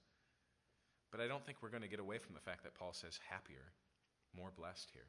[1.12, 3.20] but I don't think we're going to get away from the fact that Paul says
[3.30, 3.72] happier,
[4.36, 5.08] more blessed here.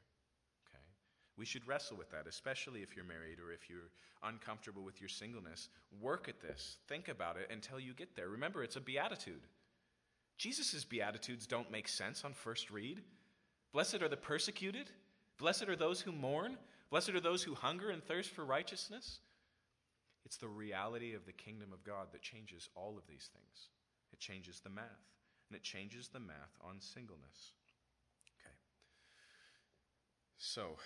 [0.69, 0.83] Okay?
[1.37, 3.91] We should wrestle with that, especially if you're married or if you're
[4.23, 5.69] uncomfortable with your singleness.
[6.01, 8.29] Work at this, think about it until you get there.
[8.29, 9.43] Remember, it's a beatitude.
[10.39, 13.03] Jesus' beatitudes don't make sense on first read.
[13.73, 14.91] Blessed are the persecuted,
[15.39, 16.57] blessed are those who mourn,
[16.89, 19.21] blessed are those who hunger and thirst for righteousness.
[20.31, 23.71] It's the reality of the kingdom of God that changes all of these things.
[24.13, 24.85] It changes the math.
[25.49, 27.51] and it changes the math on singleness.
[28.39, 28.55] Okay.
[30.39, 30.77] So,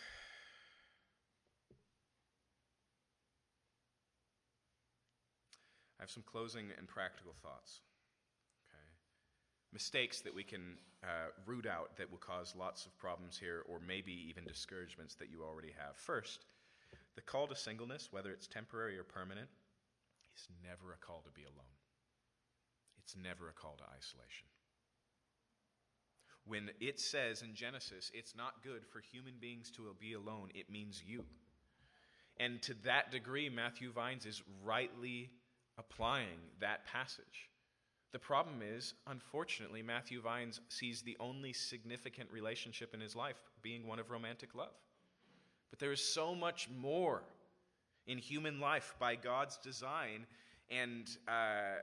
[5.99, 7.81] I have some closing and practical thoughts.
[8.71, 8.81] Okay.
[9.75, 13.79] Mistakes that we can uh, root out that will cause lots of problems here, or
[13.87, 15.97] maybe even discouragements that you already have.
[15.97, 16.47] First,
[17.17, 19.49] the call to singleness, whether it's temporary or permanent,
[20.37, 21.75] is never a call to be alone.
[22.99, 24.47] It's never a call to isolation.
[26.47, 30.71] When it says in Genesis, it's not good for human beings to be alone, it
[30.71, 31.25] means you.
[32.39, 35.31] And to that degree, Matthew Vines is rightly
[35.79, 37.49] applying that passage.
[38.13, 43.87] The problem is, unfortunately, Matthew Vines sees the only significant relationship in his life being
[43.87, 44.75] one of romantic love.
[45.75, 47.25] But there is so much more
[48.07, 50.25] in human life by God's design,
[50.71, 51.81] and uh,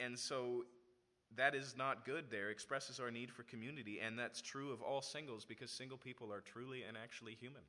[0.00, 0.64] and so
[1.36, 2.30] that is not good.
[2.30, 6.32] There expresses our need for community, and that's true of all singles because single people
[6.32, 7.60] are truly and actually human.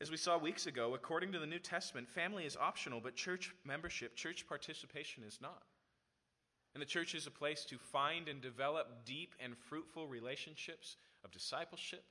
[0.00, 3.52] As we saw weeks ago, according to the New Testament, family is optional, but church
[3.64, 5.64] membership, church participation is not.
[6.76, 11.30] And the church is a place to find and develop deep and fruitful relationships of
[11.30, 12.04] discipleship,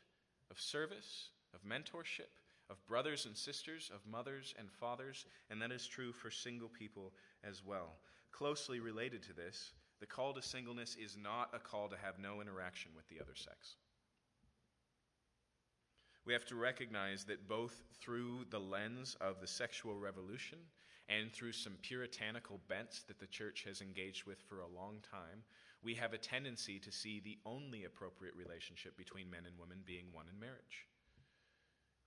[0.49, 2.33] of service, of mentorship,
[2.71, 7.13] of brothers and sisters, of mothers and fathers, and that is true for single people
[7.47, 7.97] as well.
[8.31, 12.41] Closely related to this, the call to singleness is not a call to have no
[12.41, 13.75] interaction with the other sex.
[16.25, 20.57] We have to recognize that both through the lens of the sexual revolution
[21.10, 25.44] and through some puritanical bents that the church has engaged with for a long time,
[25.84, 30.06] we have a tendency to see the only appropriate relationship between men and women being
[30.11, 30.88] one in marriage.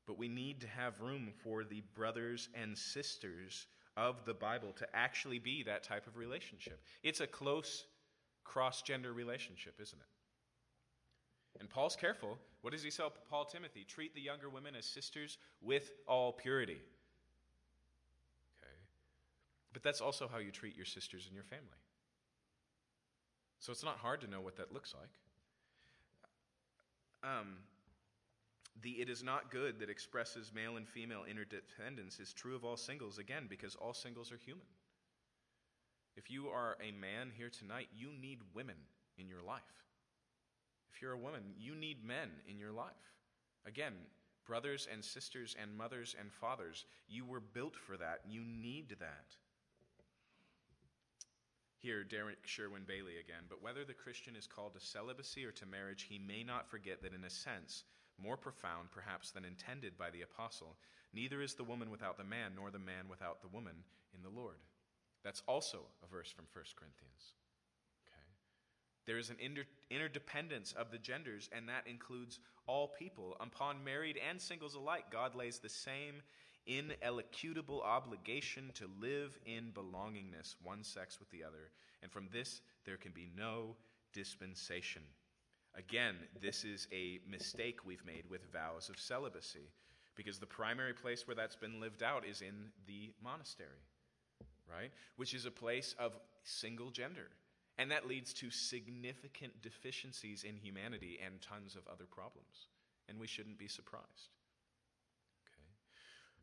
[0.07, 3.67] But we need to have room for the brothers and sisters
[3.97, 6.81] of the Bible to actually be that type of relationship.
[7.03, 7.85] It's a close
[8.43, 11.61] cross gender relationship, isn't it?
[11.61, 12.39] And Paul's careful.
[12.63, 13.85] What does he tell Paul Timothy?
[13.85, 16.79] Treat the younger women as sisters with all purity.
[19.73, 21.67] But that's also how you treat your sisters and your family.
[23.61, 25.11] So it's not hard to know what that looks like.
[27.23, 27.57] Um,
[28.83, 32.77] the it is not good that expresses male and female interdependence is true of all
[32.77, 34.67] singles, again, because all singles are human.
[36.17, 38.77] If you are a man here tonight, you need women
[39.19, 39.63] in your life.
[40.93, 42.93] If you're a woman, you need men in your life.
[43.67, 43.95] Again,
[44.47, 48.21] brothers and sisters and mothers and fathers, you were built for that.
[48.29, 49.37] You need that.
[51.79, 53.47] Here, Derek Sherwin Bailey again.
[53.49, 57.03] But whether the Christian is called to celibacy or to marriage, he may not forget
[57.03, 57.85] that, in a sense,
[58.21, 60.77] more profound perhaps than intended by the apostle,
[61.15, 64.41] neither is the woman without the man, nor the man without the woman in the
[64.41, 64.59] Lord.
[65.23, 67.35] That's also a verse from 1 Corinthians.
[69.09, 73.39] There is an inter- interdependence of the genders, and that includes all people.
[73.41, 76.21] Upon married and singles alike, God lays the same
[76.69, 81.71] inelucutable obligation to live in belongingness, one sex with the other.
[82.03, 83.77] And from this, there can be no
[84.13, 85.03] dispensation.
[85.75, 89.71] Again, this is a mistake we've made with vows of celibacy,
[90.17, 93.85] because the primary place where that's been lived out is in the monastery,
[94.69, 94.91] right?
[95.17, 97.29] Which is a place of single gender.
[97.79, 102.67] And that leads to significant deficiencies in humanity and tons of other problems.
[103.09, 104.35] And we shouldn't be surprised.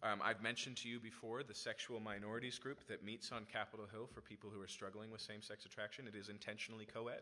[0.06, 0.12] Okay.
[0.12, 4.08] Um, I've mentioned to you before the sexual minorities group that meets on Capitol Hill
[4.14, 6.08] for people who are struggling with same sex attraction.
[6.08, 7.22] It is intentionally co ed.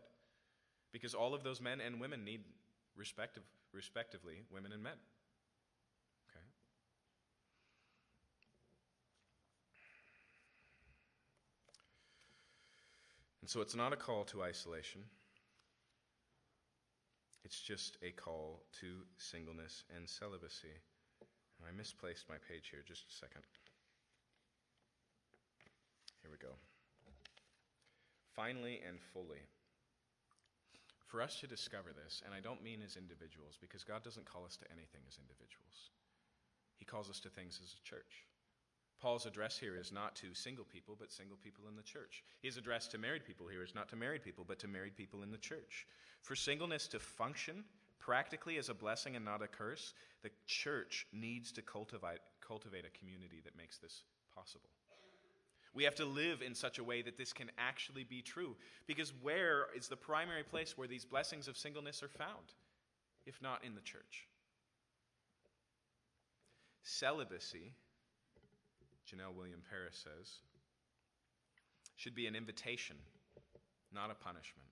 [0.92, 2.42] Because all of those men and women need,
[2.96, 3.42] respective,
[3.72, 4.94] respectively, women and men.
[13.44, 15.02] And so it's not a call to isolation,
[17.44, 18.86] it's just a call to
[19.18, 20.80] singleness and celibacy.
[21.68, 23.42] I misplaced my page here, just a second.
[26.22, 26.54] Here we go.
[28.32, 29.44] Finally and fully.
[31.06, 34.44] For us to discover this, and I don't mean as individuals, because God doesn't call
[34.44, 35.92] us to anything as individuals.
[36.76, 38.26] He calls us to things as a church.
[39.00, 42.24] Paul's address here is not to single people, but single people in the church.
[42.42, 45.22] His address to married people here is not to married people, but to married people
[45.22, 45.86] in the church.
[46.22, 47.64] For singleness to function
[48.04, 52.98] practically as a blessing and not a curse, the church needs to cultivate, cultivate a
[52.98, 54.02] community that makes this
[54.34, 54.68] possible.
[55.74, 58.56] We have to live in such a way that this can actually be true.
[58.86, 62.52] Because where is the primary place where these blessings of singleness are found,
[63.26, 64.28] if not in the church?
[66.82, 67.72] Celibacy
[69.04, 70.38] Jenell Williams Paris says,
[71.96, 72.96] should be an invitation,
[73.92, 74.68] not a punishment.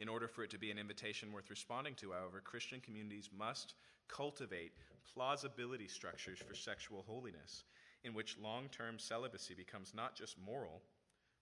[0.00, 3.74] In order for it to be an invitation worth responding to, however, Christian communities must
[4.08, 4.72] cultivate
[5.14, 7.64] plausibility structures for sexual holiness,
[8.04, 10.82] in which long term celibacy becomes not just moral,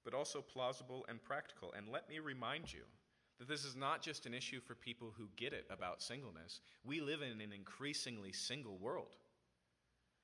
[0.05, 1.73] but also plausible and practical.
[1.77, 2.83] And let me remind you
[3.39, 6.61] that this is not just an issue for people who get it about singleness.
[6.85, 9.17] We live in an increasingly single world.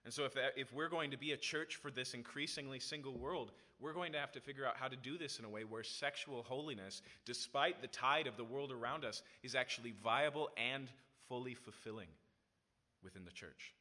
[0.06, 3.18] And so, if, that, if we're going to be a church for this increasingly single
[3.18, 3.50] world,
[3.80, 5.82] we're going to have to figure out how to do this in a way where
[5.82, 10.88] sexual holiness, despite the tide of the world around us, is actually viable and
[11.28, 12.06] fully fulfilling
[13.02, 13.74] within the church.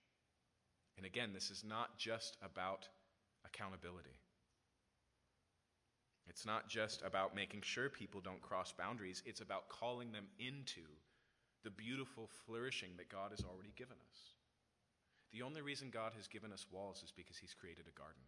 [0.97, 2.87] And again, this is not just about
[3.45, 4.17] accountability.
[6.27, 10.81] It's not just about making sure people don't cross boundaries, it's about calling them into
[11.63, 14.34] the beautiful flourishing that God has already given us.
[15.35, 18.23] The only reason God has given us walls is because He's created a garden.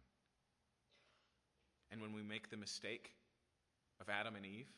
[1.90, 3.12] And when we make the mistake
[3.98, 4.68] of Adam and Eve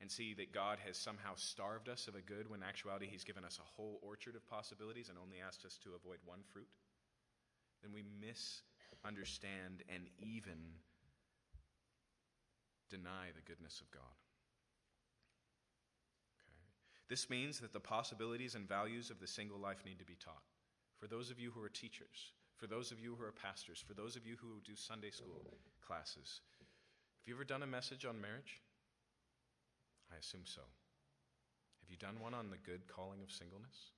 [0.00, 3.22] and see that God has somehow starved us of a good when in actuality He's
[3.22, 6.66] given us a whole orchard of possibilities and only asked us to avoid one fruit,
[7.84, 10.58] then we misunderstand and even
[12.90, 14.02] deny the goodness of God.
[17.08, 20.42] This means that the possibilities and values of the single life need to be taught.
[20.98, 23.94] For those of you who are teachers, for those of you who are pastors, for
[23.94, 25.44] those of you who do Sunday school
[25.86, 26.40] classes,
[27.20, 28.60] have you ever done a message on marriage?
[30.12, 30.62] I assume so.
[31.82, 33.92] Have you done one on the good calling of singleness?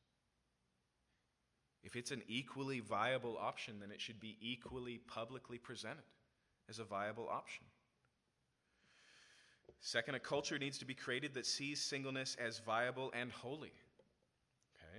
[1.83, 6.05] If it's an equally viable option, then it should be equally publicly presented
[6.69, 7.65] as a viable option.
[9.81, 13.73] Second, a culture needs to be created that sees singleness as viable and holy.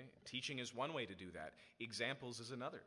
[0.02, 0.10] Okay?
[0.26, 2.82] Teaching is one way to do that, examples is another.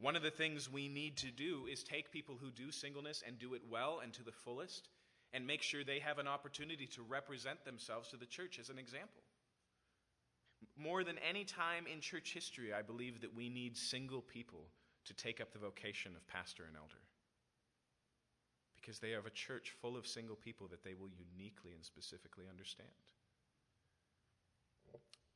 [0.00, 3.38] One of the things we need to do is take people who do singleness and
[3.38, 4.88] do it well and to the fullest
[5.32, 8.78] and make sure they have an opportunity to represent themselves to the church as an
[8.78, 9.22] example.
[10.76, 14.64] More than any time in church history, I believe that we need single people
[15.04, 17.00] to take up the vocation of pastor and elder
[18.80, 22.46] because they have a church full of single people that they will uniquely and specifically
[22.48, 22.88] understand.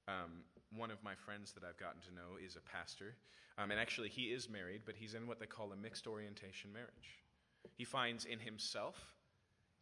[0.09, 0.45] Um,
[0.77, 3.15] one of my friends that I've gotten to know is a pastor,
[3.59, 6.73] um, and actually he is married, but he's in what they call a mixed orientation
[6.73, 7.23] marriage.
[7.77, 8.97] He finds in himself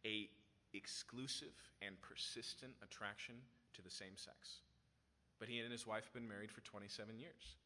[0.05, 0.29] a
[0.73, 3.35] exclusive and persistent attraction
[3.73, 4.61] to the same sex.
[5.39, 7.57] But he and his wife have been married for 27 years.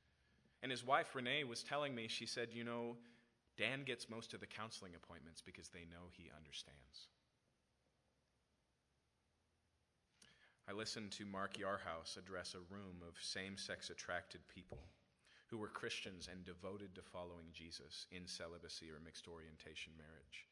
[0.63, 2.97] And his wife, Renee, was telling me, she said, You know,
[3.57, 7.09] Dan gets most of the counseling appointments because they know he understands.
[10.69, 14.83] I listened to Mark Yarhouse address a room of same sex attracted people
[15.47, 20.43] who were Christians and devoted to following Jesus in celibacy or mixed orientation marriage.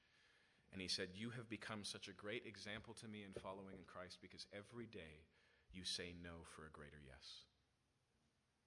[0.71, 3.83] And he said, You have become such a great example to me in following in
[3.87, 5.27] Christ because every day
[5.73, 7.43] you say no for a greater yes.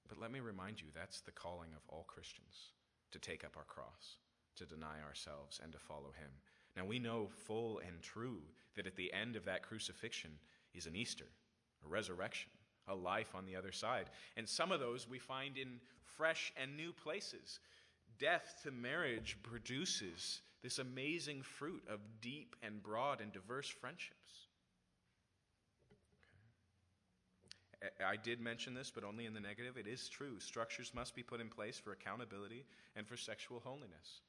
[0.07, 2.77] But let me remind you, that's the calling of all Christians
[3.11, 4.20] to take up our cross
[4.57, 6.29] to deny ourselves and to follow him.
[6.77, 8.43] Now we know full and true
[8.77, 10.33] that at the end of that crucifixion
[10.79, 11.27] is an Easter,
[11.85, 12.51] a resurrection,
[12.87, 14.07] a life on the other side.
[14.37, 17.61] And some of those we find in fresh and new places.
[18.19, 24.49] Death to marriage produces this amazing fruit of deep and broad and diverse friendships.
[28.05, 29.77] I did mention this, but only in the negative.
[29.77, 30.41] It is true.
[30.41, 32.65] Structures must be put in place for accountability
[32.97, 34.23] and for sexual holiness.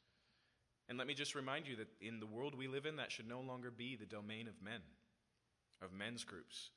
[0.88, 3.28] And let me just remind you that in the world we live in, that should
[3.28, 4.82] no longer be the domain of men,
[5.81, 6.72] of men's groups,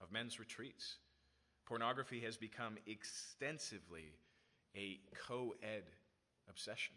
[0.00, 0.96] of men's retreats.
[1.66, 4.14] Pornography has become extensively
[4.76, 5.84] a co ed
[6.48, 6.94] obsession,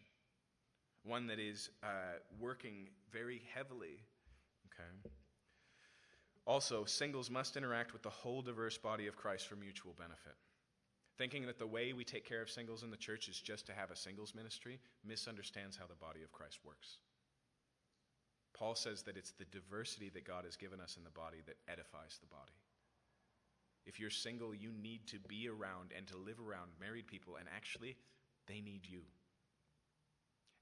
[1.04, 4.04] one that is uh, working very heavily.
[4.68, 5.10] Okay.
[6.46, 10.36] Also, singles must interact with the whole diverse body of Christ for mutual benefit.
[11.18, 13.74] Thinking that the way we take care of singles in the church is just to
[13.74, 16.98] have a singles ministry misunderstands how the body of Christ works.
[18.54, 21.58] Paul says that it's the diversity that God has given us in the body that
[21.68, 22.58] edifies the body.
[23.86, 27.48] If you're single, you need to be around and to live around married people, and
[27.56, 27.96] actually,
[28.48, 29.02] they need you.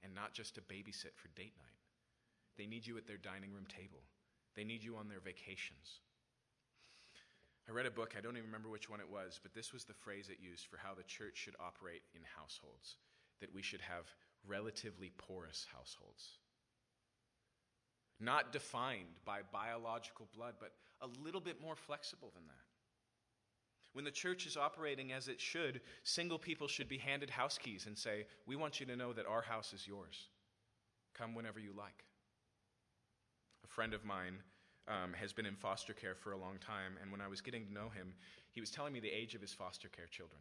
[0.02, 1.78] And not just to babysit for date night.
[2.56, 4.02] They need you at their dining room table,
[4.54, 6.00] they need you on their vacations.
[7.68, 9.84] I read a book, I don't even remember which one it was, but this was
[9.84, 12.96] the phrase it used for how the church should operate in households
[13.40, 14.08] that we should have
[14.46, 16.38] relatively porous households.
[18.20, 22.54] Not defined by biological blood, but a little bit more flexible than that.
[23.92, 27.86] When the church is operating as it should, single people should be handed house keys
[27.86, 30.28] and say, We want you to know that our house is yours.
[31.14, 32.04] Come whenever you like.
[33.64, 34.38] a friend of mine
[34.88, 37.66] um, has been in foster care for a long time, and when I was getting
[37.66, 38.14] to know him,
[38.52, 40.40] he was telling me the age of his foster care children.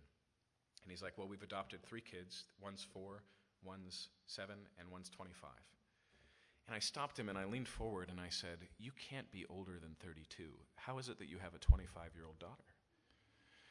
[0.83, 3.23] And he's like, Well, we've adopted three kids one's four,
[3.63, 5.49] one's seven, and one's 25.
[6.68, 9.80] And I stopped him and I leaned forward and I said, You can't be older
[9.81, 10.44] than 32.
[10.76, 12.73] How is it that you have a 25 year old daughter?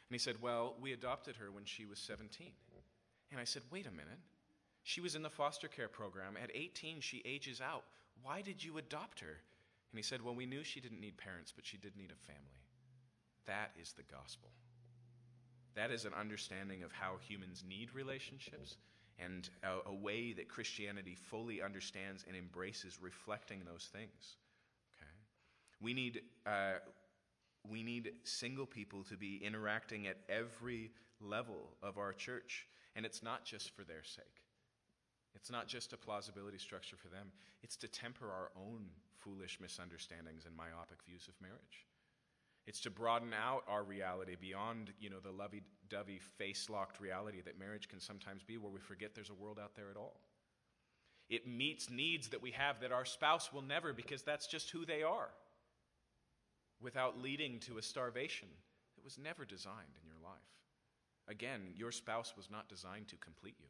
[0.09, 2.52] And he said, Well, we adopted her when she was 17.
[3.31, 4.20] And I said, Wait a minute.
[4.82, 6.36] She was in the foster care program.
[6.40, 7.85] At 18, she ages out.
[8.23, 9.40] Why did you adopt her?
[9.93, 12.27] And he said, Well, we knew she didn't need parents, but she did need a
[12.27, 12.62] family.
[13.47, 14.51] That is the gospel.
[15.74, 18.77] That is an understanding of how humans need relationships
[19.18, 24.36] and a, a, way that Christianity fully understands and embraces reflecting those things.
[24.98, 25.10] Okay?
[25.80, 26.80] We need, uh,
[27.68, 30.90] we need single people to be interacting at every
[31.20, 34.43] level of our church, and it's not just for their sake.
[35.34, 37.32] It's not just a plausibility structure for them,
[37.62, 38.86] it's to temper our own
[39.18, 41.86] foolish misunderstandings and myopic views of marriage.
[42.66, 47.88] It's to broaden out our reality beyond, you know, the lovey-dovey, face-locked reality that marriage
[47.88, 50.20] can sometimes be where we forget there's a world out there at all.
[51.28, 54.84] It meets needs that we have that our spouse will never because that's just who
[54.84, 55.30] they are.
[56.80, 58.48] Without leading to a starvation
[58.97, 60.34] that was never designed in your life.
[61.28, 63.68] Again, your spouse was not designed to complete you.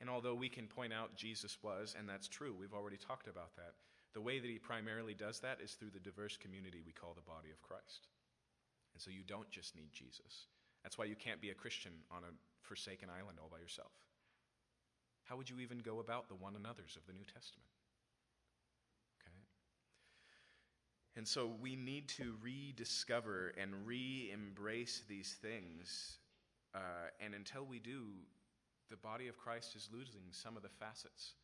[0.00, 3.54] And although we can point out Jesus was, and that's true, we've already talked about
[3.56, 3.74] that,
[4.14, 7.30] the way that he primarily does that is through the diverse community we call the
[7.30, 8.08] body of Christ.
[8.94, 10.46] And so you don't just need Jesus.
[10.82, 12.32] That's why you can't be a Christian on a
[12.62, 13.92] forsaken island all by yourself.
[15.24, 17.66] How would you even go about the one another's of the New Testament?
[19.20, 19.36] Okay?
[21.16, 26.18] And so we need to rediscover and re embrace these things.
[26.74, 28.02] Uh, and until we do,
[28.90, 31.34] the body of Christ is losing some of the facets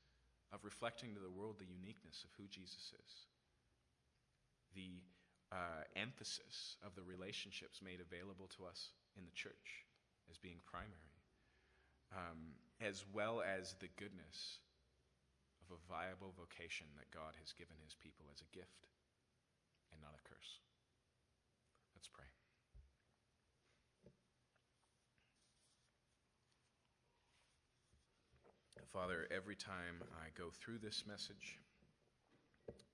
[0.52, 3.12] of reflecting to the world the uniqueness of who Jesus is,
[4.74, 5.02] the
[5.50, 9.86] uh, emphasis of the relationships made available to us in the church
[10.30, 11.18] as being primary,
[12.14, 14.62] um, as well as the goodness
[15.66, 18.86] of a viable vocation that God has given his people as a gift
[19.90, 20.62] and not a curse.
[21.94, 22.26] Let's pray.
[28.90, 31.62] Father, every time I go through this message,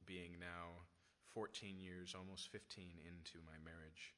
[0.05, 0.85] being now
[1.32, 4.12] 14 years, almost 15 into my marriage,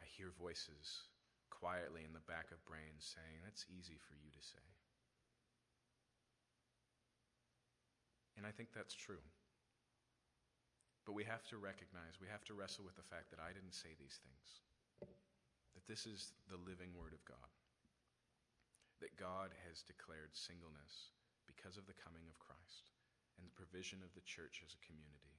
[0.00, 1.04] I hear voices
[1.52, 4.64] quietly in the back of brains saying, That's easy for you to say.
[8.40, 9.20] And I think that's true.
[11.04, 13.76] But we have to recognize, we have to wrestle with the fact that I didn't
[13.76, 14.48] say these things,
[15.76, 17.59] that this is the living Word of God
[19.00, 21.12] that God has declared singleness
[21.48, 22.92] because of the coming of Christ
[23.36, 25.30] and the provision of the church as a community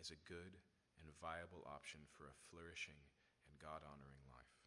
[0.00, 0.58] as a good
[0.98, 2.98] and viable option for a flourishing
[3.46, 4.58] and God honoring life.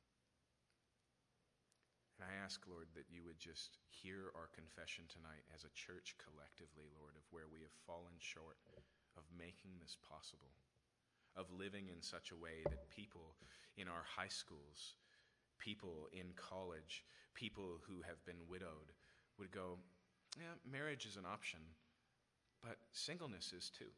[2.17, 6.17] And I ask, Lord, that you would just hear our confession tonight as a church
[6.17, 8.57] collectively, Lord, of where we have fallen short
[9.13, 10.57] of making this possible,
[11.37, 13.37] of living in such a way that people
[13.77, 14.97] in our high schools,
[15.59, 17.03] people in college,
[17.33, 18.91] people who have been widowed
[19.37, 19.77] would go,
[20.37, 21.59] yeah, marriage is an option,
[22.61, 23.91] but singleness is too.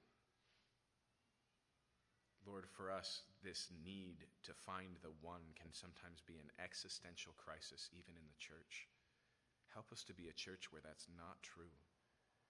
[2.48, 7.90] Lord, for us, this need to find the one can sometimes be an existential crisis,
[7.94, 8.88] even in the church.
[9.74, 11.72] Help us to be a church where that's not true,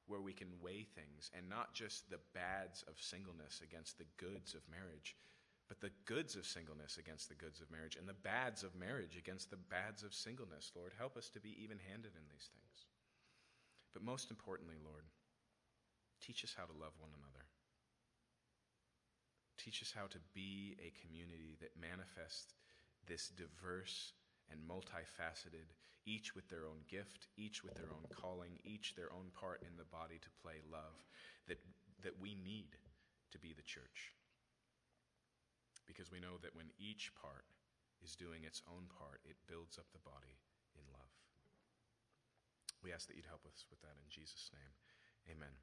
[0.08, 4.54] where we can weigh things and not just the bads of singleness against the goods
[4.54, 5.18] of marriage,
[5.70, 9.16] but the goods of singleness against the goods of marriage, and the bads of marriage
[9.16, 10.98] against the bads of singleness, Lord.
[10.98, 12.90] Help us to be even handed in these things.
[13.94, 15.06] But most importantly, Lord,
[16.26, 17.46] teach us how to love one another.
[19.62, 22.58] Teach us how to be a community that manifests
[23.06, 24.14] this diverse
[24.50, 25.70] and multifaceted,
[26.10, 29.78] each with their own gift, each with their own calling, each their own part in
[29.78, 31.06] the body to play love,
[31.48, 31.62] that,
[32.02, 32.74] that we need
[33.30, 34.18] to be the church
[35.90, 37.50] because we know that when each part
[38.06, 40.38] is doing its own part, it builds up the body
[40.78, 41.10] in love.
[42.86, 44.78] We ask that you'd help us with that in Jesus' name.
[45.26, 45.58] Amen.